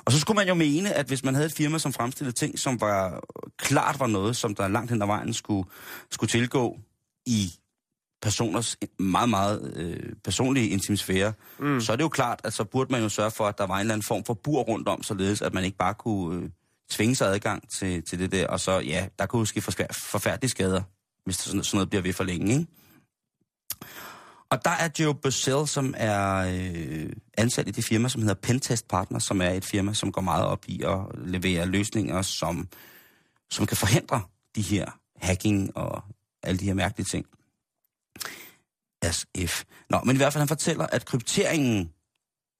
Og 0.05 0.11
så 0.11 0.19
skulle 0.19 0.35
man 0.35 0.47
jo 0.47 0.53
mene, 0.53 0.93
at 0.93 1.07
hvis 1.07 1.23
man 1.23 1.33
havde 1.33 1.45
et 1.45 1.53
firma, 1.53 1.79
som 1.79 1.93
fremstillede 1.93 2.35
ting, 2.35 2.59
som 2.59 2.81
var 2.81 3.23
klart 3.57 3.99
var 3.99 4.07
noget, 4.07 4.35
som 4.35 4.55
der 4.55 4.67
langt 4.67 4.91
hen 4.91 5.01
ad 5.01 5.07
vejen 5.07 5.33
skulle, 5.33 5.69
skulle 6.11 6.29
tilgå 6.29 6.79
i 7.25 7.53
personers 8.21 8.77
meget, 8.99 9.29
meget 9.29 9.73
øh, 9.75 10.13
personlige 10.23 10.69
intimsfære, 10.69 11.33
mm. 11.59 11.81
så 11.81 11.91
er 11.91 11.95
det 11.95 12.03
jo 12.03 12.09
klart, 12.09 12.41
at 12.43 12.53
så 12.53 12.63
burde 12.63 12.91
man 12.91 13.01
jo 13.01 13.09
sørge 13.09 13.31
for, 13.31 13.47
at 13.47 13.57
der 13.57 13.67
var 13.67 13.75
en 13.75 13.79
eller 13.79 13.93
anden 13.93 14.05
form 14.05 14.23
for 14.23 14.33
bur 14.33 14.61
rundt 14.61 14.87
om, 14.87 15.03
således 15.03 15.41
at 15.41 15.53
man 15.53 15.63
ikke 15.63 15.77
bare 15.77 15.93
kunne 15.93 16.43
øh, 16.43 16.49
tvinge 16.91 17.15
sig 17.15 17.27
adgang 17.27 17.69
til, 17.79 18.03
til 18.03 18.19
det 18.19 18.31
der, 18.31 18.47
og 18.47 18.59
så, 18.59 18.79
ja, 18.79 19.07
der 19.19 19.25
kunne 19.25 19.47
ske 19.47 19.61
forfær- 19.61 19.93
forfærdelige 20.11 20.49
skader, 20.49 20.81
hvis 21.25 21.35
sådan, 21.35 21.63
sådan 21.63 21.77
noget 21.77 21.89
bliver 21.89 22.01
ved 22.01 22.13
for 22.13 22.23
længe, 22.23 22.53
ikke? 22.53 22.67
Og 24.53 24.65
der 24.65 24.71
er 24.71 24.89
Joe 24.99 25.15
Bussell, 25.15 25.67
som 25.67 25.93
er 25.97 26.35
øh, 26.35 27.09
ansat 27.37 27.67
i 27.67 27.71
det 27.71 27.85
firma, 27.85 28.09
som 28.09 28.21
hedder 28.21 28.35
Pentest 28.35 28.87
Partner, 28.87 29.19
som 29.19 29.41
er 29.41 29.49
et 29.49 29.65
firma, 29.65 29.93
som 29.93 30.11
går 30.11 30.21
meget 30.21 30.45
op 30.45 30.65
i 30.67 30.83
at 30.83 30.99
levere 31.15 31.65
løsninger, 31.65 32.21
som, 32.21 32.67
som 33.51 33.65
kan 33.65 33.77
forhindre 33.77 34.21
de 34.55 34.61
her 34.61 34.99
hacking 35.15 35.77
og 35.77 36.03
alle 36.43 36.59
de 36.59 36.65
her 36.65 36.73
mærkelige 36.73 37.05
ting. 37.05 37.25
SF. 39.11 39.63
Nå, 39.89 39.99
men 40.05 40.15
i 40.15 40.17
hvert 40.17 40.33
fald 40.33 40.41
han 40.41 40.47
fortæller, 40.47 40.85
at 40.85 41.05
krypteringen 41.05 41.91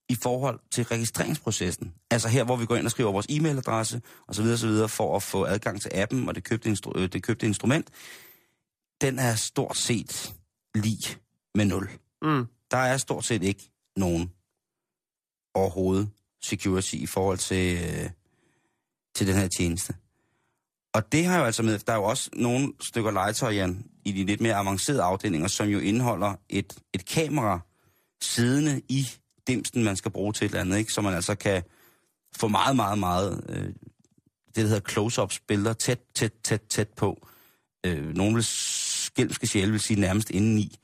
i 0.10 0.16
forhold 0.16 0.60
til 0.72 0.84
registreringsprocessen, 0.84 1.94
altså 2.12 2.28
her, 2.28 2.44
hvor 2.44 2.56
vi 2.56 2.66
går 2.66 2.76
ind 2.76 2.86
og 2.86 2.92
skriver 2.92 3.12
vores 3.12 3.28
e-mailadresse 3.30 4.02
osv. 4.28 4.46
osv. 4.46 4.88
for 4.88 5.16
at 5.16 5.24
få 5.24 5.46
adgang 5.46 5.82
til 5.82 5.92
appen 5.94 6.28
og 6.30 6.36
det 6.36 6.44
købte, 6.44 6.70
instru- 6.70 7.00
øh, 7.00 7.10
det 7.14 7.24
købte 7.24 7.46
instrument, 7.46 7.90
den 9.02 9.20
er 9.20 9.36
stort 9.36 9.78
set 9.78 10.34
lige 10.76 11.23
med 11.56 11.66
nul. 11.66 11.90
Mm. 12.22 12.48
Der 12.72 12.78
er 12.78 12.98
stort 12.98 13.26
set 13.26 13.44
ikke 13.44 13.72
nogen 13.98 14.32
overhovedet 15.54 16.10
security 16.42 16.96
i 16.96 17.06
forhold 17.06 17.38
til, 17.38 17.78
øh, 17.78 18.10
til 19.16 19.28
den 19.28 19.36
her 19.36 19.48
tjeneste. 19.48 19.96
Og 20.94 21.12
det 21.12 21.26
har 21.26 21.38
jo 21.38 21.44
altså 21.44 21.64
med, 21.64 21.80
der 21.80 21.94
er 21.94 21.98
jo 21.98 22.04
også 22.04 22.30
nogle 22.34 22.74
stykker 22.82 23.12
legetøj, 23.12 23.52
Jan, 23.52 23.86
i 24.06 24.12
de 24.12 24.26
lidt 24.26 24.42
mere 24.42 24.56
avancerede 24.56 25.04
afdelinger, 25.04 25.48
som 25.48 25.68
jo 25.68 25.80
indeholder 25.80 26.36
et, 26.50 26.78
et 26.94 27.06
kamera 27.06 27.60
siddende 28.22 28.82
i 28.90 29.08
dimsen, 29.48 29.84
man 29.84 29.96
skal 29.96 30.12
bruge 30.12 30.34
til 30.34 30.46
et 30.46 30.50
eller 30.50 30.62
andet, 30.62 30.78
ikke? 30.78 30.94
så 30.94 31.02
man 31.02 31.14
altså 31.14 31.36
kan 31.36 31.64
få 32.36 32.48
meget, 32.48 32.76
meget, 32.76 32.98
meget, 33.00 33.46
øh, 33.50 33.66
det 34.56 34.56
der 34.56 34.68
hedder 34.68 34.90
close-ups 34.92 35.40
billeder, 35.48 35.74
tæt, 35.74 36.00
tæt, 36.16 36.34
tæt, 36.44 36.62
tæt 36.70 36.90
på. 36.90 37.28
Øh, 37.86 38.16
nogle 38.16 38.34
vil 38.34 38.44
skælmske 38.44 39.48
sjæle 39.48 39.72
vil 39.72 39.80
sige 39.80 40.00
nærmest 40.00 40.30
indeni. 40.30 40.78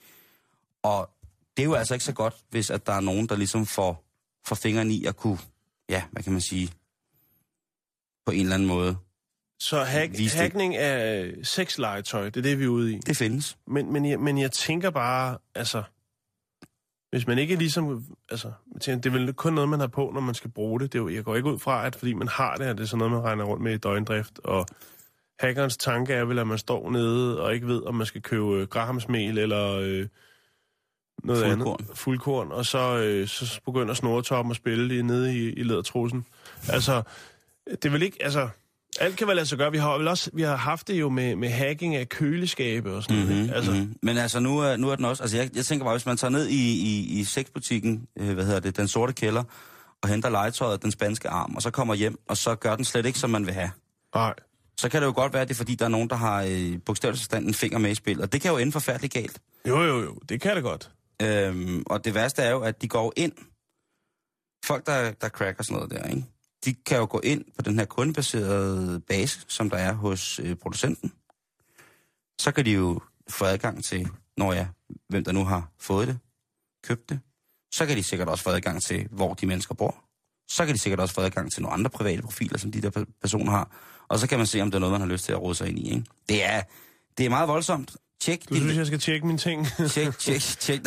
Og 0.83 1.09
det 1.57 1.63
er 1.63 1.67
jo 1.67 1.73
altså 1.73 1.93
ikke 1.93 2.05
så 2.05 2.13
godt, 2.13 2.35
hvis 2.49 2.69
at 2.69 2.87
der 2.87 2.93
er 2.93 3.01
nogen, 3.01 3.29
der 3.29 3.35
ligesom 3.35 3.65
får, 3.65 4.05
får 4.47 4.55
fingeren 4.55 4.91
i 4.91 5.05
at 5.05 5.17
kunne, 5.17 5.37
ja, 5.89 6.03
hvad 6.11 6.23
kan 6.23 6.31
man 6.31 6.41
sige, 6.41 6.71
på 8.25 8.31
en 8.31 8.41
eller 8.41 8.55
anden 8.55 8.67
måde. 8.67 8.97
Så 9.59 9.83
hack, 9.83 10.11
hackning 10.33 10.75
af 10.75 11.33
sexlegetøj, 11.43 12.25
det 12.25 12.37
er 12.37 12.41
det, 12.41 12.59
vi 12.59 12.63
er 12.63 12.67
ude 12.67 12.93
i. 12.93 12.99
Det 12.99 13.17
findes. 13.17 13.57
Men, 13.67 13.93
men, 13.93 14.05
jeg, 14.05 14.19
men 14.19 14.37
jeg 14.37 14.51
tænker 14.51 14.89
bare, 14.89 15.37
altså... 15.55 15.83
Hvis 17.09 17.27
man 17.27 17.37
ikke 17.37 17.55
ligesom... 17.55 18.05
Altså, 18.31 18.51
tænker, 18.81 19.01
det 19.01 19.09
er 19.09 19.19
vel 19.19 19.33
kun 19.33 19.53
noget, 19.53 19.69
man 19.69 19.79
har 19.79 19.87
på, 19.87 20.11
når 20.13 20.21
man 20.21 20.35
skal 20.35 20.51
bruge 20.51 20.79
det. 20.79 20.93
det 20.93 20.99
er 20.99 21.03
jo, 21.03 21.09
jeg 21.09 21.23
går 21.23 21.35
ikke 21.35 21.49
ud 21.49 21.59
fra, 21.59 21.85
at 21.85 21.95
fordi 21.95 22.13
man 22.13 22.27
har 22.27 22.55
det, 22.55 22.65
at 22.65 22.77
det 22.77 22.83
er 22.83 22.87
sådan 22.87 22.97
noget, 22.97 23.11
man 23.11 23.21
regner 23.21 23.43
rundt 23.43 23.63
med 23.63 23.73
i 23.73 23.77
døgndrift. 23.77 24.39
Og 24.39 24.65
hackerens 25.39 25.77
tanke 25.77 26.13
er 26.13 26.25
vel, 26.25 26.39
at 26.39 26.47
man 26.47 26.57
står 26.57 26.91
nede 26.91 27.41
og 27.41 27.53
ikke 27.53 27.67
ved, 27.67 27.83
om 27.85 27.95
man 27.95 28.07
skal 28.07 28.21
købe 28.21 28.45
øh, 28.45 28.67
grahamsmel 28.67 29.37
eller 29.37 29.75
øh, 29.75 30.07
noget 31.23 31.43
Fuldkorn. 31.45 31.77
andet. 31.82 31.97
Fuldkorn. 31.97 32.51
Og 32.51 32.65
så, 32.65 32.97
øh, 32.97 33.27
så 33.27 33.60
begynder 33.65 33.93
snoretoppen 33.93 34.51
at 34.51 34.58
spille 34.58 34.88
lige 34.88 35.03
nede 35.03 35.38
i, 35.38 35.53
i 35.53 35.63
lædertrussen. 35.63 36.25
Altså, 36.69 37.01
det 37.71 37.86
er 37.86 37.89
vel 37.89 38.01
ikke... 38.01 38.17
Altså, 38.23 38.49
alt 38.99 39.17
kan 39.17 39.27
vel 39.27 39.36
lade 39.36 39.45
sig 39.45 39.58
gøre. 39.58 39.71
Vi 39.71 39.77
har 39.77 39.97
vel 39.97 40.08
også 40.08 40.29
vi 40.34 40.41
har 40.41 40.55
haft 40.55 40.88
det 40.88 40.99
jo 40.99 41.10
med, 41.10 41.36
med 41.36 41.49
hacking 41.49 41.95
af 41.95 42.10
køleskabe 42.10 42.93
og 42.95 43.03
sådan 43.03 43.17
noget. 43.17 43.36
Mm-hmm? 43.36 43.53
Altså, 43.53 43.71
mm-hmm. 43.71 43.95
Men 44.03 44.17
altså, 44.17 44.39
nu 44.39 44.60
er, 44.60 44.77
nu 44.77 44.89
er 44.89 44.95
den 44.95 45.05
også... 45.05 45.23
Altså, 45.23 45.38
jeg, 45.38 45.49
jeg 45.55 45.65
tænker 45.65 45.86
bare, 45.86 45.93
hvis 45.93 46.05
man 46.05 46.17
tager 46.17 46.32
ned 46.32 46.47
i, 46.47 46.71
i, 46.71 47.19
i 47.19 47.23
sexbutikken, 47.23 48.08
øh, 48.19 48.34
hvad 48.34 48.45
hedder 48.45 48.60
det, 48.60 48.77
den 48.77 48.88
sorte 48.88 49.13
kælder, 49.13 49.43
og 50.03 50.10
henter 50.10 50.29
legetøjet, 50.29 50.84
den 50.84 50.91
spanske 50.91 51.29
arm, 51.29 51.55
og 51.55 51.62
så 51.62 51.71
kommer 51.71 51.93
hjem, 51.93 52.19
og 52.29 52.38
så 52.38 52.55
gør 52.55 52.75
den 52.75 52.86
slet 52.86 53.05
ikke, 53.05 53.19
som 53.19 53.29
man 53.29 53.45
vil 53.45 53.53
have. 53.53 53.71
nej. 54.15 54.34
Så 54.77 54.89
kan 54.89 55.01
det 55.01 55.08
jo 55.08 55.13
godt 55.15 55.34
være, 55.34 55.41
at 55.41 55.47
det 55.47 55.53
er 55.53 55.58
fordi, 55.58 55.75
der 55.75 55.86
er 55.86 55.89
nogen, 55.89 56.10
der 56.10 56.15
har 56.15 56.43
øh, 56.49 56.77
bogstaveligt 56.86 57.21
forstand 57.21 57.47
en 57.47 57.53
finger 57.53 57.77
med 57.77 57.91
i 57.91 57.95
spil, 57.95 58.21
og 58.21 58.34
det 58.34 58.41
kan 58.41 58.51
jo 58.51 58.58
ende 58.58 58.71
forfærdeligt 58.71 59.13
galt. 59.13 59.39
Jo, 59.67 59.82
jo, 59.82 60.01
jo. 60.01 60.15
Det 60.29 60.41
kan 60.41 60.55
det 60.55 60.63
godt. 60.63 60.91
Øhm, 61.21 61.84
og 61.86 62.05
det 62.05 62.13
værste 62.13 62.41
er 62.41 62.51
jo, 62.51 62.62
at 62.62 62.82
de 62.82 62.88
går 62.88 63.13
ind, 63.17 63.34
folk 64.65 64.86
der, 64.86 65.12
der 65.12 65.29
cracker 65.29 65.63
sådan 65.63 65.75
noget 65.75 65.91
der, 65.91 66.10
ikke? 66.10 66.25
de 66.65 66.73
kan 66.73 66.97
jo 66.97 67.08
gå 67.10 67.19
ind 67.19 67.45
på 67.55 67.62
den 67.62 67.79
her 67.79 67.86
kundebaserede 67.86 68.99
base, 68.99 69.45
som 69.47 69.69
der 69.69 69.77
er 69.77 69.93
hos 69.93 70.39
øh, 70.39 70.55
producenten. 70.55 71.13
Så 72.39 72.51
kan 72.51 72.65
de 72.65 72.71
jo 72.71 72.99
få 73.29 73.45
adgang 73.45 73.84
til, 73.84 74.08
når 74.38 74.53
ja, 74.53 74.67
hvem 75.08 75.23
der 75.23 75.32
nu 75.32 75.45
har 75.45 75.71
fået 75.79 76.08
det, 76.08 76.19
købt 76.84 77.10
det. 77.10 77.19
Så 77.73 77.86
kan 77.86 77.97
de 77.97 78.03
sikkert 78.03 78.29
også 78.29 78.43
få 78.43 78.49
adgang 78.49 78.82
til, 78.84 79.08
hvor 79.12 79.34
de 79.34 79.45
mennesker 79.45 79.75
bor. 79.75 80.03
Så 80.47 80.65
kan 80.65 80.75
de 80.75 80.79
sikkert 80.79 80.99
også 80.99 81.13
få 81.13 81.21
adgang 81.21 81.51
til 81.51 81.62
nogle 81.62 81.73
andre 81.73 81.89
private 81.89 82.21
profiler, 82.21 82.58
som 82.58 82.71
de 82.71 82.82
der 82.82 83.05
personer 83.21 83.51
har. 83.51 83.71
Og 84.08 84.19
så 84.19 84.27
kan 84.27 84.38
man 84.38 84.47
se, 84.47 84.62
om 84.62 84.71
det 84.71 84.75
er 84.75 84.79
noget, 84.79 84.91
man 84.91 85.01
har 85.01 85.08
lyst 85.08 85.25
til 85.25 85.32
at 85.32 85.41
rode 85.41 85.55
sig 85.55 85.69
ind 85.69 85.79
i. 85.79 85.89
Ikke? 85.89 86.05
Det, 86.29 86.45
er, 86.45 86.62
det 87.17 87.25
er 87.25 87.29
meget 87.29 87.47
voldsomt. 87.47 87.95
Tjek 88.21 88.49
Du 88.49 88.53
din, 88.53 88.62
synes, 88.62 88.77
jeg 88.77 88.86
skal 88.88 88.99
tjekke 88.99 89.27
mine 89.27 89.39
ting? 89.39 89.67
tjek, 89.67 90.17
tjek, 90.19 90.41
tjek, 90.65 90.82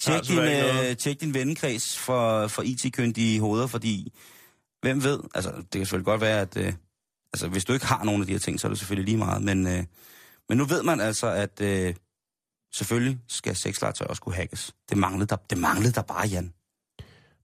tjek, 0.00 0.22
din, 0.28 0.38
øh, 0.38 0.96
tjek 0.96 1.20
din 1.20 1.34
vennekreds 1.34 1.98
for, 1.98 2.46
for 2.48 2.62
IT-kyndige 2.62 3.40
hoveder, 3.40 3.66
fordi 3.66 4.12
hvem 4.80 5.02
ved, 5.04 5.20
altså 5.34 5.50
det 5.50 5.70
kan 5.70 5.80
selvfølgelig 5.80 6.04
godt 6.04 6.20
være, 6.20 6.40
at 6.40 6.56
øh, 6.56 6.72
altså, 7.32 7.48
hvis 7.48 7.64
du 7.64 7.72
ikke 7.72 7.86
har 7.86 8.04
nogen 8.04 8.20
af 8.20 8.26
de 8.26 8.32
her 8.32 8.38
ting, 8.38 8.60
så 8.60 8.66
er 8.66 8.68
det 8.68 8.78
selvfølgelig 8.78 9.04
lige 9.14 9.24
meget, 9.24 9.42
men, 9.42 9.66
øh, 9.66 9.84
men 10.48 10.58
nu 10.58 10.64
ved 10.64 10.82
man 10.82 11.00
altså, 11.00 11.26
at 11.26 11.60
øh, 11.60 11.94
selvfølgelig 12.74 13.18
skal 13.28 13.56
sexlegetøj 13.56 14.06
også 14.10 14.22
kunne 14.22 14.34
hackes. 14.34 14.74
Det 14.90 14.98
manglede 14.98 15.26
der, 15.26 15.36
det 15.50 15.58
manglede 15.58 15.92
der 15.92 16.02
bare, 16.02 16.26
Jan. 16.26 16.52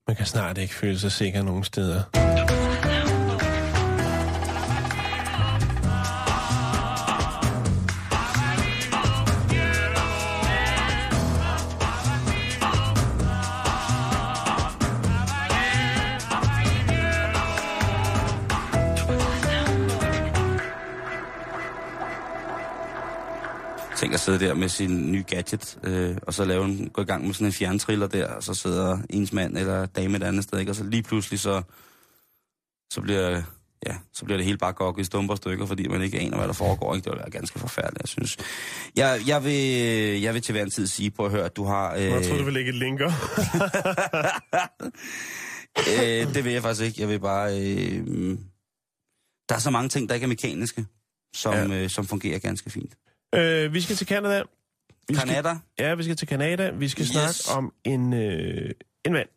Man 0.08 0.16
kan 0.16 0.26
snart 0.26 0.58
ikke 0.58 0.74
føle 0.74 0.98
sig 0.98 1.12
sikker 1.12 1.42
nogen 1.42 1.64
steder. 1.64 2.39
Tænk 24.10 24.14
at 24.14 24.20
sidde 24.20 24.40
der 24.40 24.54
med 24.54 24.68
sin 24.68 25.12
nye 25.12 25.24
gadget, 25.26 25.78
øh, 25.84 26.16
og 26.22 26.34
så 26.34 26.44
lave 26.44 26.64
en, 26.64 26.88
gå 26.88 27.02
i 27.02 27.04
gang 27.04 27.26
med 27.26 27.34
sådan 27.34 27.46
en 27.46 27.52
fjerntriller 27.52 28.06
der, 28.06 28.26
og 28.26 28.42
så 28.42 28.54
sidder 28.54 28.98
ens 29.10 29.32
mand 29.32 29.58
eller 29.58 29.86
dame 29.86 30.16
et 30.16 30.22
andet 30.22 30.44
sted, 30.44 30.58
ikke? 30.58 30.72
og 30.72 30.76
så 30.76 30.84
lige 30.84 31.02
pludselig 31.02 31.40
så, 31.40 31.62
så 32.92 33.00
bliver 33.00 33.42
ja, 33.86 33.96
så 34.12 34.24
bliver 34.24 34.36
det 34.36 34.46
hele 34.46 34.58
bare 34.58 34.72
gokket 34.72 35.02
i 35.02 35.04
stumper 35.04 35.34
stykker, 35.34 35.66
fordi 35.66 35.88
man 35.88 36.02
ikke 36.02 36.18
aner, 36.18 36.36
hvad 36.36 36.46
der 36.46 36.52
foregår. 36.52 36.94
Ikke? 36.94 37.04
Det 37.04 37.12
vil 37.12 37.18
være 37.18 37.30
ganske 37.30 37.58
forfærdeligt, 37.58 38.02
jeg 38.02 38.08
synes. 38.08 38.36
Jeg, 38.96 39.20
jeg, 39.26 39.44
vil, 39.44 40.20
jeg 40.20 40.34
vil 40.34 40.42
til 40.42 40.52
hver 40.52 40.62
en 40.62 40.70
tid 40.70 40.86
sige 40.86 41.10
på 41.10 41.24
at 41.24 41.30
høre, 41.30 41.44
at 41.44 41.56
du 41.56 41.64
har... 41.64 41.94
Øh, 41.94 42.02
Jeg 42.02 42.26
tror, 42.26 42.36
du 42.36 42.44
vil 42.44 42.54
lægge 42.54 42.68
et 42.68 42.78
linker. 42.78 43.12
øh, 46.00 46.34
det 46.34 46.44
vil 46.44 46.52
jeg 46.52 46.62
faktisk 46.62 46.86
ikke. 46.86 47.00
Jeg 47.00 47.08
vil 47.08 47.20
bare... 47.20 47.60
Øh, 47.60 48.38
der 49.48 49.54
er 49.54 49.58
så 49.60 49.70
mange 49.70 49.88
ting, 49.88 50.08
der 50.08 50.14
ikke 50.14 50.24
er 50.24 50.28
mekaniske, 50.28 50.86
som, 51.34 51.54
ja. 51.54 51.82
øh, 51.82 51.90
som 51.90 52.06
fungerer 52.06 52.38
ganske 52.38 52.70
fint. 52.70 52.94
Øh, 53.34 53.72
vi 53.74 53.80
skal 53.80 53.96
til 53.96 54.06
Canada. 54.06 54.42
Vi 55.08 55.14
skal, 55.14 55.28
Kanada? 55.28 55.58
ja, 55.78 55.94
vi 55.94 56.02
skal 56.02 56.16
til 56.16 56.28
Canada. 56.28 56.70
Vi 56.70 56.88
skal 56.88 57.02
Yes. 57.02 57.10
snakke 57.10 57.58
om 57.58 57.72
en, 57.84 58.12
øh, 58.12 58.70
en 59.04 59.12
mand, 59.12 59.28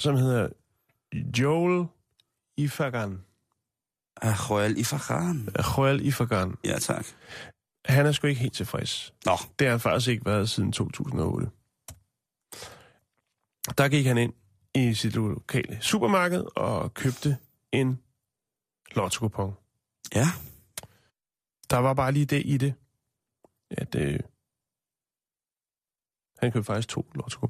som 0.00 0.16
hedder 0.16 0.48
Joel 1.38 1.86
Ifagan. 2.56 3.22
Royal 4.22 4.78
Ifahan. 4.78 5.48
Joel 5.78 6.06
Ifagan. 6.06 6.54
Ja, 6.64 6.78
tak. 6.78 7.06
Han 7.84 8.06
er 8.06 8.12
sgu 8.12 8.26
ikke 8.26 8.40
helt 8.40 8.54
tilfreds. 8.54 9.14
Nå, 9.26 9.32
Det 9.58 9.66
har 9.66 9.70
han 9.72 9.80
faktisk 9.80 10.08
ikke 10.10 10.24
været 10.26 10.50
siden 10.50 10.72
2008. 10.72 11.50
Der 13.78 13.88
gik 13.88 14.06
han 14.06 14.18
ind 14.18 14.32
i 14.74 14.94
sit 14.94 15.14
lokale 15.14 15.78
supermarked 15.80 16.44
og 16.56 16.94
købte 16.94 17.36
en 17.72 18.00
lotto 18.94 19.52
ja. 20.14 20.26
Der 21.70 21.76
var 21.76 21.94
bare 21.94 22.12
lige 22.12 22.26
det 22.26 22.42
i 22.44 22.56
det, 22.56 22.74
at 23.70 23.94
øh, 23.94 24.20
han 26.38 26.52
købte 26.52 26.66
faktisk 26.66 26.88
to 26.88 27.06
lotto 27.14 27.46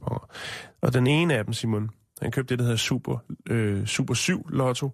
Og 0.80 0.92
den 0.92 1.06
ene 1.06 1.34
af 1.34 1.44
dem, 1.44 1.54
Simon, 1.54 1.90
han 2.22 2.30
købte 2.32 2.52
det, 2.52 2.58
der 2.58 2.64
hedder 2.64 2.76
Super, 2.76 3.18
øh, 3.46 3.86
Super 3.86 4.14
7 4.14 4.48
Lotto. 4.48 4.88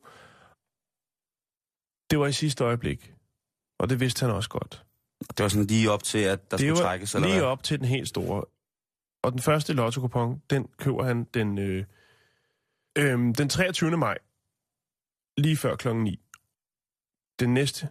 Det 2.11 2.19
var 2.19 2.27
i 2.27 2.33
sidste 2.33 2.65
øjeblik, 2.65 3.15
og 3.79 3.91
det 3.91 4.01
vidste 4.01 4.27
han 4.27 4.35
også 4.35 4.51
godt. 4.51 4.87
Det 5.29 5.43
var 5.43 5.49
sådan 5.49 5.67
lige 5.67 5.91
op 5.91 6.03
til, 6.03 6.19
at 6.19 6.51
der 6.51 6.57
det 6.57 6.67
skulle 6.67 6.83
trækkes, 6.83 7.15
eller 7.15 7.29
lige 7.29 7.39
hvad? 7.39 7.49
op 7.49 7.63
til 7.63 7.79
den 7.79 7.87
helt 7.87 8.09
store. 8.09 8.45
Og 9.23 9.33
den 9.33 9.41
første 9.41 9.73
lotto 9.73 10.37
den 10.51 10.69
køber 10.79 11.05
han 11.05 11.25
den, 11.25 11.59
øh, 11.59 11.85
øh, 12.99 13.19
den 13.39 13.49
23. 13.49 13.97
maj, 13.97 14.19
lige 15.37 15.57
før 15.57 15.77
klokken 15.77 16.05
9. 16.05 16.21
Den 17.41 17.55
næste 17.55 17.89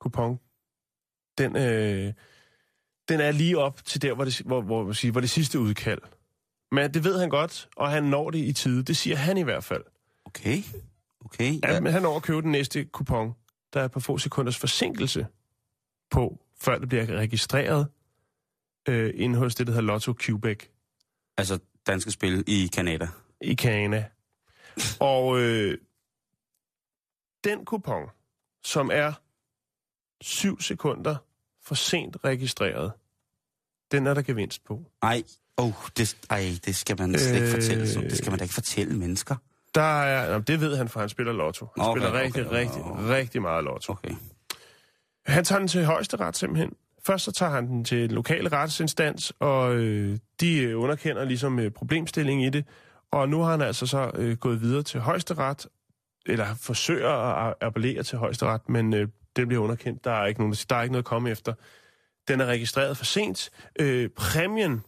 kupon, 0.00 0.40
den, 1.38 1.56
øh, 1.56 2.14
den 3.08 3.20
er 3.20 3.30
lige 3.30 3.58
op 3.58 3.84
til 3.84 4.02
der, 4.02 4.14
hvor 4.14 4.24
det, 4.24 4.40
hvor, 4.40 4.60
hvor, 4.60 4.82
hvor, 4.82 4.92
siger, 4.92 5.12
hvor 5.12 5.20
det 5.20 5.30
sidste 5.30 5.60
udkald. 5.60 6.00
Men 6.72 6.94
det 6.94 7.04
ved 7.04 7.20
han 7.20 7.28
godt, 7.28 7.68
og 7.76 7.90
han 7.90 8.04
når 8.04 8.30
det 8.30 8.38
i 8.38 8.52
tide. 8.52 8.82
Det 8.82 8.96
siger 8.96 9.16
han 9.16 9.36
i 9.36 9.42
hvert 9.42 9.64
fald. 9.64 9.84
Okay, 10.24 10.62
okay. 11.24 11.60
Ja. 11.62 11.72
Ja. 11.72 11.80
Men 11.80 11.92
han 11.92 12.02
når 12.02 12.16
at 12.16 12.22
købe 12.22 12.42
den 12.42 12.52
næste 12.52 12.84
kupon, 12.84 13.34
der 13.74 13.80
er 13.80 13.88
på 13.88 14.00
få 14.00 14.18
sekunders 14.18 14.58
forsinkelse 14.58 15.26
på, 16.10 16.38
før 16.60 16.78
det 16.78 16.88
bliver 16.88 17.06
registreret 17.06 17.86
øh, 18.88 19.12
inde 19.14 19.38
hos 19.38 19.54
det, 19.54 19.66
der 19.66 19.72
hedder 19.72 19.86
Lotto 19.86 20.14
Quebec 20.20 20.64
Altså 21.36 21.58
danske 21.86 22.10
spil 22.10 22.44
i 22.46 22.70
Kanada. 22.72 23.08
i 23.40 23.54
Canada. 23.54 24.08
Og 25.00 25.40
øh, 25.40 25.78
den 27.44 27.64
kupon, 27.64 28.08
som 28.64 28.90
er 28.92 29.12
7 30.20 30.60
sekunder 30.60 31.16
for 31.68 31.74
sent 31.74 32.16
registreret, 32.24 32.92
den 33.92 34.06
er 34.06 34.14
der 34.14 34.22
gevinst 34.22 34.64
på. 34.64 34.80
Ej, 35.02 35.22
oh, 35.56 35.72
det, 35.96 36.16
ej, 36.30 36.44
det 36.66 36.76
skal 36.76 36.96
man 36.98 37.18
slet 37.18 37.34
ikke 37.34 37.46
Øh. 37.46 37.52
fortælle. 37.52 37.88
Så. 37.88 38.00
Det 38.00 38.18
skal 38.18 38.30
man 38.30 38.38
da 38.38 38.44
ikke 38.44 38.54
fortælle 38.54 38.94
mennesker. 38.98 39.36
Der 39.74 40.02
er, 40.02 40.30
jamen, 40.30 40.42
det 40.46 40.60
ved 40.60 40.76
han, 40.76 40.88
for 40.88 41.00
han 41.00 41.08
spiller 41.08 41.32
lotto. 41.32 41.66
Han 41.76 41.84
Okay, 41.86 42.00
spiller 42.00 42.20
rigtig, 42.20 42.46
okay, 42.46 42.56
rigtig, 42.56 42.82
okay. 42.82 43.02
rigtig 43.08 43.42
meget 43.42 43.64
lotto. 43.64 43.92
Okay. 43.92 44.14
Han 45.26 45.44
tager 45.44 45.58
den 45.58 45.68
til 45.68 45.84
højesteret 45.84 46.36
simpelthen. 46.36 46.72
Først 47.06 47.24
så 47.24 47.32
tager 47.32 47.52
han 47.52 47.66
den 47.66 47.84
til 47.84 48.04
en 48.04 48.10
lokal 48.10 48.48
retsinstans, 48.48 49.32
og 49.40 49.74
øh, 49.76 50.18
de 50.40 50.58
øh, 50.62 50.80
underkender 50.80 51.24
ligesom 51.24 51.58
øh, 51.58 51.70
problemstillingen 51.70 52.46
i 52.46 52.50
det. 52.50 52.64
Og 53.12 53.28
nu 53.28 53.40
har 53.42 53.50
han 53.50 53.62
altså 53.62 53.86
så 53.86 54.10
øh, 54.14 54.36
gået 54.36 54.60
videre 54.60 54.82
til 54.82 55.00
højesteret, 55.00 55.66
eller 56.26 56.54
forsøger 56.54 57.10
at 57.48 57.54
appellere 57.60 58.02
til 58.02 58.18
højesteret, 58.18 58.68
men 58.68 58.94
øh, 58.94 59.08
den 59.38 59.48
bliver 59.48 59.62
underkendt. 59.62 60.04
Der 60.04 60.10
er 60.10 60.26
ikke 60.26 60.40
nogen, 60.40 60.54
der, 60.68 60.76
er 60.76 60.82
ikke 60.82 60.92
noget 60.92 61.02
at 61.02 61.08
komme 61.08 61.30
efter. 61.30 61.54
Den 62.28 62.40
er 62.40 62.46
registreret 62.46 62.96
for 62.96 63.04
sent. 63.04 63.50
Øh, 63.78 64.10
præmien, 64.10 64.80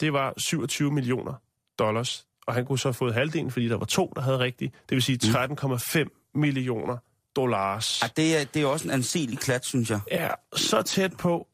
det 0.00 0.12
var 0.12 0.34
27 0.36 0.90
millioner 0.90 1.34
dollars, 1.78 2.26
og 2.46 2.54
han 2.54 2.66
kunne 2.66 2.78
så 2.78 2.88
have 2.88 2.94
fået 2.94 3.14
halvdelen, 3.14 3.50
fordi 3.50 3.68
der 3.68 3.76
var 3.76 3.86
to, 3.86 4.12
der 4.16 4.22
havde 4.22 4.38
rigtigt. 4.38 4.74
Det 4.88 4.94
vil 4.94 5.02
sige 5.02 5.18
13,5 5.22 6.30
millioner 6.34 6.96
dollars. 7.36 8.02
Ej, 8.02 8.10
det, 8.16 8.36
er, 8.36 8.44
det 8.44 8.62
er 8.62 8.66
også 8.66 8.84
en 8.84 8.90
anselig 8.90 9.38
klat, 9.38 9.64
synes 9.64 9.90
jeg. 9.90 10.00
Ja, 10.10 10.28
så 10.56 10.82
tæt 10.82 11.16
på, 11.16 11.48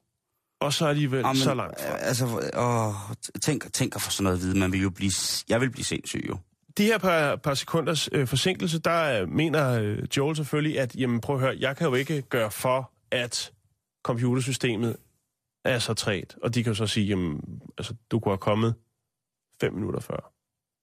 og 0.61 0.73
så 0.73 0.87
alligevel 0.87 1.19
Jamen, 1.19 1.37
så 1.37 1.55
langt 1.55 1.81
fra. 1.81 1.97
Altså, 1.97 2.51
åh, 2.57 2.95
tænk, 3.43 3.73
tænk 3.73 3.95
at 3.95 4.03
få 4.03 4.11
sådan 4.11 4.25
noget 4.25 4.37
at 4.37 4.43
vide. 4.43 4.59
Man 4.59 4.73
vil 4.73 4.81
jo 4.81 4.91
blive, 4.91 5.13
jeg 5.49 5.61
vil 5.61 5.71
blive 5.71 5.85
sindssyg 5.85 6.25
jo. 6.29 6.39
De 6.81 6.85
her 6.85 6.99
par, 6.99 7.37
par 7.37 7.55
sekunders 7.55 8.09
øh, 8.13 8.27
forsinkelse, 8.27 8.79
der 8.79 9.23
øh, 9.23 9.29
mener 9.29 9.81
øh, 9.81 9.99
Joel 10.17 10.37
selvfølgelig, 10.37 10.81
at 10.81 10.95
jamen, 10.97 11.21
prøv 11.21 11.37
at 11.37 11.41
høre, 11.43 11.57
jeg 11.59 11.77
kan 11.77 11.87
jo 11.89 11.95
ikke 11.95 12.23
gøre 12.23 12.51
for, 12.51 12.93
at 13.11 13.53
computersystemet 14.05 14.97
er 15.65 15.79
så 15.79 15.95
træt. 15.95 16.37
Og 16.43 16.55
de 16.55 16.63
kan 16.63 16.71
jo 16.71 16.75
så 16.75 16.87
sige, 16.87 17.07
jamen, 17.07 17.41
altså, 17.79 17.95
du 18.11 18.21
kunne 18.21 18.33
have 18.33 18.39
kommet 18.39 18.75
fem 19.61 19.75
minutter 19.75 20.01
før. 20.01 20.33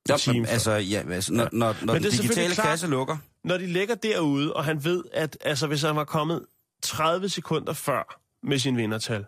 Ja, 0.10 0.18
time 0.18 0.46
før. 0.46 0.54
altså, 0.54 0.72
ja, 0.72 1.04
altså, 1.12 1.34
når, 1.34 1.50
når, 1.52 1.76
når 1.82 1.94
den 1.94 2.04
digitale 2.04 2.54
klart- 2.54 2.68
kasse 2.68 2.88
lukker, 2.88 3.18
Når 3.44 3.58
de 3.58 3.68
ligger 3.68 3.96
derude, 3.96 4.54
og 4.54 4.66
han 4.66 4.84
ved, 4.84 5.04
at 5.14 5.38
altså, 5.42 5.68
hvis 5.68 5.82
han 5.82 5.96
var 5.96 6.04
kommet 6.04 6.46
30 6.84 7.30
sekunder 7.30 7.74
før 7.74 8.22
med 8.44 8.60
sin 8.60 8.78
vindertal, 8.78 9.26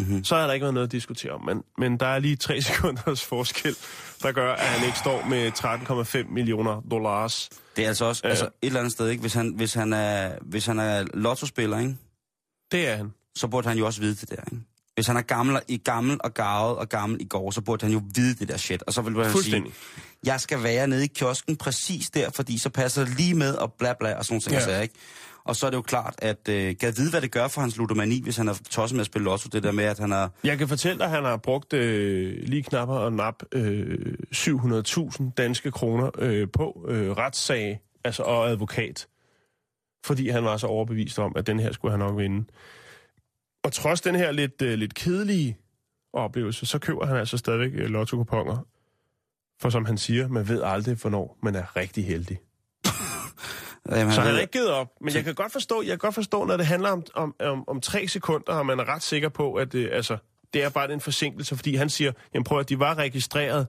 Mhm. 0.00 0.24
så 0.24 0.36
er 0.36 0.46
der 0.46 0.52
ikke 0.54 0.64
været 0.64 0.74
noget 0.74 0.86
at 0.86 0.92
diskutere 0.92 1.32
om. 1.32 1.40
Men, 1.44 1.62
men 1.78 2.00
der 2.00 2.06
er 2.06 2.18
lige 2.18 2.36
tre 2.36 2.62
sekunders 2.70 3.24
forskel, 3.24 3.76
der 4.22 4.32
gør, 4.32 4.52
at 4.52 4.66
han 4.66 4.86
ikke 4.86 4.98
står 4.98 5.24
med 5.28 5.52
13,5 6.24 6.32
millioner 6.34 6.80
dollars. 6.90 7.48
det 7.76 7.84
er 7.84 7.88
altså 7.88 8.04
også 8.04 8.20
Ja. 8.24 8.28
altså, 8.30 8.44
et 8.44 8.50
eller 8.62 8.80
andet 8.80 8.92
sted, 8.92 9.08
ikke? 9.08 9.20
Hvis, 9.20 9.34
han, 9.34 9.52
hvis, 9.56 9.74
han 9.74 9.92
er, 9.92 10.32
hvis 10.42 10.66
han 10.66 10.78
er 10.78 11.04
lottospiller, 11.14 11.78
ikke? 11.78 11.96
Det 12.72 12.88
er 12.88 12.96
han. 12.96 13.12
så 13.36 13.46
burde 13.48 13.68
han 13.68 13.78
jo 13.78 13.86
også 13.86 14.00
vide 14.00 14.14
det 14.14 14.30
der. 14.30 14.36
Ikke? 14.52 14.64
Hvis 14.94 15.06
han 15.06 15.16
er 15.16 15.22
gammel, 15.22 15.60
i 15.68 15.76
gammel 15.76 16.16
og 16.24 16.34
gavet 16.34 16.76
og 16.76 16.88
gammel 16.88 17.20
i 17.20 17.24
går, 17.24 17.50
så 17.50 17.60
burde 17.60 17.86
han 17.86 17.92
jo 17.92 18.02
vide 18.14 18.34
det 18.34 18.48
der 18.48 18.56
shit. 18.56 18.82
Og 18.82 18.92
så 18.92 19.02
vil 19.02 19.24
han 19.24 19.42
sige, 19.42 19.64
jeg 20.24 20.40
skal 20.40 20.62
være 20.62 20.86
nede 20.86 21.04
i 21.04 21.06
kiosken 21.06 21.56
præcis 21.56 22.10
der, 22.10 22.30
fordi 22.30 22.58
så 22.58 22.70
passer 22.70 23.04
det 23.04 23.16
lige 23.16 23.34
med 23.34 23.54
og 23.54 23.72
bla 23.72 23.92
bla 24.00 24.14
og 24.14 24.24
sådan 24.24 24.34
nogle 24.34 24.60
ting. 24.60 24.70
Ja. 24.70 24.76
Ja. 24.76 24.82
ikke? 24.82 24.94
Og 25.44 25.56
så 25.56 25.66
er 25.66 25.70
det 25.70 25.76
jo 25.76 25.82
klart, 25.82 26.14
at 26.18 26.48
øh, 26.48 26.76
kan 26.76 26.92
vide, 26.96 27.10
hvad 27.10 27.20
det 27.20 27.32
gør 27.32 27.48
for 27.48 27.60
hans 27.60 27.76
ludomani, 27.76 28.22
hvis 28.22 28.36
han 28.36 28.48
er 28.48 28.54
tosset 28.70 28.96
med 28.96 29.00
at 29.00 29.06
spille 29.06 29.24
lotto. 29.24 29.48
Det 29.52 29.62
der 29.62 29.72
med, 29.72 29.84
at 29.84 29.98
han 29.98 30.10
har... 30.10 30.30
Jeg 30.44 30.58
kan 30.58 30.68
fortælle 30.68 30.98
dig, 30.98 31.04
at 31.04 31.10
han 31.10 31.24
har 31.24 31.36
brugt 31.36 31.72
øh, 31.72 32.42
lige 32.42 32.62
knapper 32.62 32.94
og 32.94 33.12
nap 33.12 33.42
øh, 33.52 34.14
700.000 34.34 35.30
danske 35.36 35.70
kroner 35.70 36.10
øh, 36.18 36.48
på 36.52 36.86
øh, 36.88 37.10
retssag 37.10 37.80
altså, 38.04 38.22
og 38.22 38.50
advokat. 38.50 39.06
Fordi 40.04 40.28
han 40.28 40.44
var 40.44 40.56
så 40.56 40.66
overbevist 40.66 41.18
om, 41.18 41.32
at 41.36 41.46
den 41.46 41.60
her 41.60 41.72
skulle 41.72 41.92
han 41.92 42.00
nok 42.00 42.18
vinde. 42.18 42.44
Og 43.64 43.72
trods 43.72 44.00
den 44.00 44.14
her 44.14 44.32
lidt, 44.32 44.62
øh, 44.62 44.78
lidt 44.78 44.94
kedelige 44.94 45.56
oplevelse, 46.12 46.66
så 46.66 46.78
køber 46.78 47.06
han 47.06 47.16
altså 47.16 47.38
stadigvæk 47.38 47.72
øh, 47.74 47.90
lotto-kuponer. 47.90 48.66
For 49.60 49.70
som 49.70 49.84
han 49.84 49.98
siger, 49.98 50.28
man 50.28 50.48
ved 50.48 50.62
aldrig, 50.62 50.96
hvornår 50.96 51.38
man 51.42 51.54
er 51.54 51.76
rigtig 51.76 52.06
heldig. 52.06 52.38
Jamen, 53.90 54.12
Så 54.12 54.20
han 54.20 54.28
ved- 54.28 54.34
har 54.34 54.40
ikke 54.40 54.52
givet 54.52 54.70
op. 54.70 54.88
Men 55.00 55.14
jeg 55.14 55.24
kan 55.24 55.34
godt 55.34 55.52
forstå, 55.52 55.82
jeg 55.82 55.88
kan 55.90 55.98
godt 55.98 56.14
forstå 56.14 56.44
når 56.44 56.56
det 56.56 56.66
handler 56.66 56.90
om, 56.90 57.04
om, 57.14 57.34
om, 57.40 57.68
om 57.68 57.80
tre 57.80 58.08
sekunder, 58.08 58.52
og 58.52 58.66
man 58.66 58.80
er 58.80 58.84
ret 58.84 59.02
sikker 59.02 59.28
på, 59.28 59.54
at 59.54 59.72
det, 59.72 59.90
altså, 59.92 60.16
det 60.54 60.62
er 60.62 60.68
bare 60.68 60.92
en 60.92 61.00
forsinkelse, 61.00 61.56
fordi 61.56 61.74
han 61.74 61.90
siger, 61.90 62.12
jamen 62.34 62.44
prøv 62.44 62.58
at 62.58 62.68
de 62.68 62.78
var 62.78 62.94
registreret 62.98 63.66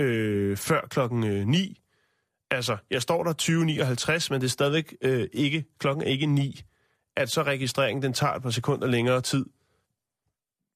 øh, 0.00 0.56
før 0.56 0.80
klokken 0.90 1.24
øh, 1.24 1.46
9. 1.46 1.80
Altså, 2.50 2.76
jeg 2.90 3.02
står 3.02 3.24
der 3.24 3.32
20.59, 4.22 4.26
men 4.30 4.40
det 4.40 4.46
er 4.46 4.50
stadigvæk 4.50 4.94
øh, 5.02 5.28
ikke, 5.32 5.64
klokken 5.78 6.04
er 6.04 6.08
ikke 6.08 6.26
9. 6.26 6.60
At 7.16 7.30
så 7.30 7.42
registreringen, 7.42 8.02
den 8.02 8.12
tager 8.12 8.32
et 8.34 8.42
par 8.42 8.50
sekunder 8.50 8.86
længere 8.86 9.20
tid. 9.20 9.46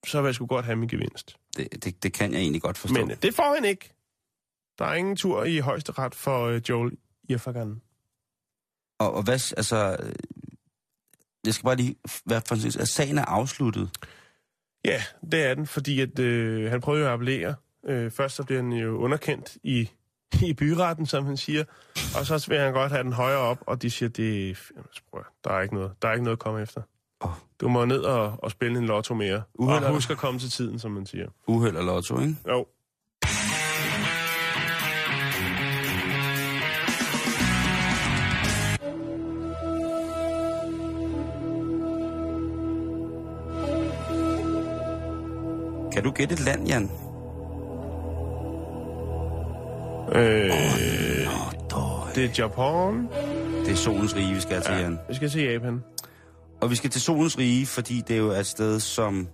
Så 0.06 0.20
vil 0.22 0.28
jeg 0.28 0.34
sgu 0.34 0.46
godt 0.46 0.64
have 0.64 0.76
min 0.76 0.88
gevinst. 0.88 1.36
det, 1.56 1.84
det, 1.84 2.02
det 2.02 2.12
kan 2.12 2.32
jeg 2.32 2.40
egentlig 2.40 2.62
godt 2.62 2.78
forstå. 2.78 3.00
Men 3.00 3.10
øh, 3.10 3.16
det 3.22 3.34
får 3.34 3.54
han 3.54 3.64
ikke. 3.64 3.90
Der 4.78 4.84
er 4.84 4.94
ingen 4.94 5.16
tur 5.16 5.44
i 5.44 5.58
højesteret 5.58 6.14
for 6.14 6.44
øh, 6.46 6.60
Joel 6.68 6.92
Irfagan. 7.28 7.80
Og, 8.98 9.14
og 9.14 9.22
hvad, 9.22 9.52
altså... 9.56 9.96
øh, 10.02 10.12
Jeg 11.46 11.54
skal 11.54 11.64
bare 11.64 11.76
lige 11.76 11.96
være 12.26 12.42
for 12.48 12.80
at 12.80 12.88
sagen 12.88 13.18
er 13.18 13.24
afsluttet. 13.24 13.90
Ja, 14.84 15.02
det 15.32 15.44
er 15.46 15.54
den, 15.54 15.66
fordi 15.66 16.00
at, 16.00 16.18
øh, 16.18 16.70
han 16.70 16.80
prøvede 16.80 17.02
jo 17.02 17.08
at 17.08 17.12
appellere. 17.14 17.54
Øh, 17.86 18.10
først 18.10 18.36
så 18.36 18.44
bliver 18.44 18.62
han 18.62 18.72
jo 18.72 18.96
underkendt 18.98 19.56
i, 19.62 19.90
i 20.48 20.52
byretten, 20.54 21.06
som 21.06 21.24
han 21.26 21.36
siger, 21.36 21.64
og 22.18 22.26
så 22.26 22.46
vil 22.48 22.58
han 22.58 22.72
godt 22.72 22.92
have 22.92 23.04
den 23.04 23.12
højere 23.12 23.38
op, 23.38 23.58
og 23.66 23.82
de 23.82 23.90
siger, 23.90 24.08
det 24.08 24.58
prøv, 25.10 25.20
at- 25.20 25.26
der 25.44 25.50
er 25.50 25.60
ikke 25.62 25.74
noget, 25.74 25.92
der 26.02 26.08
er 26.08 26.12
ikke 26.12 26.24
noget 26.24 26.36
at 26.36 26.40
komme 26.40 26.62
efter. 26.62 26.82
Åh. 27.24 27.30
Du 27.60 27.68
må 27.68 27.84
ned 27.84 27.98
og, 28.00 28.34
og 28.44 28.50
spille 28.50 28.78
en 28.78 28.86
lotto 28.86 29.14
mere. 29.14 29.42
Uheld 29.54 29.84
og 29.84 29.92
husk 29.92 30.10
at 30.10 30.16
komme 30.18 30.40
til 30.40 30.50
tiden, 30.50 30.78
som 30.78 30.90
man 30.90 31.06
siger. 31.06 31.28
Uheld 31.46 31.76
og 31.76 31.84
lotto, 31.84 32.20
ikke? 32.20 32.36
Jo. 32.48 32.66
Du 46.04 46.10
gætte 46.10 46.32
et 46.32 46.40
land, 46.40 46.66
Jan? 46.66 46.90
Øh, 50.14 50.50
Døj. 51.70 52.12
det 52.14 52.24
er 52.24 52.28
Japan. 52.38 53.08
Det 53.64 53.72
er 53.72 53.76
solens 53.76 54.16
rige, 54.16 54.34
vi 54.34 54.40
skal 54.40 54.62
til, 54.62 54.74
Jan. 54.74 54.98
Vi 55.08 55.14
skal 55.14 55.30
til 55.30 55.42
Japan. 55.42 55.84
Og 56.60 56.70
vi 56.70 56.76
skal 56.76 56.90
til 56.90 57.00
solens 57.00 57.38
rige, 57.38 57.66
fordi 57.66 58.02
det 58.08 58.18
jo 58.18 58.30
er 58.30 58.38
et 58.38 58.46
sted, 58.46 58.80
som... 58.80 59.28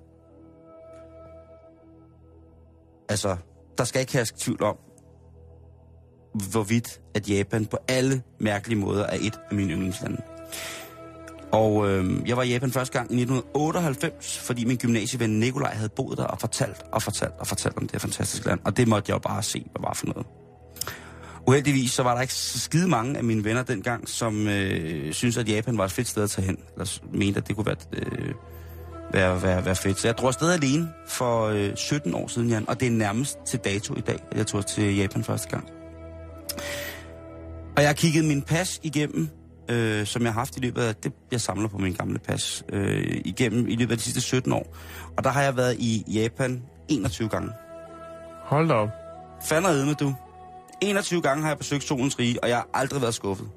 Altså, 3.09 3.37
der 3.79 3.85
skal 3.85 4.01
ikke 4.01 4.13
herske 4.13 4.39
tvivl 4.39 4.63
om, 4.63 4.77
hvorvidt 6.51 7.01
at 7.15 7.31
Japan 7.31 7.67
på 7.67 7.79
alle 7.89 8.23
mærkelige 8.39 8.79
måder 8.79 9.07
er 9.07 9.17
et 9.21 9.41
af 9.51 9.57
mine 9.57 9.73
yndlingslande. 9.73 10.23
Og 11.53 11.91
øh, 11.91 12.29
jeg 12.29 12.37
var 12.37 12.43
i 12.43 12.53
Japan 12.53 12.71
første 12.71 12.99
gang 12.99 13.13
i 13.13 13.15
1998, 13.15 14.39
fordi 14.39 14.65
min 14.65 14.77
gymnasieven 14.77 15.41
Nikolaj 15.41 15.75
havde 15.75 15.89
boet 15.89 16.19
der 16.19 16.25
og 16.25 16.41
fortalt 16.41 16.83
og 16.93 17.03
fortalt 17.03 17.35
og 17.39 17.47
fortalt 17.47 17.77
om 17.77 17.83
det 17.83 17.93
her 17.93 17.99
fantastiske 17.99 18.47
land. 18.47 18.61
Og 18.65 18.77
det 18.77 18.89
måtte 18.89 19.11
jeg 19.11 19.15
jo 19.15 19.19
bare 19.19 19.43
se, 19.43 19.67
hvad 19.73 19.83
var 19.83 19.95
for 19.95 20.07
noget. 20.07 20.27
Uheldigvis 21.47 21.93
så 21.93 22.03
var 22.03 22.15
der 22.15 22.21
ikke 22.21 22.35
så 22.35 22.59
skide 22.59 22.89
mange 22.89 23.19
af 23.19 23.25
mine 23.25 23.45
venner 23.45 23.63
dengang, 23.63 24.09
som 24.09 24.49
øh, 24.49 25.13
synes 25.13 25.37
at 25.37 25.49
Japan 25.49 25.79
var 25.79 25.85
et 25.85 25.93
fedt 25.93 26.09
sted 26.09 26.23
at 26.23 26.31
tage 26.31 26.47
hen. 26.47 26.59
Eller 26.73 27.01
mente, 27.13 27.41
at 27.41 27.49
det 27.49 27.57
kunne 27.57 27.67
være, 27.67 27.77
øh, 27.93 28.35
være, 29.13 29.43
være, 29.43 29.65
være 29.65 29.77
fedt. 29.77 30.01
Så 30.01 30.09
jeg 30.09 30.19
drog 30.19 30.29
afsted 30.29 30.53
alene 30.53 30.89
for 31.09 31.47
øh, 31.47 31.77
17 31.77 32.15
år 32.15 32.29
siden, 32.29 32.49
Jan. 32.49 32.69
Og 32.69 32.81
det 32.81 32.87
er 32.87 32.93
nærmest 32.93 33.39
til 33.47 33.59
dato 33.59 33.95
i 33.97 34.01
dag, 34.01 34.19
at 34.31 34.37
jeg 34.37 34.47
tog 34.47 34.67
til 34.67 34.97
Japan 34.97 35.25
første 35.25 35.49
gang. 35.49 35.69
Og 37.77 37.83
jeg 37.83 37.89
har 37.89 37.95
kigget 37.95 38.25
min 38.25 38.43
pas 38.43 38.81
igennem, 38.83 39.29
øh, 39.71 40.07
som 40.07 40.23
jeg 40.23 40.33
har 40.33 40.41
haft 40.41 40.57
i 40.57 40.61
løbet 40.61 40.83
af... 40.83 40.95
Det, 40.95 41.13
jeg 41.33 41.41
samler 41.41 41.69
på 41.69 41.79
min 41.79 41.93
gamle 41.93 42.19
pas. 42.19 42.65
Øh, 42.73 43.21
igennem 43.25 43.69
i 43.69 43.77
løbet 43.77 43.93
af 43.93 43.99
de 43.99 44.05
sidste 44.05 44.21
17 44.21 44.53
år. 44.53 44.77
Og 45.17 45.25
der 45.25 45.31
har 45.31 45.43
jeg 45.43 45.57
været 45.57 45.77
i 45.79 46.05
Japan 46.09 46.63
21 46.89 47.29
gange. 47.29 47.51
Hold 48.45 48.69
da 48.69 48.75
op. 48.75 48.89
Fanden 49.49 49.87
med 49.87 49.95
du. 49.95 50.15
21 50.83 51.23
gange 51.23 51.43
har 51.43 51.51
jeg 51.51 51.59
besøgt 51.59 51.85
solens 51.85 52.19
rige, 52.19 52.43
og 52.43 52.49
jeg 52.49 52.57
har 52.57 52.69
aldrig 52.75 53.03
været 53.03 53.15
skuffet. 53.15 53.49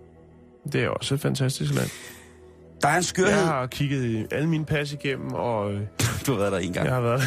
Det 0.73 0.83
er 0.83 0.89
også 0.89 1.13
et 1.13 1.21
fantastisk 1.21 1.73
land. 1.73 1.89
Der 2.81 2.87
er 2.87 2.97
en 2.97 3.03
skørhed. 3.03 3.33
Jeg 3.37 3.45
har 3.47 3.67
kigget 3.67 4.27
alle 4.31 4.49
mine 4.49 4.65
pas 4.65 4.93
igennem, 4.93 5.33
og 5.33 5.73
øh, 5.73 5.81
Du 6.27 6.31
har 6.31 6.39
været 6.39 6.51
der 6.51 6.57
en 6.59 6.73
gang. 6.73 6.85
jeg 6.85 6.93
har 6.95 7.01
været... 7.01 7.21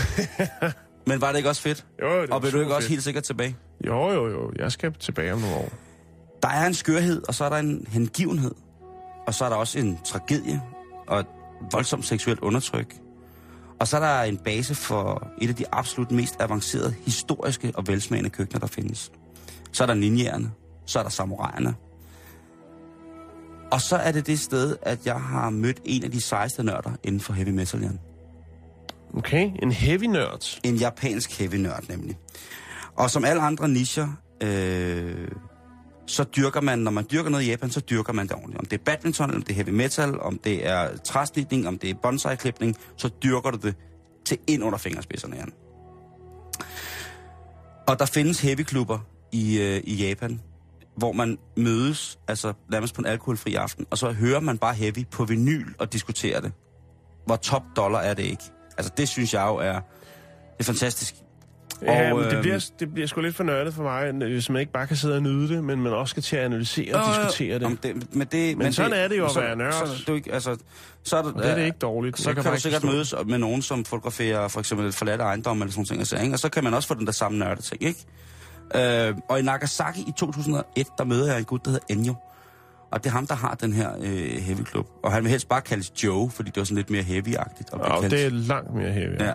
Men 1.09 1.21
var 1.21 1.31
det 1.31 1.37
ikke 1.37 1.49
også 1.49 1.63
fedt? 1.63 1.87
jo, 2.03 2.23
det 2.23 2.31
Og 2.31 2.43
vil 2.43 2.53
du 2.53 2.61
ikke 2.61 2.75
også 2.75 2.87
fedt. 2.87 2.91
helt 2.91 3.03
sikkert 3.05 3.25
tilbage? 3.25 3.57
Jo, 3.87 4.11
jo, 4.13 4.29
jo. 4.29 4.53
Jeg 4.59 4.73
skal 4.73 4.93
tilbage 4.93 5.33
om 5.33 5.39
nogle 5.41 5.57
år. 5.57 5.69
Der 6.43 6.49
er 6.49 6.67
en 6.67 6.75
skørhed, 6.75 7.23
og 7.29 7.35
så 7.35 7.45
er 7.45 7.49
der 7.49 7.57
en 7.57 7.87
hengivenhed. 7.91 8.55
Og 9.27 9.35
så 9.35 9.45
er 9.45 9.49
der 9.49 9.57
også 9.57 9.79
en 9.79 9.99
tragedie 10.05 10.63
og 11.07 11.21
et 11.21 11.27
voldsomt 11.73 12.05
seksuelt 12.05 12.41
undertryk. 12.41 12.97
Og 13.81 13.89
så 13.89 13.97
er 13.97 14.01
der 14.01 14.23
en 14.23 14.37
base 14.37 14.75
for 14.75 15.29
et 15.41 15.49
af 15.49 15.55
de 15.55 15.65
absolut 15.73 16.11
mest 16.11 16.37
avancerede, 16.41 16.95
historiske 17.05 17.73
og 17.75 17.87
velsmagende 17.87 18.31
køkkener, 18.31 18.61
der 18.61 18.67
findes. 18.67 19.13
Så 19.73 19.85
er 19.85 19.87
der 19.87 19.95
ninjerne. 19.95 20.51
Så 20.87 20.99
er 20.99 21.03
der 21.03 21.11
samuraierne. 21.11 21.75
Og 23.71 23.81
så 23.81 23.97
er 23.97 24.13
det 24.13 24.27
det 24.27 24.41
sted, 24.41 24.77
at 24.83 25.07
jeg 25.07 25.21
har 25.21 25.51
mødt 25.51 25.81
en 25.85 26.05
af 26.05 26.11
de 26.11 26.21
sejeste 26.21 26.63
nørder 26.63 26.91
inden 27.05 27.21
for 27.21 27.33
heavy 27.33 27.49
metal, 27.49 27.81
Jan. 27.81 27.99
Okay, 29.17 29.51
en 29.63 29.73
heavy 29.73 30.05
nørd. 30.05 30.59
En 30.65 30.77
japansk 30.77 31.39
heavy 31.39 31.55
nørd 31.55 31.85
nemlig. 31.89 32.17
Og 32.97 33.11
som 33.11 33.25
alle 33.25 33.43
andre 33.43 33.69
nischer, 33.69 34.09
øh, 34.43 35.29
så 36.07 36.25
dyrker 36.25 36.61
man, 36.61 36.79
når 36.79 36.91
man 36.91 37.07
dyrker 37.13 37.31
noget 37.31 37.45
i 37.45 37.51
Japan, 37.51 37.71
så 37.71 37.81
dyrker 37.81 38.13
man 38.13 38.27
det 38.27 38.35
ordentligt. 38.35 38.59
Om 38.59 38.67
det 38.67 38.81
er 38.81 38.85
badminton, 38.85 39.35
om 39.35 39.43
det 39.43 39.51
er 39.51 39.55
heavy 39.55 39.71
metal, 39.71 40.21
om 40.21 40.39
det 40.39 40.67
er 40.67 40.97
træsnitning, 40.97 41.69
om 41.69 41.79
det 41.79 41.91
er 41.91 41.95
bonsai-klipning, 41.95 42.77
så 42.97 43.09
dyrker 43.23 43.51
du 43.51 43.59
det 43.63 43.75
til 44.27 44.39
ind 44.47 44.65
under 44.65 44.79
fingerspidserne, 44.79 45.37
Jan. 45.37 45.53
Og 47.89 47.99
der 47.99 48.07
findes 48.07 48.41
heavy-klubber 48.41 48.99
i, 49.33 49.59
øh, 49.59 49.81
i 49.85 49.95
Japan, 49.95 50.41
hvor 50.97 51.13
man 51.13 51.39
mødes, 51.57 52.19
altså 52.29 52.53
nærmest 52.71 52.95
på 52.95 53.01
en 53.01 53.07
alkoholfri 53.07 53.55
aften, 53.55 53.87
og 53.91 53.99
så 53.99 54.13
hører 54.13 54.41
man 54.41 54.59
bare 54.59 54.75
heavy 54.75 55.07
på 55.11 55.25
vinyl 55.25 55.73
og 55.79 55.93
diskuterer 55.93 56.41
det. 56.41 56.53
Hvor 57.27 57.37
top 57.37 57.63
dollar 57.77 57.99
er 57.99 58.15
det 58.15 58.23
ikke? 58.23 58.43
Altså 58.79 58.93
det 58.97 59.09
synes 59.09 59.35
jeg 59.35 59.47
jo 59.47 59.57
er, 59.57 59.73
det 59.73 60.61
er 60.61 60.65
fantastisk. 60.65 61.15
Ja, 61.83 62.13
Og, 62.13 62.17
men 62.19 62.25
det 62.25 62.33
øhm, 62.33 62.43
bliver, 62.43 62.71
det 62.81 62.95
bliver 62.95 63.07
sgu 63.07 63.21
lidt 63.21 63.37
for 63.37 63.45
nørdet 63.45 63.75
for 63.75 63.83
mig, 63.83 64.13
hvis 64.13 64.51
man 64.51 64.61
ikke 64.61 64.73
bare 64.73 64.87
kan 64.87 64.97
sidde 64.97 65.17
og 65.17 65.23
nyde 65.23 65.49
det, 65.55 65.65
men 65.65 65.83
man 65.83 65.93
også 65.93 66.11
skal 66.11 66.23
til 66.23 66.37
at 66.37 66.45
analysere 66.45 66.95
og 66.95 67.15
diskutere 67.15 67.55
det. 67.59 67.63
Om 67.67 67.77
det, 67.77 68.15
men, 68.15 68.27
det, 68.33 68.59
Men 68.59 68.73
sådan 68.73 68.93
er 68.93 69.09
det 69.09 69.19
jo 69.19 69.25
at 69.25 69.31
så, 69.31 69.41
være 69.41 69.57
nørd. 69.57 69.73
Så, 69.73 70.05
det 70.07 70.15
ikke, 70.15 70.33
altså, 70.33 70.57
så 71.03 71.17
er 71.17 71.23
det, 71.23 71.35
Og 71.35 71.43
det 71.43 71.51
er 71.51 71.55
det 71.55 71.65
ikke 71.65 71.79
dårligt. 71.79 72.19
Så 72.19 72.29
Jeg 72.31 72.37
kan, 72.37 72.45
bare 72.45 72.51
du 72.51 72.55
ikke 72.55 72.63
sikkert 72.63 72.83
forstå 72.83 72.93
mødes 72.93 73.15
med 73.27 73.39
nogen, 73.39 73.63
som 73.63 73.85
fotograferer 73.85 74.49
for 74.49 74.61
eksempel 74.61 74.93
forladte 74.93 75.25
ejendomme 75.25 75.65
eller 75.65 75.73
sådan 75.73 75.85
ting. 75.85 75.99
Altså, 75.99 76.19
ikke? 76.23 76.35
Og 76.35 76.39
så 76.39 76.49
kan 76.49 76.65
man 76.65 76.75
også 76.75 76.89
få 76.89 76.95
den 76.95 77.07
der 77.07 77.13
samme 77.13 77.39
nørde 77.39 77.63
ting, 77.63 77.83
ikke? 77.83 78.05
Øh, 78.75 79.15
og 79.29 79.39
i 79.39 79.43
Nagasaki 79.43 80.01
i 80.01 80.13
2001, 80.17 80.87
der 80.99 81.05
møder 81.05 81.27
jeg 81.27 81.39
en 81.39 81.45
gut, 81.45 81.65
der 81.65 81.71
hedder 81.71 81.85
Enyo. 81.91 82.15
Og 82.93 83.05
det 83.05 83.11
er 83.11 83.15
ham, 83.15 83.27
der 83.27 83.35
har 83.35 83.55
den 83.55 83.73
her 83.73 83.91
øh, 84.01 84.43
heavy 84.43 84.67
club. 84.67 84.87
Og 85.05 85.13
han 85.13 85.23
vil 85.23 85.31
helst 85.31 85.49
bare 85.49 85.61
kaldes 85.61 86.05
Joe, 86.05 86.31
fordi 86.31 86.51
det 86.51 86.57
var 86.57 86.65
sådan 86.65 86.77
lidt 86.77 86.91
mere 86.91 87.03
heavy-agtigt. 87.03 87.71
Og 87.73 88.01
kaldt. 88.01 88.11
det 88.11 88.25
er 88.25 88.31
langt 88.31 88.75
mere 88.75 88.93
heavy. 88.93 89.21
Ja. 89.21 89.33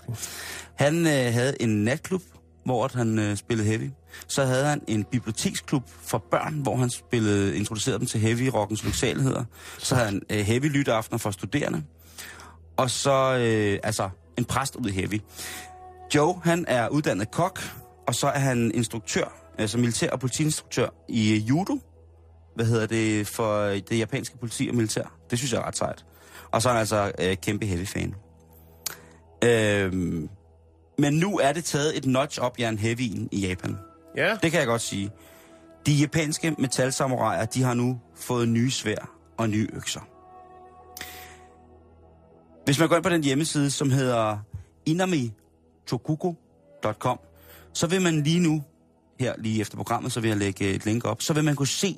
Han 0.76 0.98
øh, 0.98 1.34
havde 1.34 1.62
en 1.62 1.84
natklub, 1.84 2.22
hvor 2.66 2.90
han 2.94 3.20
øh, 3.20 3.36
spillede 3.38 3.68
heavy. 3.68 3.90
Så 4.28 4.46
havde 4.46 4.66
han 4.66 4.82
en 4.88 5.04
biblioteksklub 5.04 5.84
for 6.02 6.18
børn, 6.32 6.54
hvor 6.54 6.76
han 6.76 6.90
spillede, 6.90 7.58
introducerede 7.58 8.00
dem 8.00 8.08
til 8.08 8.20
heavy-rockens 8.20 8.86
lyksaligheder. 8.86 9.44
Så 9.78 9.96
havde 9.96 10.08
han 10.08 10.22
øh, 10.30 10.40
heavy 10.40 10.66
lytteaftener 10.66 11.18
for 11.18 11.32
studerende. 11.32 11.84
Og 12.78 12.90
så 12.90 13.38
øh, 13.38 13.80
altså 13.84 14.10
en 14.38 14.46
præst 14.46 14.76
ud 14.76 14.90
i 14.90 14.92
heavy. 14.92 15.22
Joe, 16.16 16.42
han 16.44 16.66
er 16.68 16.88
uddannet 16.88 17.32
kok, 17.32 17.60
og 18.08 18.16
så 18.16 18.28
er 18.28 18.40
han 18.40 18.72
instruktør, 18.74 19.34
altså 19.58 19.78
militær- 19.78 20.10
og 20.10 20.20
politiinstruktør 20.20 20.88
i 21.10 21.32
øh, 21.36 21.50
judo. 21.50 21.80
Hvad 22.56 22.66
hedder 22.66 22.86
det 22.86 23.28
for 23.28 23.64
det 23.64 24.00
japanske 24.00 24.38
politi 24.38 24.68
og 24.70 24.76
militær? 24.76 25.04
Det 25.30 25.38
synes 25.38 25.54
jeg 25.54 25.60
er 25.62 25.66
ret 25.68 25.78
sejt. 25.78 26.06
Og 26.52 26.62
så 26.62 26.70
er 26.70 26.74
han 26.74 26.80
altså 26.80 27.12
øh, 27.20 27.38
kæmpe 27.38 27.66
heavy-fan. 27.66 28.16
Øhm, 29.44 30.30
men 30.98 31.14
nu 31.14 31.38
er 31.38 31.54
det 31.54 31.66
taget 31.66 31.98
et 31.98 32.06
notch 32.06 32.42
op, 32.42 32.60
Jan 32.60 32.78
Heavyen 32.78 33.30
i 33.32 33.48
Japan. 33.48 33.78
Ja, 34.18 34.38
Det 34.44 34.52
kan 34.52 34.60
jeg 34.60 34.68
godt 34.68 34.82
sige. 34.82 35.12
De 35.86 35.94
japanske 35.94 36.56
metalsamuraier, 36.58 37.46
de 37.46 37.64
har 37.64 37.74
nu 37.74 38.00
fået 38.16 38.50
nye 38.50 38.72
svær 38.72 39.12
og 39.38 39.50
nye 39.50 39.68
økser. 39.74 40.02
Hvis 42.66 42.80
man 42.80 42.90
går 42.90 42.96
ind 42.96 43.04
på 43.04 43.10
den 43.10 43.24
hjemmeside, 43.24 43.72
som 43.72 43.90
hedder 43.90 44.38
inamitokuko.com, 44.86 47.20
så 47.74 47.88
vil 47.88 48.02
man 48.02 48.24
lige 48.24 48.40
nu, 48.40 48.64
her 49.20 49.34
lige 49.38 49.62
efter 49.62 49.78
programmet, 49.78 50.12
så 50.12 50.20
vil 50.20 50.28
jeg 50.28 50.38
lægge 50.38 50.70
et 50.70 50.86
link 50.86 51.06
op, 51.06 51.22
så 51.22 51.34
vil 51.34 51.44
man 51.44 51.56
kunne 51.56 51.68
se 51.68 51.98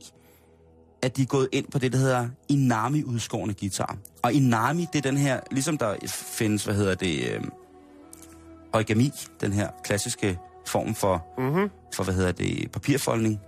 at 1.04 1.18
de 1.18 1.22
er 1.22 1.26
gået 1.26 1.49
ind 1.51 1.66
på 1.72 1.80
det, 1.80 1.91
der 1.91 1.97
hedder 1.97 2.28
Inami-udskårende 2.49 3.54
guitar. 3.60 3.97
Og 4.22 4.34
Inami, 4.34 4.88
det 4.93 5.06
er 5.06 5.10
den 5.12 5.18
her, 5.18 5.39
ligesom 5.51 5.78
der 5.78 5.95
findes, 6.08 6.66
hvad 6.66 6.76
hedder 6.76 6.95
det, 6.95 7.30
øh, 7.32 7.41
origami, 8.74 9.12
den 9.41 9.54
her 9.54 9.70
klassiske 9.84 10.39
form 10.68 10.95
for, 10.95 11.26
Mm-hmm. 11.38 11.70
for 11.95 12.04
hvad 12.04 12.14
hedder 12.14 12.32
det, 12.32 12.72
papirfoldning. 12.72 13.39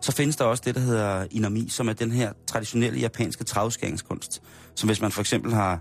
Så 0.00 0.12
findes 0.12 0.36
der 0.36 0.44
også 0.44 0.62
det, 0.66 0.74
der 0.74 0.80
hedder 0.80 1.26
inami, 1.30 1.68
som 1.68 1.88
er 1.88 1.92
den 1.92 2.12
her 2.12 2.32
traditionelle 2.46 2.98
japanske 3.00 3.44
travskæringskunst. 3.44 4.42
Som 4.74 4.88
hvis 4.88 5.00
man 5.00 5.10
for 5.12 5.20
eksempel 5.20 5.52
har 5.54 5.80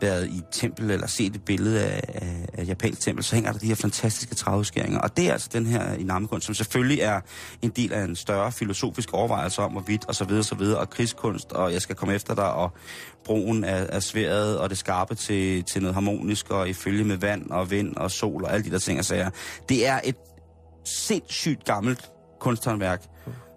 været 0.00 0.28
i 0.28 0.36
et 0.36 0.44
tempel 0.50 0.90
eller 0.90 1.06
set 1.06 1.34
et 1.34 1.44
billede 1.44 1.84
af, 1.84 2.00
af, 2.08 2.48
af 2.52 2.66
japansk 2.66 3.00
tempel, 3.00 3.24
så 3.24 3.34
hænger 3.34 3.52
der 3.52 3.58
de 3.58 3.66
her 3.66 3.74
fantastiske 3.74 4.34
træudskæringer. 4.34 4.98
Og 4.98 5.16
det 5.16 5.28
er 5.28 5.32
altså 5.32 5.48
den 5.52 5.66
her 5.66 5.94
inami-kunst, 5.94 6.46
som 6.46 6.54
selvfølgelig 6.54 7.00
er 7.00 7.20
en 7.62 7.70
del 7.70 7.92
af 7.92 8.04
en 8.04 8.16
større 8.16 8.52
filosofisk 8.52 9.12
overvejelse 9.12 9.62
om, 9.62 9.72
hvorvidt 9.72 10.04
og 10.08 10.14
så 10.14 10.24
videre, 10.24 10.44
så 10.44 10.54
videre, 10.54 10.78
og 10.78 10.90
krigskunst, 10.90 11.52
og 11.52 11.72
jeg 11.72 11.82
skal 11.82 11.96
komme 11.96 12.14
efter 12.14 12.34
dig, 12.34 12.52
og 12.52 12.70
brugen 13.24 13.64
af, 13.64 13.86
af 13.92 14.02
sværet 14.02 14.58
og 14.58 14.70
det 14.70 14.78
skarpe 14.78 15.14
til, 15.14 15.64
til 15.64 15.82
noget 15.82 15.94
harmonisk, 15.94 16.50
og 16.50 16.68
ifølge 16.68 17.04
med 17.04 17.16
vand 17.16 17.50
og 17.50 17.70
vind 17.70 17.96
og 17.96 18.10
sol 18.10 18.44
og 18.44 18.52
alle 18.52 18.64
de 18.64 18.70
der 18.70 18.78
ting 18.78 18.98
og 18.98 19.04
sager. 19.04 19.30
Det 19.68 19.86
er 19.86 20.00
et 20.04 20.16
sindssygt 20.84 21.64
gammelt 21.64 22.10
kunsthåndværk, 22.40 23.02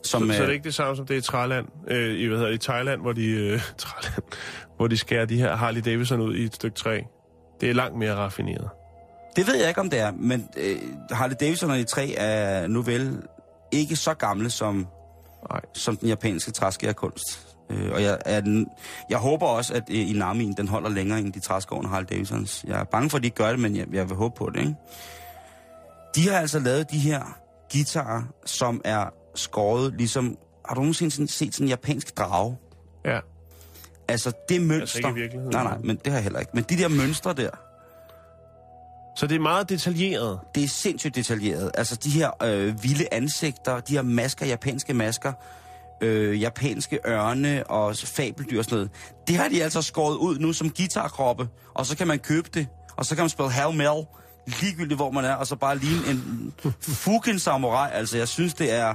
som... 0.03 0.27
Så, 0.27 0.33
så 0.33 0.41
er 0.41 0.45
det 0.45 0.53
ikke 0.53 0.63
det 0.63 0.75
samme 0.75 0.95
som 0.95 1.05
det 1.05 1.15
i 1.15 1.21
Thailand, 1.21 1.67
øh, 1.87 2.19
i, 2.19 2.25
hvad 2.25 2.37
hedder, 2.37 2.51
i 2.51 2.57
Thailand, 2.57 3.01
hvor 3.01 3.13
de, 3.13 3.25
øh, 3.25 3.61
Thailand, 3.85 4.23
hvor 4.77 4.87
de 4.87 4.97
skærer 4.97 5.25
de 5.25 5.37
her 5.37 5.55
Harley 5.55 5.81
Davidson 5.81 6.21
ud 6.21 6.35
i 6.35 6.43
et 6.43 6.55
stykke 6.55 6.75
træ. 6.75 7.01
Det 7.61 7.69
er 7.69 7.73
langt 7.73 7.97
mere 7.97 8.15
raffineret. 8.15 8.69
Det 9.35 9.47
ved 9.47 9.55
jeg 9.55 9.67
ikke, 9.67 9.81
om 9.81 9.89
det 9.89 9.99
er, 9.99 10.11
men 10.11 10.49
øh, 10.57 10.77
Harley 11.11 11.35
Davidson 11.39 11.69
de 11.69 11.83
tre 11.83 12.13
er 12.17 12.67
nu 12.67 12.81
vel 12.81 13.21
ikke 13.71 13.95
så 13.95 14.13
gamle 14.13 14.49
som, 14.49 14.87
Nej. 15.51 15.61
som 15.73 15.97
den 15.97 16.09
japanske 16.09 16.51
træskærkunst. 16.51 17.55
Øh, 17.69 17.91
og 17.91 18.03
jeg, 18.03 18.17
er 18.25 18.41
den, 18.41 18.67
jeg 19.09 19.17
håber 19.17 19.45
også, 19.45 19.73
at 19.73 19.83
øh, 19.91 20.09
Inamien 20.09 20.53
den 20.53 20.67
holder 20.67 20.89
længere 20.89 21.19
end 21.19 21.33
de 21.33 21.39
træskårende 21.39 21.89
Harley 21.89 22.07
Davidsons. 22.09 22.65
Jeg 22.67 22.79
er 22.79 22.83
bange 22.83 23.09
for, 23.09 23.17
at 23.17 23.23
de 23.23 23.29
gør 23.29 23.49
det, 23.49 23.59
men 23.59 23.75
jeg, 23.75 23.85
jeg 23.93 24.09
vil 24.09 24.17
håbe 24.17 24.35
på 24.37 24.49
det. 24.49 24.59
Ikke? 24.59 24.75
De 26.15 26.29
har 26.29 26.39
altså 26.39 26.59
lavet 26.59 26.91
de 26.91 26.97
her 26.97 27.37
guitarer, 27.71 28.23
som 28.45 28.81
er 28.85 29.13
skåret 29.39 29.93
ligesom... 29.97 30.37
Har 30.67 30.75
du 30.75 30.81
nogensinde 30.81 31.11
sådan 31.11 31.27
set 31.27 31.53
sådan 31.53 31.65
en 31.65 31.69
japansk 31.69 32.17
drage? 32.17 32.57
Ja. 33.05 33.19
Altså 34.07 34.31
det 34.49 34.61
mønster... 34.61 35.07
Altså 35.07 35.23
ikke 35.23 35.35
i. 35.35 35.39
Nej, 35.39 35.63
nej, 35.63 35.77
men 35.77 35.95
det 35.95 36.07
har 36.07 36.13
jeg 36.13 36.23
heller 36.23 36.39
ikke. 36.39 36.51
Men 36.53 36.63
de 36.63 36.77
der 36.77 36.87
mønstre 36.87 37.33
der, 37.33 37.49
Så 39.17 39.27
det 39.27 39.35
er 39.35 39.39
meget 39.39 39.69
detaljeret. 39.69 40.39
det 40.55 40.63
er 40.63 40.67
sindssygt 40.67 41.15
detaljeret. 41.15 41.71
Altså 41.73 41.95
de 41.95 42.09
her 42.09 42.31
øh, 42.43 42.83
vilde 42.83 43.13
ansigter, 43.13 43.79
de 43.79 43.93
her 43.93 44.01
masker, 44.01 44.45
japanske 44.45 44.93
masker, 44.93 45.33
øh, 46.01 46.41
japanske 46.41 46.99
ørne 47.07 47.67
og 47.67 47.95
fabeldyr 47.95 48.59
og 48.59 48.65
sådan 48.65 48.75
noget. 48.75 48.91
Det 49.27 49.35
har 49.35 49.49
de 49.49 49.63
altså 49.63 49.81
skåret 49.81 50.15
ud 50.15 50.39
nu 50.39 50.53
som 50.53 50.69
guitarkroppe, 50.69 51.47
og 51.73 51.85
så 51.85 51.97
kan 51.97 52.07
man 52.07 52.19
købe 52.19 52.49
det, 52.53 52.67
og 52.97 53.05
så 53.05 53.15
kan 53.15 53.21
man 53.23 53.29
spille 53.29 53.51
Hell 53.51 53.77
Mel, 53.77 54.05
ligegyldigt 54.47 54.97
hvor 54.97 55.11
man 55.11 55.25
er, 55.25 55.33
og 55.33 55.47
så 55.47 55.55
bare 55.55 55.77
ligne 55.77 56.07
en 56.09 56.53
fucking 56.81 57.41
samurai. 57.41 57.89
Altså 57.93 58.17
jeg 58.17 58.27
synes, 58.27 58.53
det 58.53 58.73
er... 58.73 58.93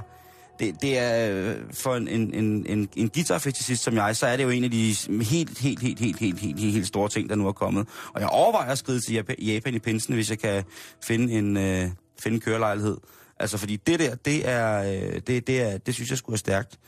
Det, 0.59 0.81
det 0.81 0.97
er 0.97 1.31
øh, 1.31 1.55
for 1.73 1.95
en, 1.95 2.07
en, 2.07 2.33
en, 2.33 2.65
en, 2.65 2.89
en 2.95 3.09
guitarfetisist 3.09 3.83
som 3.83 3.95
jeg, 3.95 4.15
så 4.15 4.27
er 4.27 4.37
det 4.37 4.43
jo 4.43 4.49
en 4.49 4.63
af 4.63 4.71
de 4.71 4.95
helt, 5.09 5.59
helt, 5.59 5.59
helt, 5.59 5.81
helt, 5.81 5.99
helt, 5.99 6.19
helt, 6.19 6.39
helt, 6.39 6.73
helt 6.73 6.87
store 6.87 7.09
ting, 7.09 7.29
der 7.29 7.35
nu 7.35 7.47
er 7.47 7.51
kommet. 7.51 7.87
Og 8.13 8.21
jeg 8.21 8.29
overvejer 8.29 8.71
at 8.71 8.77
skride 8.77 8.99
til 8.99 9.13
Japan, 9.13 9.35
Japan 9.39 9.73
i 9.73 9.79
pinsen, 9.79 10.13
hvis 10.13 10.29
jeg 10.29 10.39
kan 10.39 10.63
finde 11.03 11.33
en, 11.33 11.57
øh, 11.57 11.89
finde 12.19 12.35
en 12.35 12.41
kørelejlighed. 12.41 12.97
Altså, 13.39 13.57
fordi 13.57 13.75
det 13.75 13.99
der, 13.99 14.15
det 14.15 14.49
er, 14.49 14.81
øh, 14.81 15.21
det, 15.27 15.47
det 15.47 15.61
er, 15.61 15.77
det 15.77 15.93
synes 15.93 16.09
jeg 16.09 16.17
skulle 16.17 16.35
er 16.35 16.37
stærkt. 16.37 16.79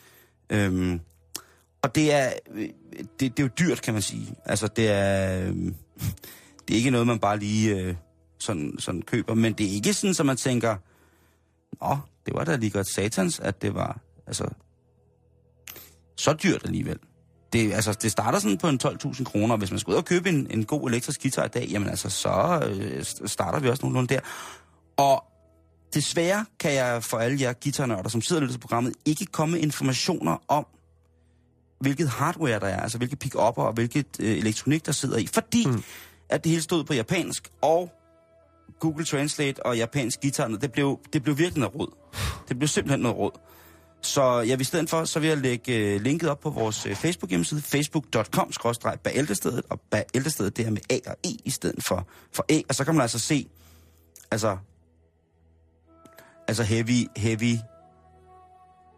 Øhm, 0.50 1.00
og 1.82 1.96
det 1.96 2.14
er, 2.14 2.34
øh, 2.56 2.70
det, 3.00 3.20
det 3.20 3.40
er 3.40 3.44
jo 3.44 3.50
dyrt, 3.60 3.82
kan 3.82 3.94
man 3.94 4.02
sige. 4.02 4.36
Altså, 4.46 4.68
det 4.68 4.90
er, 4.90 5.42
øh, 5.42 5.56
det 6.68 6.74
er 6.74 6.78
ikke 6.78 6.90
noget, 6.90 7.08
man 7.08 7.20
bare 7.20 7.40
lige 7.40 7.76
øh, 7.76 7.96
sådan, 8.40 8.76
sådan 8.80 9.02
køber, 9.02 9.34
men 9.34 9.54
det 9.54 9.66
er 9.66 9.72
ikke 9.72 9.94
sådan, 9.94 10.14
som 10.14 10.26
at 10.26 10.28
man 10.28 10.38
tænker, 10.38 10.76
Nå, 11.82 11.98
det 12.28 12.36
var 12.36 12.44
da 12.44 12.56
lige 12.56 12.70
godt 12.70 12.88
satans, 12.88 13.40
at 13.40 13.62
det 13.62 13.76
var 13.76 14.00
altså, 14.28 14.48
så 16.18 16.34
dyrt 16.34 16.62
alligevel. 16.66 17.00
Det, 17.54 17.74
altså, 17.74 17.94
det 18.02 18.12
starter 18.12 18.40
sådan 18.40 18.58
på 18.58 18.70
en 18.70 18.80
12.000 18.84 19.24
kroner, 19.24 19.58
hvis 19.58 19.72
man 19.72 19.80
skal 19.80 19.92
ud 19.92 19.98
og 19.98 20.06
købe 20.06 20.30
en, 20.30 20.48
en 20.50 20.66
god 20.66 20.90
elektrisk 20.90 21.22
guitar 21.22 21.46
i 21.46 21.48
dag, 21.48 21.68
jamen 21.68 21.90
altså, 21.90 22.10
så 22.10 22.64
øh, 22.70 23.28
starter 23.28 23.60
vi 23.60 23.70
også 23.70 23.82
nogenlunde 23.84 24.14
der. 24.14 24.20
Og 24.98 25.24
desværre 25.94 26.46
kan 26.60 26.74
jeg 26.74 27.04
for 27.04 27.18
alle 27.18 27.42
jer 27.42 27.54
guitarnørder, 27.64 28.10
som 28.10 28.22
sidder 28.22 28.40
og 28.40 28.42
lytter 28.42 28.54
til 28.54 28.62
programmet, 28.62 28.94
ikke 29.06 29.26
komme 29.26 29.52
med 29.52 29.62
informationer 29.62 30.38
om, 30.48 30.66
hvilket 31.80 32.10
hardware 32.10 32.60
der 32.60 32.68
er, 32.68 32.82
altså 32.82 32.98
hvilke 32.98 33.18
pick-upper 33.24 33.64
og 33.64 33.74
hvilket 33.74 34.08
øh, 34.20 34.38
elektronik, 34.38 34.86
der 34.86 34.92
sidder 34.92 35.18
i. 35.18 35.28
Fordi 35.28 35.68
mm. 35.68 35.84
at 36.30 36.44
det 36.44 36.50
hele 36.50 36.62
stod 36.62 36.84
på 36.84 36.94
japansk, 36.94 37.50
og 37.62 37.92
Google 38.80 39.06
Translate 39.06 39.66
og 39.66 39.78
japansk 39.78 40.22
guitar, 40.22 40.48
det 40.48 40.72
blev, 40.72 41.00
det 41.14 41.24
blev 41.24 41.38
virkelig 41.38 41.60
noget 41.60 41.76
råd. 41.76 41.96
Det 42.50 42.58
blev 42.58 42.68
simpelthen 42.68 43.00
noget 43.00 43.18
råd. 43.18 43.32
Så 44.02 44.40
jeg 44.40 44.60
vil 44.60 44.62
i 44.62 44.64
stedet 44.64 44.90
for, 44.90 45.06
så 45.06 45.20
vil 45.20 45.30
jeg 45.30 45.38
lægge 45.38 45.78
øh, 45.78 46.02
linket 46.02 46.30
op 46.30 46.40
på 46.40 46.50
vores 46.50 46.86
øh, 46.86 46.96
Facebook 46.96 47.30
hjemmeside, 47.30 47.62
facebook.com 47.62 48.52
bæltestedet, 49.04 49.64
og 49.70 49.80
bæltestedet 49.92 50.58
det 50.58 50.68
er 50.68 50.72
med 50.72 50.82
A 50.90 51.00
og 51.10 51.16
E 51.24 51.30
i 51.46 51.50
stedet 51.50 51.84
for, 51.88 52.08
for 52.34 52.46
E, 52.50 52.62
og 52.70 52.76
så 52.76 52.86
kan 52.86 52.96
man 52.96 53.02
altså 53.02 53.20
se, 53.20 53.48
altså, 54.32 54.58
altså 56.48 56.64
heavy, 56.64 57.08
heavy, 57.18 57.56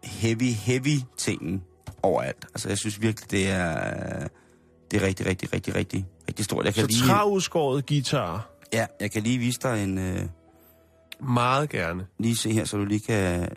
heavy, 0.04 0.52
heavy 0.52 0.98
tingen 1.16 1.62
overalt. 2.02 2.46
Altså 2.54 2.68
jeg 2.68 2.78
synes 2.78 3.00
virkelig, 3.00 3.30
det 3.30 3.50
er, 3.50 4.28
det 4.90 5.02
er 5.02 5.06
rigtig, 5.06 5.26
rigtig, 5.26 5.52
rigtig, 5.52 5.74
rigtig, 5.74 6.06
rigtig 6.28 6.44
stort. 6.44 6.64
Jeg 6.64 6.74
kan 6.74 6.82
Så 6.82 6.86
lige, 6.86 7.06
træudskåret 7.06 7.86
guitar. 7.86 8.49
Ja, 8.72 8.86
jeg 9.00 9.10
kan 9.10 9.22
lige 9.22 9.38
vise 9.38 9.60
dig 9.62 9.84
en, 9.84 9.98
øh, 9.98 10.22
Meget 11.22 11.70
gerne. 11.70 12.06
lige 12.18 12.36
se 12.36 12.52
her, 12.52 12.64
så 12.64 12.76
du 12.76 12.84
lige 12.84 13.00
kan... 13.00 13.48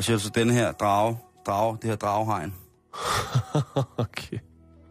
Siger 0.00 0.16
du 0.16 0.22
så, 0.22 0.30
den 0.34 0.50
her 0.50 0.72
drage, 0.72 1.18
drage, 1.46 1.78
det 1.82 1.90
her 1.90 1.96
dragehegn. 1.96 2.54
okay. 3.98 4.38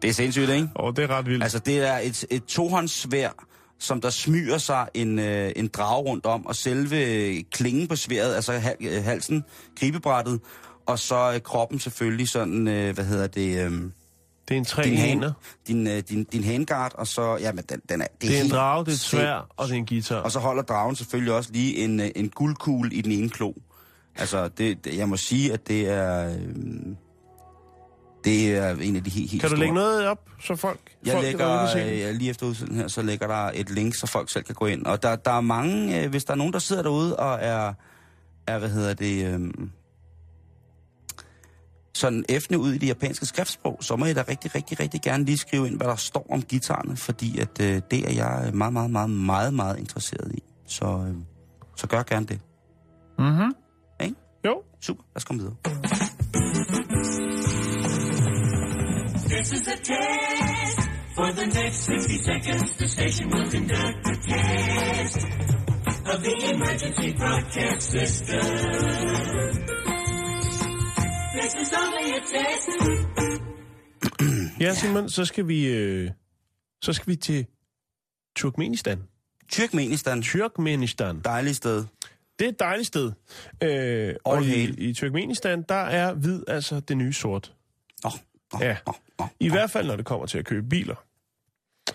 Det 0.02 0.10
er 0.10 0.14
sindssygt, 0.14 0.50
ikke? 0.50 0.68
Og 0.74 0.96
det 0.96 1.04
er 1.04 1.08
ret 1.08 1.26
vildt. 1.26 1.42
Altså, 1.42 1.58
det 1.58 1.78
er 1.78 1.98
et, 1.98 2.24
et 2.30 2.44
tohåndssvær, 2.44 3.30
som 3.78 4.00
der 4.00 4.10
smyger 4.10 4.58
sig 4.58 4.88
en, 4.94 5.18
øh, 5.18 5.52
en 5.56 5.68
drage 5.68 6.02
rundt 6.02 6.26
om, 6.26 6.46
og 6.46 6.56
selve 6.56 7.42
klingen 7.42 7.88
på 7.88 7.96
sværet, 7.96 8.34
altså 8.34 8.52
hal, 8.52 8.76
øh, 8.80 9.04
halsen, 9.04 9.44
gribebrættet, 9.78 10.40
og 10.86 10.98
så 10.98 11.32
øh, 11.34 11.40
kroppen 11.40 11.78
selvfølgelig 11.78 12.28
sådan, 12.28 12.68
øh, 12.68 12.94
hvad 12.94 13.04
hedder 13.04 13.26
det, 13.26 13.66
øh, 13.66 13.82
det 14.48 14.54
er 14.54 14.58
en 14.58 14.64
tre 14.64 14.82
din, 14.82 14.96
han, 14.96 15.30
din, 15.66 15.86
øh, 15.86 16.02
din, 16.08 16.24
din 16.24 16.44
handguard, 16.44 16.94
og 16.94 17.06
så, 17.06 17.36
ja, 17.40 17.52
men 17.52 17.64
den, 17.68 17.80
den 17.88 18.00
er... 18.00 18.06
Det 18.20 18.30
er 18.30 18.34
en 18.34 18.40
helt 18.40 18.52
drage, 18.52 18.84
det 18.84 18.90
er 18.90 18.92
et 18.94 19.00
svær, 19.00 19.46
og 19.56 19.66
det 19.68 19.72
er 19.74 19.78
en 19.78 19.86
guitar. 19.86 20.16
Og 20.20 20.32
så 20.32 20.38
holder 20.38 20.62
dragen 20.62 20.96
selvfølgelig 20.96 21.32
også 21.32 21.50
lige 21.52 21.76
en, 21.76 22.00
øh, 22.00 22.10
en 22.16 22.28
guldkugle 22.28 22.94
i 22.94 23.00
den 23.00 23.12
ene 23.12 23.28
klo. 23.28 23.52
Altså, 24.16 24.48
det, 24.48 24.84
det, 24.84 24.96
jeg 24.98 25.08
må 25.08 25.16
sige, 25.16 25.52
at 25.52 25.68
det 25.68 25.88
er... 25.88 26.28
Øh, 26.28 26.34
det 28.24 28.56
er 28.56 28.76
en 28.80 28.96
af 28.96 29.04
de 29.04 29.10
helt, 29.10 29.30
helt 29.30 29.40
Kan 29.40 29.50
du 29.50 29.56
store. 29.56 29.60
lægge 29.60 29.74
noget 29.74 30.06
op, 30.06 30.18
så 30.42 30.56
folk, 30.56 30.80
Jeg 31.06 31.12
folk 31.12 31.24
lægger, 31.24 31.74
det? 31.74 32.08
øh, 32.08 32.14
lige 32.14 32.30
efter 32.30 32.46
udsendelsen 32.46 32.80
her, 32.80 32.88
så 32.88 33.02
lægger 33.02 33.26
der 33.26 33.50
et 33.54 33.70
link, 33.70 33.94
så 33.94 34.06
folk 34.06 34.30
selv 34.32 34.44
kan 34.44 34.54
gå 34.54 34.66
ind. 34.66 34.86
Og 34.86 35.02
der, 35.02 35.16
der 35.16 35.30
er 35.30 35.40
mange, 35.40 36.02
øh, 36.02 36.10
hvis 36.10 36.24
der 36.24 36.32
er 36.32 36.36
nogen, 36.36 36.52
der 36.52 36.58
sidder 36.58 36.82
derude 36.82 37.16
og 37.16 37.38
er, 37.40 37.72
er 38.46 38.58
hvad 38.58 38.68
hedder 38.68 38.94
det, 38.94 39.26
øh, 39.34 39.40
sådan 41.94 42.24
effende 42.28 42.58
ud 42.58 42.72
i 42.72 42.78
det 42.78 42.86
japanske 42.86 43.26
skriftsprog, 43.26 43.78
så 43.80 43.96
må 43.96 44.04
I 44.04 44.12
da 44.12 44.24
rigtig, 44.28 44.54
rigtig, 44.54 44.80
rigtig 44.80 45.02
gerne 45.02 45.24
lige 45.24 45.38
skrive 45.38 45.66
ind, 45.66 45.76
hvad 45.76 45.86
der 45.86 45.96
står 45.96 46.26
om 46.30 46.42
guitarerne, 46.42 46.96
fordi 46.96 47.38
at, 47.38 47.60
øh, 47.60 47.82
det 47.90 48.08
er 48.08 48.12
jeg 48.12 48.54
meget, 48.54 48.72
meget, 48.72 48.90
meget, 48.90 49.10
meget, 49.10 49.54
meget 49.54 49.78
interesseret 49.78 50.32
i. 50.34 50.42
Så, 50.66 50.86
øh, 51.08 51.14
så 51.76 51.86
gør 51.86 52.02
gerne 52.02 52.26
det. 52.26 52.40
Mm-hmm. 53.18 53.54
Ikke? 54.00 54.16
Jo. 54.46 54.62
Super, 54.80 55.02
lad 55.02 55.16
os 55.16 55.24
komme 55.24 55.42
videre. 55.42 55.56
This 59.28 59.52
is 59.52 59.68
a 59.68 59.76
test. 59.76 60.78
For 61.16 61.30
the 61.30 61.46
next 61.46 61.84
60 61.84 62.24
seconds, 62.24 62.76
the 62.76 62.88
station 62.88 63.30
will 63.30 63.48
conduct 63.50 64.06
a 64.06 64.16
test 64.16 65.18
of 66.12 66.22
the 66.22 66.34
emergency 66.54 67.12
broadcast 67.12 67.90
system. 67.90 69.73
This 71.40 71.54
is 71.62 71.72
only 71.82 72.10
a 72.18 72.20
test. 72.20 72.68
Ja, 74.60 74.74
Simon, 74.74 75.08
så 75.08 75.24
skal 75.24 75.48
vi, 75.48 75.66
øh, 75.66 76.10
så 76.82 76.92
skal 76.92 77.06
vi 77.10 77.16
til 77.16 77.46
Turkmenistan. 78.36 79.02
Turkmenistan, 79.48 80.22
Turkmenistan. 80.22 81.20
dejligt 81.24 81.56
sted. 81.56 81.84
Det 82.38 82.44
er 82.44 82.48
et 82.48 82.58
dejligt 82.60 82.86
sted. 82.86 83.12
Øh, 83.62 84.14
og 84.24 84.44
i, 84.44 84.64
i 84.90 84.94
Turkmenistan, 84.94 85.62
der 85.68 85.74
er 85.74 86.14
hvid 86.14 86.42
altså 86.48 86.80
det 86.80 86.96
nye 86.96 87.12
sort. 87.12 87.54
Nå, 88.04 88.10
nå, 88.52 88.58
Ja. 88.64 88.76
nå, 88.86 88.92
nå. 89.18 89.26
I 89.40 89.50
hvert 89.50 89.70
fald, 89.70 89.86
når 89.86 89.96
det 89.96 90.04
kommer 90.06 90.26
til 90.26 90.38
at 90.38 90.44
købe 90.44 90.68
biler. 90.68 91.04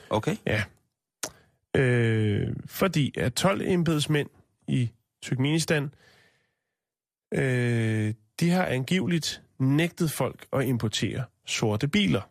Okay. 0.10 0.36
Ja. 0.46 0.64
Øh, 1.76 2.56
fordi 2.66 3.14
at 3.20 3.34
12 3.34 3.62
embedsmænd 3.62 4.30
i 4.68 4.90
Turkmenistan, 5.22 5.94
øh, 7.34 8.14
de 8.40 8.50
har 8.50 8.66
angiveligt 8.66 9.42
nægtet 9.60 10.12
folk 10.12 10.46
at 10.54 10.66
importere 10.66 11.24
sorte 11.46 11.88
biler. 11.88 12.22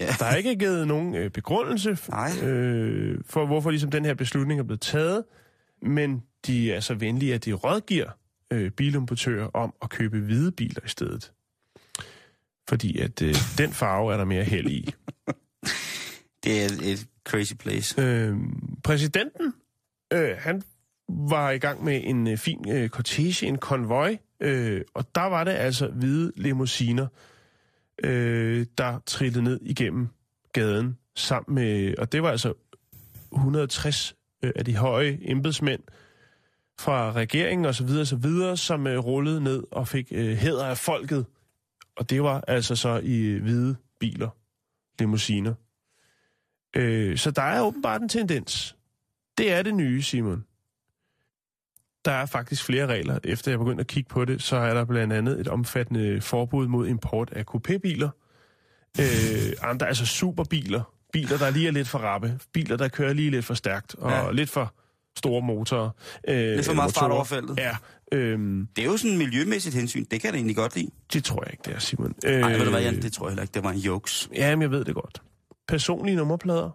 Ja. 0.00 0.14
Der 0.18 0.24
er 0.24 0.36
ikke 0.36 0.56
givet 0.56 0.88
nogen 0.88 1.14
øh, 1.14 1.30
begrundelse 1.30 1.98
Nej. 2.08 2.30
øh, 2.42 3.18
for, 3.26 3.46
hvorfor 3.46 3.70
ligesom 3.70 3.90
den 3.90 4.04
her 4.04 4.14
beslutning 4.14 4.60
er 4.60 4.64
blevet 4.64 4.80
taget, 4.80 5.24
men 5.82 6.22
de 6.46 6.72
er 6.72 6.80
så 6.80 6.94
venlige, 6.94 7.34
at 7.34 7.44
de 7.44 7.52
rådgiver 7.52 8.10
øh, 8.50 8.70
bilimportører 8.70 9.46
om 9.46 9.74
at 9.82 9.90
købe 9.90 10.20
hvide 10.20 10.52
biler 10.52 10.84
i 10.84 10.88
stedet. 10.88 11.32
Fordi 12.68 12.98
at 12.98 13.22
øh, 13.22 13.34
den 13.58 13.72
farve 13.72 14.12
er 14.12 14.16
der 14.16 14.24
mere 14.24 14.44
held 14.44 14.66
i. 14.70 14.94
Det 16.44 16.62
er 16.62 16.66
et 16.82 17.06
crazy 17.24 17.54
place. 17.54 18.02
Øh, 18.02 18.36
præsidenten, 18.84 19.54
øh, 20.12 20.36
han 20.38 20.62
var 21.28 21.50
i 21.50 21.58
gang 21.58 21.84
med 21.84 22.00
en 22.04 22.28
øh, 22.28 22.36
fin 22.36 22.68
øh, 22.68 22.88
cortege, 22.88 23.46
en 23.46 23.58
konvoj, 23.58 24.18
øh, 24.40 24.82
og 24.94 25.14
der 25.14 25.24
var 25.24 25.44
det 25.44 25.50
altså 25.50 25.88
hvide 25.88 26.32
limousiner, 26.36 27.06
øh, 28.04 28.66
der 28.78 28.98
trillede 29.06 29.42
ned 29.42 29.60
igennem 29.62 30.08
gaden 30.52 30.98
sammen 31.16 31.54
med, 31.54 31.94
og 31.98 32.12
det 32.12 32.22
var 32.22 32.30
altså 32.30 32.54
160 33.32 34.16
øh, 34.42 34.52
af 34.56 34.64
de 34.64 34.76
høje 34.76 35.18
embedsmænd 35.22 35.82
fra 36.80 37.12
regeringen 37.12 37.64
og 37.64 37.74
så 37.74 37.84
videre, 37.84 38.06
så 38.06 38.16
videre, 38.16 38.56
som 38.56 38.86
øh, 38.86 38.98
rullede 38.98 39.40
ned 39.40 39.64
og 39.70 39.88
fik 39.88 40.08
øh, 40.10 40.36
hæder 40.36 40.66
af 40.66 40.78
folket. 40.78 41.26
Og 41.96 42.10
det 42.10 42.22
var 42.22 42.44
altså 42.48 42.76
så 42.76 43.00
i 43.04 43.20
øh, 43.20 43.42
hvide 43.42 43.76
biler, 43.98 44.28
limousiner. 44.98 45.54
Øh, 46.76 47.16
så 47.16 47.30
der 47.30 47.42
er 47.42 47.62
åbenbart 47.62 48.02
en 48.02 48.08
tendens. 48.08 48.76
Det 49.38 49.52
er 49.52 49.62
det 49.62 49.74
nye, 49.74 50.02
Simon. 50.02 50.44
Der 52.04 52.10
er 52.12 52.26
faktisk 52.26 52.64
flere 52.64 52.86
regler. 52.86 53.18
Efter 53.24 53.50
jeg 53.52 53.58
begyndte 53.58 53.80
at 53.80 53.86
kigge 53.86 54.08
på 54.08 54.24
det, 54.24 54.42
så 54.42 54.56
er 54.56 54.74
der 54.74 54.84
blandt 54.84 55.12
andet 55.12 55.40
et 55.40 55.48
omfattende 55.48 56.20
forbud 56.20 56.66
mod 56.66 56.88
import 56.88 57.32
af 57.32 57.44
coupébiler. 57.54 58.08
Øh, 59.00 59.52
andre, 59.62 59.86
altså 59.88 60.06
superbiler. 60.06 60.82
Biler, 61.12 61.38
der 61.38 61.50
lige 61.50 61.68
er 61.68 61.72
lidt 61.72 61.88
for 61.88 61.98
rappe. 61.98 62.38
Biler, 62.52 62.76
der 62.76 62.88
kører 62.88 63.12
lige 63.12 63.30
lidt 63.30 63.44
for 63.44 63.54
stærkt. 63.54 63.94
Og 63.94 64.10
Ja. 64.10 64.30
lidt 64.32 64.50
for 64.50 64.74
store 65.18 65.42
motorer. 65.42 65.90
Øh, 66.28 66.36
Lidt 66.54 66.66
for 66.66 66.74
meget 66.74 66.94
fart 66.94 67.10
over 67.10 67.24
feltet. 67.24 67.58
Ja, 67.58 67.76
øhm, 68.12 68.68
Det 68.76 68.82
er 68.84 68.86
jo 68.86 68.96
sådan 68.96 69.10
en 69.12 69.18
miljømæssigt 69.18 69.74
hensyn. 69.74 70.04
Det 70.10 70.20
kan 70.20 70.24
jeg 70.24 70.32
da 70.32 70.36
egentlig 70.36 70.56
godt 70.56 70.76
lide. 70.76 70.90
det 71.12 71.24
tror 71.24 71.42
jeg 71.44 71.52
ikke, 71.52 71.62
det 71.66 71.74
er, 71.74 71.78
Simon. 71.78 72.14
Øh, 72.24 72.40
Nej, 72.40 72.52
ved 72.56 72.64
du 72.64 72.70
hvad, 72.70 72.82
Jan? 72.82 73.02
Det 73.02 73.12
tror 73.12 73.26
jeg 73.26 73.30
heller 73.30 73.42
ikke. 73.42 73.52
Det 73.54 73.64
var 73.64 73.70
en 73.70 73.78
jokes. 73.78 74.28
Ja, 74.34 74.56
men 74.56 74.62
jeg 74.62 74.70
ved 74.70 74.84
det 74.84 74.94
godt. 74.94 75.22
Personlige 75.68 76.16
nummerplader. 76.16 76.70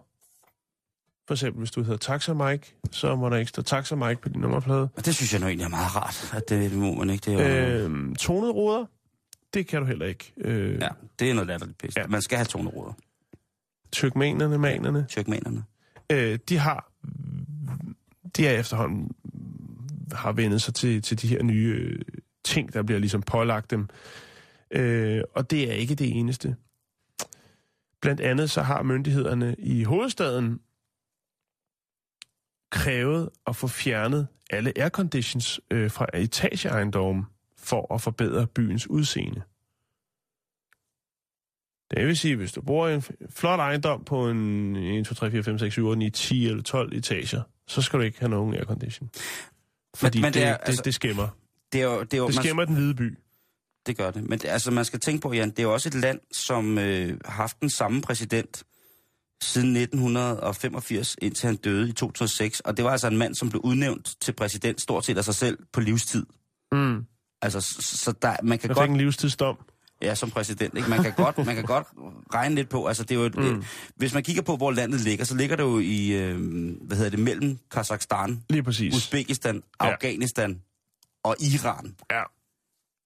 For 1.26 1.34
eksempel, 1.34 1.58
hvis 1.58 1.70
du 1.70 1.82
hedder 1.82 1.96
Taxa 1.96 2.34
Mike, 2.34 2.76
så 2.90 3.16
må 3.16 3.28
der 3.28 3.36
ikke 3.36 3.48
stå 3.48 3.62
Taxa 3.62 3.94
Mike 3.94 4.20
på 4.20 4.28
din 4.28 4.40
nummerplade. 4.40 4.88
Og 4.96 5.06
det 5.06 5.14
synes 5.14 5.32
jeg 5.32 5.40
nu 5.40 5.46
egentlig 5.46 5.64
er 5.64 5.68
meget 5.68 5.96
rart, 5.96 6.30
at 6.36 6.48
det, 6.48 6.72
må 6.72 6.94
man 6.94 7.10
ikke. 7.10 7.30
Det 7.30 7.40
er, 7.40 7.78
jo, 7.78 7.88
Øh, 7.88 8.16
tonede 8.16 8.52
ruder, 8.52 8.84
det 9.54 9.66
kan 9.66 9.80
du 9.80 9.86
heller 9.86 10.06
ikke. 10.06 10.32
Øh, 10.36 10.80
ja, 10.80 10.88
det 11.18 11.30
er 11.30 11.34
noget 11.34 11.46
latterligt 11.46 11.78
pisse. 11.78 12.00
Ja. 12.00 12.06
Man 12.06 12.22
skal 12.22 12.38
have 12.38 12.44
toneruder. 12.46 12.92
Tyrkmanerne, 13.92 14.58
manerne, 14.58 15.06
Tyrkmanerne. 15.08 15.64
øh, 16.12 16.38
de 16.48 16.58
har 16.58 16.92
de 18.36 18.46
er 18.46 18.58
efterhånden 18.60 19.10
har 20.12 20.32
vendet 20.32 20.62
sig 20.62 20.74
til, 20.74 21.02
til 21.02 21.22
de 21.22 21.28
her 21.28 21.42
nye 21.42 21.76
øh, 21.80 21.98
ting, 22.44 22.72
der 22.72 22.82
bliver 22.82 22.98
ligesom 22.98 23.22
pålagt 23.22 23.70
dem. 23.70 23.88
Øh, 24.70 25.22
og 25.34 25.50
det 25.50 25.70
er 25.70 25.74
ikke 25.74 25.94
det 25.94 26.18
eneste. 26.18 26.56
Blandt 28.00 28.20
andet 28.20 28.50
så 28.50 28.62
har 28.62 28.82
myndighederne 28.82 29.54
i 29.58 29.82
hovedstaden 29.84 30.60
krævet 32.76 33.28
at 33.46 33.56
få 33.56 33.66
fjernet 33.66 34.28
alle 34.50 34.72
airconditions 34.78 35.60
øh, 35.70 35.90
fra 35.90 36.06
etageejendommen 36.14 37.24
for 37.58 37.94
at 37.94 38.00
forbedre 38.00 38.46
byens 38.46 38.90
udseende. 38.90 39.42
Det 41.90 42.06
vil 42.06 42.16
sige, 42.16 42.36
hvis 42.36 42.52
du 42.52 42.60
bor 42.62 42.88
i 42.88 42.94
en 42.94 43.02
flot 43.30 43.60
ejendom 43.60 44.04
på 44.04 44.30
en 44.30 44.76
1, 44.76 45.06
2, 45.06 45.14
3, 45.14 45.30
4, 45.30 45.42
5, 45.42 45.58
6, 45.58 45.72
7, 45.74 45.86
8, 45.86 45.98
9, 45.98 46.10
10 46.10 46.46
eller 46.46 46.62
12 46.62 46.92
etager, 46.96 47.42
så 47.66 47.82
skal 47.82 47.98
du 47.98 48.04
ikke 48.04 48.18
have 48.20 48.30
nogen 48.30 48.54
aircondition. 48.54 49.10
Fordi 49.96 50.18
men 50.18 50.22
men 50.22 50.32
det 50.32 50.42
det, 50.42 50.48
er, 50.48 50.52
det, 50.56 50.60
altså- 50.66 50.80
det, 50.80 50.84
det 50.84 50.94
skæmmer. 50.94 51.28
Det, 51.72 51.80
er 51.80 51.84
jo, 51.84 52.02
det, 52.02 52.14
er 52.14 52.18
jo, 52.18 52.26
Det 52.26 52.34
man, 52.34 52.44
skæmmer 52.44 52.64
den 52.64 52.74
hvide 52.74 52.94
by. 52.94 53.18
det 53.86 53.96
gør 53.96 54.10
det. 54.10 54.22
Men 54.28 54.38
det, 54.38 54.48
altså, 54.48 54.70
man 54.70 54.84
skal 54.84 55.00
tænke 55.00 55.20
på, 55.22 55.32
Jan, 55.32 55.50
det 55.50 55.58
er 55.58 55.62
jo 55.62 55.72
også 55.72 55.88
et 55.88 55.94
land, 55.94 56.20
som 56.32 56.78
øh, 56.78 57.18
har 57.24 57.32
haft 57.32 57.60
den 57.60 57.70
samme 57.70 58.02
præsident 58.02 58.64
siden 59.42 59.76
1985, 59.76 61.16
indtil 61.22 61.46
han 61.46 61.56
døde 61.56 61.88
i 61.88 61.92
2006. 61.92 62.60
Og 62.60 62.76
det 62.76 62.84
var 62.84 62.90
altså 62.90 63.06
en 63.06 63.16
mand, 63.16 63.34
som 63.34 63.50
blev 63.50 63.60
udnævnt 63.64 64.14
til 64.20 64.32
præsident 64.32 64.80
stort 64.80 65.04
set 65.04 65.18
af 65.18 65.24
sig 65.24 65.34
selv 65.34 65.58
på 65.72 65.80
livstid. 65.80 66.26
Mm. 66.72 67.04
Altså, 67.42 67.60
så, 67.80 68.12
der, 68.22 68.36
man 68.42 68.58
kan 68.58 68.68
Jeg 68.68 68.76
godt... 68.76 68.90
en 68.90 68.96
livstidsdom. 68.96 69.56
Ja, 70.02 70.14
som 70.14 70.30
præsident. 70.30 70.76
Ikke? 70.76 70.90
Man, 70.90 71.02
kan 71.02 71.12
godt, 71.12 71.38
man 71.46 71.54
kan 71.54 71.64
godt 71.64 71.86
regne 72.34 72.54
lidt 72.54 72.68
på, 72.68 72.86
altså 72.86 73.02
det 73.02 73.10
er 73.10 73.14
jo 73.14 73.24
et, 73.26 73.36
mm. 73.36 73.64
hvis 73.96 74.14
man 74.14 74.22
kigger 74.22 74.42
på, 74.42 74.56
hvor 74.56 74.70
landet 74.70 75.00
ligger, 75.00 75.24
så 75.24 75.34
ligger 75.36 75.56
det 75.56 75.62
jo 75.62 75.78
i, 75.78 76.08
øh, 76.08 76.38
hvad 76.82 76.96
hedder 76.96 77.10
det, 77.10 77.18
mellem 77.18 77.58
Kazakhstan, 77.70 78.42
Lige 78.50 78.62
præcis. 78.62 78.94
Uzbekistan, 78.94 79.62
Ja. 79.82 79.90
Afghanistan 79.92 80.60
og 81.24 81.36
Iran. 81.40 81.94
Ja, 82.10 82.22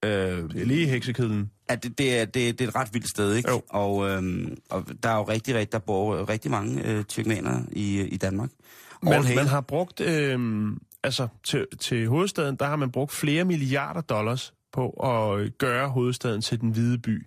Øh, 0.05 0.49
lige 0.55 0.83
i 0.83 0.87
heksekedlen. 0.87 1.51
at 1.69 1.83
det, 1.83 1.99
det, 1.99 2.21
er, 2.21 2.25
det, 2.25 2.59
det 2.59 2.65
er 2.65 2.69
et 2.69 2.75
ret 2.75 2.89
vildt 2.93 3.09
sted, 3.09 3.35
ikke? 3.35 3.51
Jo. 3.51 3.63
Og, 3.69 4.09
øhm, 4.09 4.57
og 4.71 4.87
der 5.03 5.09
er 5.09 5.17
jo 5.17 5.23
rigtig, 5.23 5.55
rigtig, 5.55 5.73
der 5.73 5.79
bor 5.79 6.29
rigtig 6.29 6.51
mange 6.51 6.87
øh, 6.89 7.05
tyrkmanere 7.05 7.65
i, 7.73 8.01
i 8.01 8.17
Danmark. 8.17 8.51
All 9.03 9.25
Man, 9.25 9.35
man 9.35 9.47
har 9.47 9.61
brugt, 9.61 10.01
øh, 10.01 10.67
altså 11.03 11.29
til, 11.45 11.67
til 11.81 12.09
hovedstaden, 12.09 12.57
der 12.57 12.67
har 12.67 12.77
man 12.77 12.91
brugt 12.91 13.13
flere 13.13 13.45
milliarder 13.45 14.01
dollars 14.01 14.55
på 14.73 14.91
at 14.91 15.59
gøre 15.59 15.89
hovedstaden 15.89 16.41
til 16.41 16.61
den 16.61 16.71
hvide 16.71 16.99
by. 16.99 17.27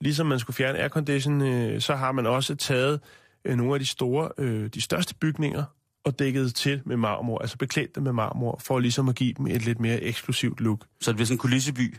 Ligesom 0.00 0.26
man 0.26 0.38
skulle 0.38 0.54
fjerne 0.54 0.78
aircondition, 0.78 1.42
øh, 1.42 1.80
så 1.80 1.94
har 1.94 2.12
man 2.12 2.26
også 2.26 2.54
taget 2.54 3.00
øh, 3.44 3.56
nogle 3.56 3.74
af 3.74 3.80
de 3.80 3.86
store, 3.86 4.30
øh, 4.38 4.66
de 4.66 4.80
største 4.80 5.14
bygninger 5.14 5.64
og 6.04 6.18
dækket 6.18 6.54
til 6.54 6.82
med 6.86 6.96
marmor, 6.96 7.38
altså 7.38 7.56
beklædt 7.56 7.94
dem 7.94 8.02
med 8.02 8.12
marmor, 8.12 8.60
for 8.64 8.78
ligesom 8.78 9.08
at 9.08 9.14
give 9.14 9.32
dem 9.32 9.46
et 9.46 9.64
lidt 9.64 9.80
mere 9.80 10.02
eksklusivt 10.02 10.60
look. 10.60 10.86
Så 11.00 11.10
det 11.10 11.16
bliver 11.16 11.26
sådan 11.26 11.34
en 11.34 11.38
kulisseby. 11.38 11.96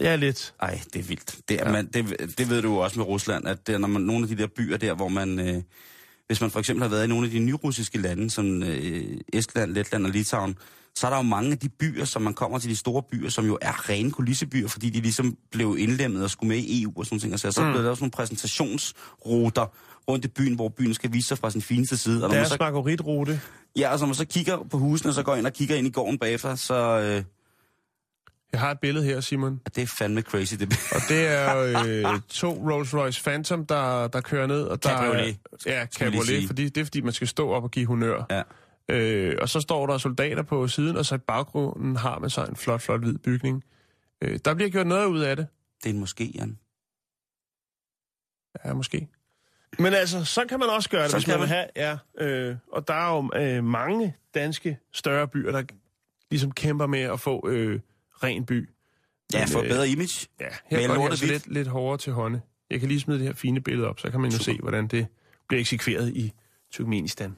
Ja, 0.00 0.16
lidt. 0.16 0.54
Ej, 0.60 0.80
det 0.92 0.98
er 0.98 1.04
vildt. 1.04 1.38
Det, 1.48 1.60
er, 1.60 1.66
ja. 1.66 1.72
man, 1.72 1.86
det, 1.86 2.38
det 2.38 2.50
ved 2.50 2.62
du 2.62 2.68
jo 2.68 2.76
også 2.76 2.98
med 2.98 3.06
Rusland, 3.06 3.48
at 3.48 3.66
det 3.66 3.80
når 3.80 3.88
man, 3.88 4.02
nogle 4.02 4.22
af 4.22 4.28
de 4.28 4.36
der 4.42 4.46
byer 4.56 4.76
der, 4.76 4.94
hvor 4.94 5.08
man... 5.08 5.38
Øh, 5.40 5.62
hvis 6.26 6.40
man 6.40 6.50
for 6.50 6.58
eksempel 6.58 6.82
har 6.82 6.88
været 6.88 7.04
i 7.04 7.08
nogle 7.08 7.26
af 7.26 7.30
de 7.30 7.38
nyrussiske 7.38 7.98
lande, 7.98 8.30
som 8.30 8.62
øh, 8.62 9.16
Estland, 9.32 9.72
Letland 9.72 10.06
og 10.06 10.12
Litauen, 10.12 10.58
så 10.94 11.06
er 11.06 11.10
der 11.10 11.16
jo 11.16 11.22
mange 11.22 11.52
af 11.52 11.58
de 11.58 11.68
byer, 11.68 12.04
som 12.04 12.22
man 12.22 12.34
kommer 12.34 12.58
til 12.58 12.70
de 12.70 12.76
store 12.76 13.02
byer, 13.02 13.28
som 13.28 13.46
jo 13.46 13.58
er 13.62 13.88
rene 13.90 14.10
kulissebyer, 14.10 14.68
fordi 14.68 14.90
de 14.90 15.00
ligesom 15.00 15.36
blev 15.50 15.76
indlemmet 15.78 16.24
og 16.24 16.30
skulle 16.30 16.48
med 16.48 16.58
i 16.58 16.82
EU 16.82 16.92
og 16.96 17.06
sådan 17.06 17.18
ting. 17.18 17.32
Og 17.32 17.40
så, 17.40 17.52
så 17.52 17.64
mm. 17.64 17.70
blev 17.70 17.82
der 17.82 17.90
også 17.90 18.00
nogle 18.00 18.10
præsentationsruter 18.10 19.66
rundt 20.08 20.24
i 20.24 20.28
byen, 20.28 20.54
hvor 20.54 20.68
byen 20.68 20.94
skal 20.94 21.12
vise 21.12 21.28
sig 21.28 21.38
fra 21.38 21.50
sin 21.50 21.62
fineste 21.62 21.96
side. 21.96 22.16
Og 22.16 22.20
når 22.20 22.28
man 22.28 22.36
Deres 22.36 22.48
så, 22.48 22.56
margaritrute. 22.60 23.40
ja, 23.78 23.92
og 23.92 23.98
når 23.98 24.06
man 24.06 24.14
så 24.14 24.24
kigger 24.26 24.64
på 24.70 24.78
husene, 24.78 25.10
og 25.10 25.14
så 25.14 25.22
går 25.22 25.34
ind 25.36 25.46
og 25.46 25.52
kigger 25.52 25.76
ind 25.76 25.86
i 25.86 25.90
gården 25.90 26.18
bagefter, 26.18 26.54
så 26.54 26.74
øh, 27.00 27.24
Jeg 28.52 28.60
har 28.60 28.70
et 28.70 28.80
billede 28.80 29.04
her, 29.04 29.20
Simon. 29.20 29.60
det 29.74 29.82
er 29.82 29.86
fandme 29.98 30.20
crazy. 30.22 30.54
Det, 30.54 30.62
Og 30.92 31.00
det 31.08 31.26
er 31.26 31.56
øh, 32.14 32.20
to 32.28 32.52
Rolls-Royce 32.52 33.22
Phantom, 33.24 33.66
der, 33.66 34.08
der 34.08 34.20
kører 34.20 34.46
ned. 34.46 34.62
Og 34.62 34.82
der 34.82 34.88
Cabriolet, 34.88 35.36
ja, 35.66 35.86
cabriolet, 35.86 36.46
fordi, 36.46 36.68
det 36.68 36.80
er 36.80 36.84
fordi, 36.84 37.00
man 37.00 37.12
skal 37.12 37.28
stå 37.28 37.50
op 37.50 37.62
og 37.64 37.70
give 37.70 37.86
honør. 37.86 38.24
ja. 38.30 38.42
Øh, 38.90 39.36
og 39.40 39.48
så 39.48 39.60
står 39.60 39.86
der 39.86 39.98
soldater 39.98 40.42
på 40.42 40.68
siden, 40.68 40.96
og 40.96 41.06
så 41.06 41.14
i 41.14 41.18
baggrunden 41.18 41.96
har 41.96 42.18
man 42.18 42.30
så 42.30 42.44
en 42.44 42.56
flot, 42.56 42.82
flot 42.82 43.00
hvid 43.00 43.18
bygning. 43.18 43.64
Øh, 44.22 44.38
der 44.44 44.54
bliver 44.54 44.70
gjort 44.70 44.86
noget 44.86 45.06
ud 45.06 45.20
af 45.20 45.36
det. 45.36 45.46
Det 45.84 45.90
er 45.90 45.94
en 45.94 46.02
moské, 46.02 46.30
Jan. 46.38 46.58
Ja, 48.64 48.72
måske. 48.74 49.08
Men 49.78 49.94
altså, 49.94 50.24
så 50.24 50.44
kan 50.48 50.58
man 50.58 50.68
også 50.68 50.90
gøre 50.90 51.02
det, 51.02 51.10
Så 51.10 51.16
hvis 51.16 51.24
kan 51.24 51.32
man 51.32 51.40
vil 51.40 51.48
have. 51.48 51.66
Ja, 51.76 51.96
øh, 52.24 52.56
og 52.72 52.88
der 52.88 52.94
er 52.94 53.14
jo 53.16 53.30
øh, 53.40 53.64
mange 53.64 54.16
danske 54.34 54.78
større 54.92 55.28
byer, 55.28 55.52
der 55.52 55.62
ligesom 56.30 56.52
kæmper 56.52 56.86
med 56.86 57.00
at 57.00 57.20
få 57.20 57.48
øh, 57.48 57.80
ren 58.22 58.46
by. 58.46 58.68
Ja, 59.32 59.44
for 59.44 59.58
et 59.58 59.64
øh, 59.64 59.70
bedre 59.70 59.88
image. 59.88 60.26
Ja, 60.40 60.46
Men 60.70 60.80
her 60.80 60.94
går 60.94 61.02
det 61.02 61.10
altså 61.10 61.26
lidt, 61.26 61.52
lidt 61.52 61.68
hårdere 61.68 61.98
til 61.98 62.12
hånde. 62.12 62.40
Jeg 62.70 62.80
kan 62.80 62.88
lige 62.88 63.00
smide 63.00 63.18
det 63.18 63.26
her 63.26 63.34
fine 63.34 63.60
billede 63.60 63.88
op, 63.88 64.00
så 64.00 64.10
kan 64.10 64.20
man 64.20 64.30
jo 64.30 64.38
se, 64.38 64.58
hvordan 64.58 64.86
det 64.86 65.06
bliver 65.48 65.60
eksekveret 65.60 66.16
i 66.16 66.32
Turkmenistan. 66.72 67.36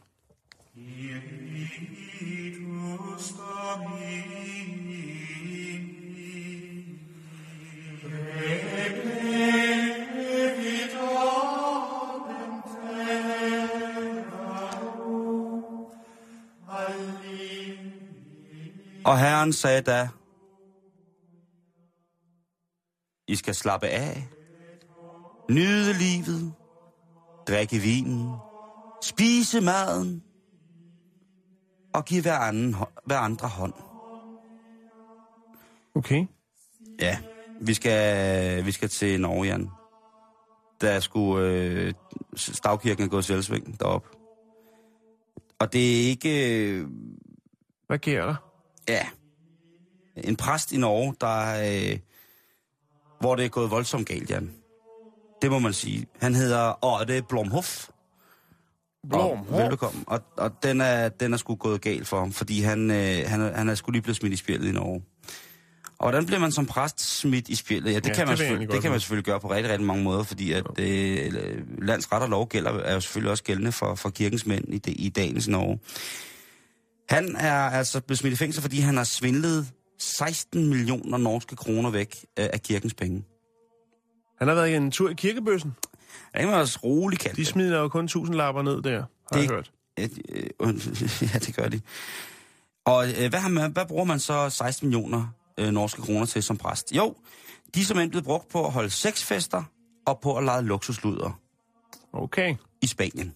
Og 19.09 19.19
herren 19.19 19.53
sagde 19.53 19.83
da, 19.83 20.09
I 23.29 23.37
skal 23.37 23.55
slappe 23.55 23.87
af, 23.87 24.29
nyde 25.51 25.93
livet, 25.93 26.55
drikke 27.49 27.79
vinen, 27.79 28.33
spise 29.03 29.61
maden 29.61 30.23
og 31.95 32.05
give 32.05 32.23
hver, 32.23 32.39
anden, 32.39 32.77
hver 33.07 33.19
andre 33.19 33.49
hånd. 33.49 33.73
Okay. 35.95 36.27
Ja, 37.01 37.19
Vi 37.61 37.75
skal, 37.75 38.65
vi 38.65 38.73
skal 38.73 38.89
til 38.89 39.21
Norge, 39.21 39.47
Jan. 39.47 39.71
Der 40.81 41.01
skulle 41.01 41.49
øh, 41.49 41.95
stavkirken 42.37 43.05
er 43.05 43.09
gået 43.09 43.25
selvsving 43.25 43.81
derop. 43.81 44.07
Og 45.59 45.73
det 45.73 45.97
er 45.97 46.09
ikke... 46.09 46.63
Øh, 46.71 46.87
Hvad 47.87 47.99
sker 47.99 48.27
der? 48.27 48.48
Ja, 48.89 49.07
en 50.17 50.37
præst 50.37 50.73
i 50.73 50.77
Norge, 50.77 51.15
der 51.21 51.91
øh, 51.93 51.99
hvor 53.21 53.35
det 53.35 53.45
er 53.45 53.49
gået 53.49 53.71
voldsomt 53.71 54.09
galt, 54.09 54.31
Jan. 54.31 54.51
Det 55.43 55.51
må 55.51 55.59
man 55.59 55.73
sige. 55.73 56.07
Han 56.21 56.35
hedder 56.35 56.85
Otte 56.85 57.23
Blomhoff. 57.29 57.89
Blom, 59.11 59.39
Og, 59.49 59.59
velbekomme. 59.59 60.05
Og, 60.07 60.21
og 60.37 60.63
den, 60.63 60.81
er, 60.81 61.09
den 61.09 61.33
er 61.33 61.37
sgu 61.37 61.55
gået 61.55 61.81
galt 61.81 62.07
for 62.09 62.19
ham, 62.19 62.33
fordi 62.33 62.61
han, 62.61 62.91
øh, 62.91 63.19
han, 63.27 63.55
han 63.55 63.69
er 63.69 63.75
sgu 63.75 63.91
lige 63.91 64.03
blevet 64.03 64.17
smidt 64.17 64.33
i 64.33 64.37
spjældet 64.37 64.69
i 64.69 64.73
Norge. 64.73 65.03
Og 65.99 66.05
hvordan 66.05 66.27
bliver 66.27 66.41
man 66.41 66.53
som 66.53 66.67
præst 66.67 67.19
smidt 67.19 67.49
i 67.49 67.55
spjældet? 67.55 67.93
Ja, 67.93 67.99
det, 67.99 68.09
Ja, 68.09 68.15
kan, 68.15 68.21
det 68.21 68.27
man 68.27 68.27
egentlig 68.27 68.39
selvfølgelig, 68.39 68.73
det 68.73 68.83
kan 68.83 68.91
man 68.91 69.01
selvfølgelig 69.01 69.25
gøre 69.25 69.41
på 69.41 69.51
rigtig, 69.51 69.71
rigtig 69.73 69.87
mange 69.87 70.05
måder, 70.05 70.23
fordi 70.23 70.53
at 70.53 70.65
øh, 70.79 71.33
landsret 71.83 72.23
og 72.23 72.29
lov 72.29 72.49
gælder, 72.49 72.71
er 72.71 72.95
jo 72.95 73.01
selvfølgelig 73.01 73.31
også 73.31 73.45
gældende 73.45 73.73
for, 73.73 73.95
for 73.95 74.11
kirkens 74.11 74.47
mænd 74.47 74.75
i, 74.75 74.79
det, 74.79 74.95
i 74.97 75.09
dagens 75.09 75.49
Norge. 75.49 75.79
Han 77.09 77.37
er 77.37 77.55
altså 77.55 78.01
blevet 78.01 78.19
smidt 78.19 78.33
i 78.33 78.37
fængsel, 78.37 78.63
fordi 78.63 78.81
han 78.81 78.97
har 78.97 79.05
svindlet 79.05 79.67
16 79.99 80.69
millioner 80.69 81.19
norske 81.19 81.57
kroner 81.57 81.91
væk 81.91 82.17
øh, 82.39 82.49
af 82.53 82.63
kirkens 82.63 82.95
penge. 82.95 83.25
Han 84.39 84.49
har 84.49 84.55
været 84.55 84.77
en 84.77 84.91
tur 84.91 85.11
i 85.11 85.15
kirkebøssen. 85.15 85.75
Det 86.35 86.41
kan 86.41 86.49
også 86.55 86.79
roligt 86.85 87.23
kalde 87.23 87.37
De 87.37 87.45
smider 87.45 87.79
jo 87.81 87.89
kun 87.89 88.05
1000 88.05 88.37
lapper 88.37 88.63
ned 88.63 88.83
der, 88.83 88.97
har 89.01 89.07
Det- 89.33 89.41
jeg 89.43 89.49
hørt. 89.49 89.71
Øh, 89.99 90.09
øh, 90.29 90.45
ja, 91.35 91.39
det 91.39 91.55
gør 91.57 91.69
de. 91.69 91.81
Og 92.85 93.09
øh, 93.09 93.29
hvad, 93.29 93.39
har 93.41 93.49
man, 93.49 93.73
hvad 93.73 93.87
bruger 93.87 94.05
man 94.05 94.21
så 94.21 94.51
16 94.51 94.89
millioner 94.89 95.27
øh, 95.59 95.71
norske 95.71 96.03
kroner 96.03 96.27
til 96.27 96.43
som 96.43 96.57
præst? 96.57 96.93
Jo, 96.93 97.15
de 97.75 97.81
er 97.81 97.85
simpelthen 97.85 98.11
blevet 98.11 98.25
brugt 98.25 98.49
på 98.49 98.67
at 98.67 98.73
holde 98.73 98.91
sexfester 98.91 99.63
og 100.07 100.21
på 100.23 100.37
at 100.37 100.45
lege 100.45 100.63
luksusluder 100.63 101.41
Okay. 102.13 102.55
i 102.83 102.87
Spanien. 102.87 103.35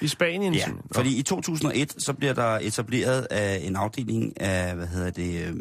I 0.00 0.08
Spanien? 0.08 0.54
Ja, 0.54 0.68
fordi 0.94 1.18
i 1.18 1.22
2001, 1.22 2.02
så 2.02 2.12
bliver 2.12 2.32
der 2.32 2.58
etableret 2.62 3.26
af 3.30 3.60
en 3.62 3.76
afdeling 3.76 4.40
af, 4.40 4.74
hvad 4.74 4.86
hedder 4.86 5.10
det, 5.10 5.48
øh, 5.48 5.56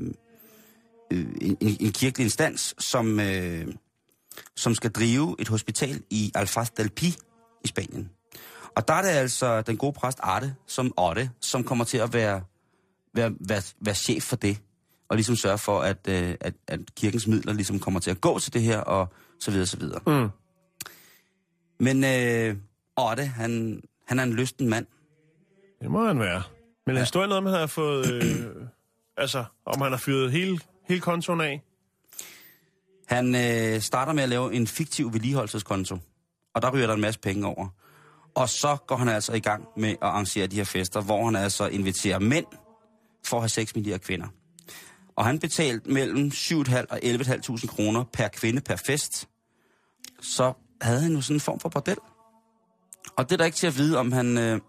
øh, 1.14 1.26
en, 1.42 1.58
en, 1.62 1.78
en 1.80 1.92
kirkelig 1.92 2.24
instans, 2.24 2.76
som, 2.80 3.20
øh, 3.20 3.68
som 4.56 4.76
skal 4.76 4.92
drive 4.92 5.36
et 5.40 5.48
hospital 5.48 6.02
i 6.10 6.32
Alfaz 6.36 6.70
del 6.70 6.90
Pi 6.90 7.16
i 7.64 7.68
Spanien. 7.68 8.10
Og 8.76 8.88
der 8.88 8.94
er 8.94 9.02
det 9.02 9.10
altså 9.10 9.62
den 9.62 9.78
gode 9.78 9.94
præst 9.94 10.20
Arte, 10.24 10.56
som 10.68 10.94
Otte, 10.98 11.30
som 11.42 11.64
kommer 11.64 11.86
til 11.86 11.98
at 11.98 12.14
være, 12.14 12.42
være, 13.14 13.34
være, 13.40 13.62
være 13.82 13.96
chef 13.96 14.24
for 14.24 14.36
det. 14.36 14.58
Og 15.10 15.16
ligesom 15.16 15.36
sørge 15.36 15.58
for, 15.58 15.80
at, 15.80 16.08
øh, 16.08 16.36
at, 16.42 16.54
at 16.68 16.80
kirkens 16.96 17.28
midler 17.28 17.54
ligesom 17.54 17.80
kommer 17.80 18.00
til 18.00 18.12
at 18.12 18.22
gå 18.22 18.40
til 18.40 18.54
det 18.54 18.62
her, 18.62 18.80
og 18.80 19.14
så 19.40 19.52
videre, 19.52 19.66
så 19.66 19.78
videre. 19.78 20.00
Mm. 20.08 20.30
Men 21.80 22.04
øh, 22.04 22.56
Otte, 22.98 23.26
han, 23.26 23.82
han 24.08 24.20
er 24.20 24.24
en 24.24 24.34
lysten 24.34 24.70
mand. 24.70 24.86
Det 25.82 25.92
må 25.92 26.08
han 26.08 26.20
være. 26.20 26.44
Men 26.86 26.96
ja. 26.96 27.06
noget 27.14 27.32
om, 27.32 27.46
han 27.46 27.56
har 27.56 27.68
fået... 27.68 28.12
Øh, 28.12 28.46
altså, 29.18 29.46
om 29.66 29.82
han 29.82 29.92
har 29.92 30.00
fyret 30.00 30.32
hele, 30.32 30.60
hele 30.88 31.02
kontoen 31.02 31.42
af. 31.42 31.62
Han 33.08 33.36
øh, 33.36 33.82
starter 33.82 34.14
med 34.14 34.24
at 34.24 34.30
lave 34.30 34.54
en 34.54 34.68
fiktiv 34.68 35.14
vedligeholdelseskonto, 35.14 35.98
og 36.56 36.62
der 36.62 36.72
ryger 36.72 36.88
der 36.88 36.94
en 36.94 37.02
masse 37.02 37.20
penge 37.20 37.48
over. 37.48 37.68
Og 38.36 38.50
så 38.50 38.78
går 38.88 38.96
han 38.96 39.10
altså 39.10 39.34
i 39.34 39.40
gang 39.40 39.68
med 39.78 39.90
at 39.90 39.98
arrangere 40.02 40.48
de 40.48 40.56
her 40.56 40.64
fester, 40.64 41.02
hvor 41.02 41.26
han 41.26 41.36
altså 41.36 41.68
inviterer 41.68 42.20
mænd 42.20 42.46
for 43.26 43.42
at 43.42 43.56
have 43.56 43.84
de 43.84 43.90
her 43.90 43.98
kvinder. 43.98 44.28
Og 45.16 45.26
han 45.26 45.40
betalte 45.40 45.92
mellem 45.92 46.28
7.500 46.28 46.86
og 46.90 47.00
11.500 47.04 47.68
kroner 47.68 48.04
per 48.14 48.28
kvinde 48.28 48.62
per 48.62 48.76
fest. 48.76 49.28
Så 50.22 50.54
havde 50.82 51.02
han 51.02 51.14
jo 51.14 51.22
sådan 51.22 51.36
en 51.36 51.40
form 51.40 51.60
for 51.60 51.70
bordel. 51.70 51.98
Og 53.18 53.30
det 53.30 53.32
er 53.32 53.38
der 53.38 53.46
ikke 53.46 53.58
til 53.58 53.68
at 53.68 53.78
vide, 53.78 53.98
om 53.98 54.12
han, 54.12 54.38
øh, 54.38 54.62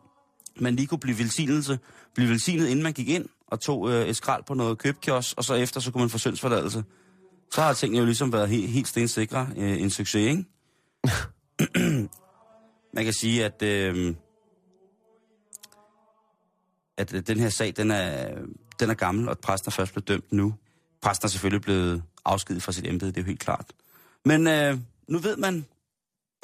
man 0.60 0.76
lige 0.76 0.86
kunne 0.86 0.98
blive, 0.98 1.18
velsignelse, 1.18 1.78
blive 2.14 2.30
velsignet, 2.30 2.68
inden 2.68 2.82
man 2.82 2.92
gik 2.92 3.08
ind 3.08 3.28
og 3.46 3.60
tog 3.60 3.90
øh, 3.90 4.08
et 4.08 4.16
skrald 4.16 4.44
på 4.44 4.54
noget 4.54 4.78
købkiosk, 4.78 5.34
og 5.36 5.44
så 5.44 5.54
efter 5.54 5.80
så 5.80 5.90
kunne 5.90 6.02
man 6.02 6.10
få 6.10 6.18
syndsforladelse. 6.18 6.84
Så 7.52 7.62
har 7.62 7.72
tingene 7.72 7.98
jo 7.98 8.04
ligesom 8.04 8.32
været 8.32 8.48
helt, 8.48 8.68
helt 8.68 8.88
stensikre 8.88 9.48
øh, 9.56 9.80
en 9.80 9.90
succes, 9.90 10.30
ikke? 10.30 10.44
Man 12.94 13.04
kan 13.04 13.12
sige, 13.12 13.44
at, 13.44 13.62
øh, 13.62 14.14
at 16.96 17.14
øh, 17.14 17.22
den 17.26 17.40
her 17.40 17.48
sag, 17.48 17.72
den 17.76 17.90
er, 17.90 18.34
den 18.80 18.90
er 18.90 18.94
gammel, 18.94 19.28
og 19.28 19.38
præsten 19.38 19.68
er 19.68 19.72
først 19.72 19.92
blevet 19.92 20.08
dømt 20.08 20.32
nu. 20.32 20.54
Præsten 21.02 21.26
er 21.26 21.30
selvfølgelig 21.30 21.62
blevet 21.62 22.02
afskedet 22.24 22.62
fra 22.62 22.72
sit 22.72 22.86
embede, 22.86 23.10
det 23.10 23.16
er 23.16 23.22
jo 23.22 23.26
helt 23.26 23.40
klart. 23.40 23.72
Men 24.24 24.46
øh, 24.46 24.78
nu 25.08 25.18
ved 25.18 25.36
man 25.36 25.64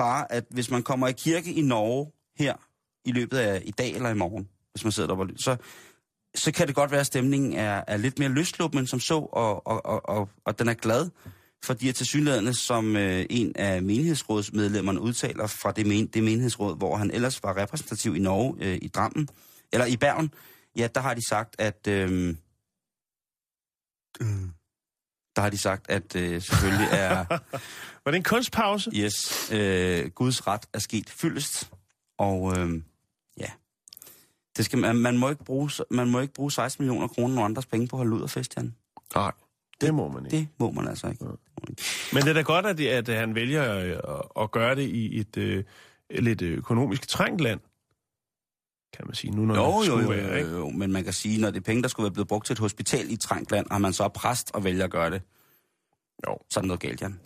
bare, 0.01 0.33
at 0.33 0.45
hvis 0.51 0.71
man 0.71 0.83
kommer 0.83 1.09
i 1.09 1.13
kirke 1.13 1.53
i 1.53 1.63
Norge 1.63 2.13
her 2.37 2.55
i 3.05 3.13
løbet 3.13 3.39
af 3.39 3.63
i 3.65 3.71
dag 3.71 3.95
eller 3.95 4.11
i 4.11 4.15
morgen, 4.15 4.49
hvis 4.73 4.85
man 4.85 4.93
sidder 4.93 5.07
deroppe, 5.07 5.23
og 5.23 5.27
lytter, 5.27 5.43
så, 5.43 5.57
så 6.35 6.53
kan 6.53 6.67
det 6.67 6.75
godt 6.75 6.91
være, 6.91 7.01
at 7.01 7.07
stemningen 7.07 7.53
er, 7.53 7.85
er 7.87 7.97
lidt 7.97 8.19
mere 8.19 8.29
løsluppen 8.29 8.87
som 8.87 9.01
så, 9.01 9.15
og, 9.15 9.67
og, 9.67 9.87
og, 9.87 10.09
og, 10.09 10.29
og 10.45 10.59
den 10.59 10.69
er 10.69 10.75
glad, 10.75 11.11
fordi 11.65 11.89
at 11.89 11.95
tilsyneladende, 11.95 12.55
som 12.67 12.97
øh, 12.97 13.27
en 13.31 13.53
af 13.57 13.83
menighedsrådsmedlemmerne 13.83 15.01
udtaler 15.01 15.47
fra 15.47 15.73
det, 15.73 15.87
men, 15.87 16.07
det 16.07 16.23
menighedsråd, 16.23 16.77
hvor 16.77 16.97
han 16.97 17.11
ellers 17.11 17.43
var 17.43 17.57
repræsentativ 17.57 18.17
i 18.17 18.19
Norge, 18.19 18.57
øh, 18.61 18.79
i 18.83 18.89
Drammen, 18.89 19.29
eller 19.73 19.87
i 19.87 19.97
Bergen, 19.97 20.35
ja, 20.77 20.89
der 20.95 21.01
har 21.01 21.15
de 21.15 21.29
sagt, 21.29 21.57
at... 21.59 21.87
Øh, 21.89 22.35
der 25.37 25.43
har 25.43 25.51
de 25.51 25.59
sagt, 25.59 25.91
at 25.91 26.17
øh, 26.17 26.43
selvfølgelig 26.43 26.89
er 26.93 27.25
Var 28.05 28.11
det 28.11 28.17
en 28.17 28.23
kunstpause? 28.23 28.91
yes, 28.95 29.51
øh, 29.53 30.11
Guds 30.11 30.47
ret 30.47 30.67
er 30.73 30.79
sket 30.79 31.11
fyldest, 31.11 31.71
og 32.19 32.59
øh, 32.59 32.83
ja, 33.39 33.51
det 34.57 34.65
skal, 34.65 34.79
man, 34.79 34.97
man, 34.97 35.19
må 35.19 35.31
ikke 35.31 35.45
bruge, 35.45 35.71
man 35.91 36.11
må 36.11 36.21
ikke 36.21 36.35
bruge 36.35 36.53
16 36.53 36.85
millioner 36.85 37.09
kroner 37.09 37.39
og 37.39 37.45
andres 37.45 37.67
penge 37.67 37.89
på 37.89 37.97
at 37.97 37.99
holde 37.99 38.17
ud 38.17 38.23
af 38.23 38.31
fest, 38.31 38.57
Jan. 38.57 38.75
Nej, 39.15 39.33
det 39.81 39.95
må 39.95 40.09
man 40.09 40.27
ikke. 40.27 40.37
Det 40.37 40.49
må 40.59 40.71
man 40.71 40.89
altså 40.89 41.09
ikke. 41.09 41.25
Men 42.13 42.23
det 42.23 42.29
er 42.29 42.33
da 42.33 42.43
godt, 42.43 42.67
at, 42.67 42.79
det, 42.79 42.89
at 42.89 43.09
han 43.09 43.35
vælger 43.35 43.75
øh, 43.75 43.91
at, 43.91 44.43
at 44.43 44.51
gøre 44.51 44.75
det 44.75 44.89
i 44.89 45.21
et 45.21 45.37
øh, 45.37 45.65
lidt 46.11 46.43
økonomisk 46.43 47.09
trængt 47.09 47.41
land, 47.41 47.61
kan 49.01 49.09
man 49.09 49.15
sige, 49.15 49.31
nu 49.37 49.43
når 49.43 49.55
Jo, 49.55 49.67
det 49.67 49.77
jo, 49.77 49.83
skulle 49.83 50.03
jo, 50.03 50.09
være, 50.11 50.33
jo, 50.33 50.37
ikke? 50.37 50.51
jo, 50.51 50.69
men 50.69 50.93
man 50.93 51.05
kan 51.05 51.13
sige, 51.13 51.41
når 51.41 51.51
det 51.51 51.57
er 51.57 51.65
penge, 51.71 51.83
der 51.83 51.89
skulle 51.89 52.05
være 52.05 52.13
blevet 52.13 52.29
brugt 52.29 52.47
til 52.47 52.53
et 52.53 52.59
hospital 52.59 53.11
i 53.11 53.13
et 53.13 53.21
trængt 53.21 53.53
land, 53.53 53.67
har 53.71 53.79
man 53.79 53.93
så 53.93 54.05
er 54.05 54.09
præst 54.09 54.51
og 54.55 54.65
vælger 54.65 54.85
at 54.85 54.91
gøre 54.91 55.11
det. 55.11 55.23
Jo. 56.27 56.37
Så 56.51 56.61
er 56.61 56.65
noget 56.65 56.81
galt, 56.81 57.01
Jan. 57.03 57.21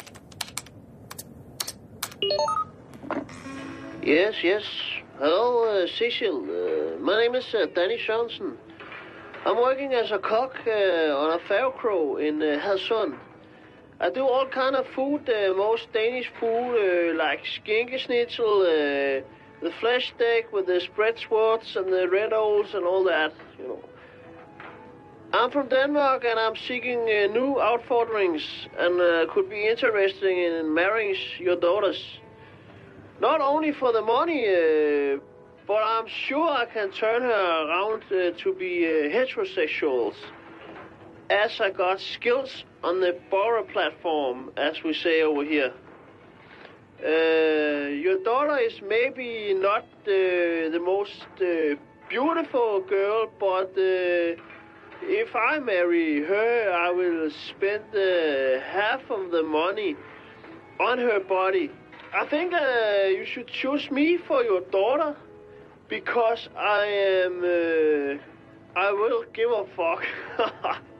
Yes, 4.07 4.37
yes. 4.45 4.66
Hello, 5.18 5.47
uh, 5.64 5.89
Cecil. 5.99 6.37
Uh, 6.59 7.01
my 7.09 7.14
name 7.22 7.35
is 7.41 7.55
uh, 7.55 7.61
Danny 7.77 7.99
Johnson. 8.09 8.49
I'm 9.47 9.57
working 9.68 9.93
as 10.03 10.11
a 10.11 10.20
cook 10.33 10.55
uh, 10.66 11.22
on 11.22 11.29
a 11.39 11.41
fair 11.49 11.68
crow 11.81 12.16
in 12.27 12.35
uh, 12.43 12.49
Hadsund. 12.66 13.14
I 14.01 14.09
do 14.18 14.22
all 14.35 14.47
kind 14.62 14.75
of 14.81 14.85
food, 14.97 15.22
uh, 15.29 15.57
most 15.57 15.85
Danish 15.93 16.31
food, 16.41 16.70
uh, 16.85 17.16
like 17.25 17.43
skinkesnitzel, 17.59 18.55
uh, 18.77 19.22
the 19.65 19.73
flesh 19.81 20.12
steak 20.15 20.53
with 20.53 20.67
the 20.67 20.79
spread 20.79 21.19
swords 21.27 21.75
and 21.75 21.91
the 21.91 22.07
red 22.07 22.35
owls 22.35 22.75
and 22.75 22.85
all 22.85 23.03
that, 23.03 23.33
you 23.59 23.67
know. 23.67 23.81
I'm 25.33 25.51
from 25.51 25.69
Denmark 25.69 26.23
and 26.23 26.39
I'm 26.39 26.55
seeking 26.55 27.01
uh, 27.01 27.33
new 27.33 27.57
outforderings 27.57 28.45
and 28.79 29.01
uh, 29.01 29.33
could 29.33 29.49
be 29.49 29.67
interested 29.67 30.29
in 30.29 30.73
marrying 30.75 31.17
your 31.39 31.57
daughters. 31.57 31.99
Not 33.21 33.41
only 33.41 33.73
for 33.73 33.91
the 33.91 34.03
money, 34.03 34.45
uh, 34.45 35.19
but 35.67 35.83
I'm 35.83 36.09
sure 36.29 36.47
I 36.47 36.67
can 36.67 36.93
turn 36.93 37.23
her 37.23 37.67
around 37.67 38.03
uh, 38.12 38.37
to 38.43 38.55
be 38.59 38.85
uh, 38.85 39.17
heterosexuals. 39.17 40.15
As 41.31 41.59
I 41.59 41.71
got 41.71 42.01
skills 42.01 42.65
on 42.83 43.01
the 43.01 43.19
borrow 43.31 43.65
platform, 43.65 44.51
as 44.59 44.83
we 44.85 44.93
say 44.93 45.23
over 45.23 45.43
here. 45.43 45.73
Uh, 47.05 47.89
your 47.91 48.17
daughter 48.25 48.57
is 48.57 48.81
maybe 48.81 49.53
not 49.53 49.85
uh, 50.07 50.73
the 50.73 50.81
most 50.83 51.27
uh, 51.39 51.75
beautiful 52.09 52.81
girl, 52.81 53.27
but 53.39 53.71
if 53.77 55.37
I 55.37 55.59
marry 55.59 56.23
her, 56.25 56.73
I 56.73 56.91
will 56.91 57.31
spend 57.51 57.85
half 58.73 59.03
of 59.11 59.31
the 59.31 59.43
money 59.43 59.97
on 60.81 60.97
her 60.97 61.21
body. 61.21 61.71
I 62.15 62.25
think 62.25 62.53
you 62.53 63.27
should 63.27 63.49
choose 63.49 63.91
me 63.91 64.17
for 64.17 64.43
your 64.43 64.63
daughter 64.63 65.15
because 65.91 66.49
I 66.57 66.87
am. 66.87 68.21
I 68.77 68.93
will 68.93 69.25
give 69.35 69.51
a 69.51 69.67
fuck. 69.77 70.81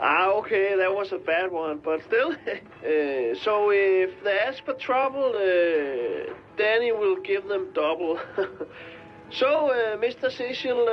ah, 0.00 0.30
okay, 0.38 0.76
that 0.76 0.92
was 0.94 1.12
a 1.12 1.18
bad 1.18 1.50
one, 1.50 1.80
but 1.82 2.00
still. 2.04 2.32
uh, 2.32 3.34
so 3.44 3.70
if 3.70 4.10
they 4.24 4.38
ask 4.38 4.64
for 4.64 4.74
trouble, 4.74 5.32
uh, 5.34 6.32
Danny 6.56 6.92
will 6.92 7.16
give 7.22 7.48
them 7.48 7.68
double. 7.74 8.18
so, 9.30 9.70
uh, 9.70 9.96
Mr. 9.96 10.30
Cecil, 10.30 10.86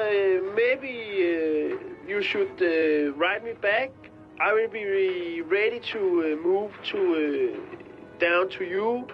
maybe 0.55 1.77
you 2.07 2.21
should 2.21 3.15
write 3.17 3.43
me 3.43 3.53
back 3.61 3.91
I 4.39 4.51
will 4.51 4.67
be 4.67 5.41
ready 5.41 5.79
to 5.91 6.41
move 6.43 6.71
to 6.91 7.63
down 8.19 8.49
to 8.49 8.63
you 8.63 9.07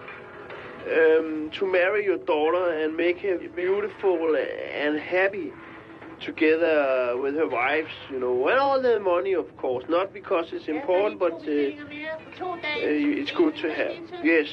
um, 0.86 1.50
to 1.52 1.70
marry 1.70 2.04
your 2.04 2.16
daughter 2.16 2.82
and 2.82 2.96
make 2.96 3.18
her 3.18 3.38
beautiful 3.54 4.34
and 4.34 4.98
happy 4.98 5.52
together 6.20 7.16
with 7.20 7.34
her 7.34 7.48
wives, 7.48 7.90
you 8.10 8.18
know, 8.18 8.48
and 8.48 8.58
all 8.58 8.80
the 8.80 9.00
money, 9.00 9.34
of 9.34 9.56
course. 9.56 9.84
Not 9.88 10.12
because 10.12 10.46
it's 10.52 10.68
important, 10.68 11.18
but 11.18 11.32
uh, 11.32 11.40
uh, 11.42 11.46
it's 13.20 13.32
good 13.32 13.56
to 13.56 13.74
have. 13.74 14.24
Yes. 14.24 14.48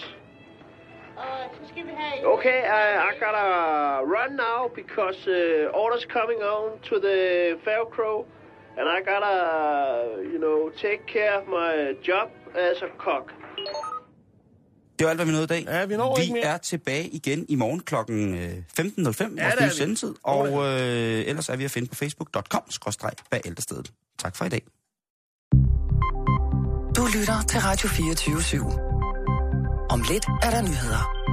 Okay, 2.23 2.63
I, 2.67 3.09
I 3.09 3.19
gotta 3.19 4.05
run 4.05 4.35
now 4.35 4.69
because 4.75 5.15
uh, 5.27 5.71
orders 5.73 6.05
coming 6.05 6.39
on 6.39 6.79
to 6.89 6.99
the 6.99 7.57
Velcro, 7.65 8.25
and 8.77 8.87
I 8.87 9.01
gotta, 9.01 10.21
you 10.21 10.37
know, 10.37 10.71
take 10.79 11.07
care 11.07 11.39
of 11.39 11.47
my 11.47 11.95
job 12.03 12.29
as 12.55 12.81
a 12.83 12.89
cook. 12.99 13.33
Det 14.99 15.05
var 15.05 15.09
alt, 15.09 15.17
hvad 15.17 15.25
vi 15.25 15.31
nåede 15.31 15.43
i 15.43 15.47
dag. 15.47 15.65
Ja, 15.67 15.85
vi 15.85 15.97
når 15.97 16.15
vi 16.15 16.21
ikke 16.21 16.33
mere. 16.33 16.43
er 16.43 16.57
tilbage 16.57 17.07
igen 17.09 17.45
i 17.49 17.55
morgen 17.55 17.79
kl. 17.79 17.95
15.05, 17.95 18.03
det 18.03 18.11
vores 19.03 19.55
er 19.55 19.65
nye 19.65 19.71
sendetid. 19.71 20.13
Og 20.23 20.47
øh, 20.47 21.23
ellers 21.27 21.49
er 21.49 21.55
vi 21.55 21.65
at 21.65 21.71
finde 21.71 21.87
på 21.87 21.95
facebook.com-bag 21.95 23.41
Tak 24.19 24.35
for 24.35 24.45
i 24.45 24.49
dag. 24.49 24.61
Du 26.97 27.07
lytter 27.19 27.41
til 27.49 27.59
Radio 27.59 27.89
24 27.89 28.37
/7. 28.37 29.89
Om 29.89 30.03
lidt 30.11 30.25
er 30.43 30.49
der 30.49 30.61
nyheder. 30.61 31.26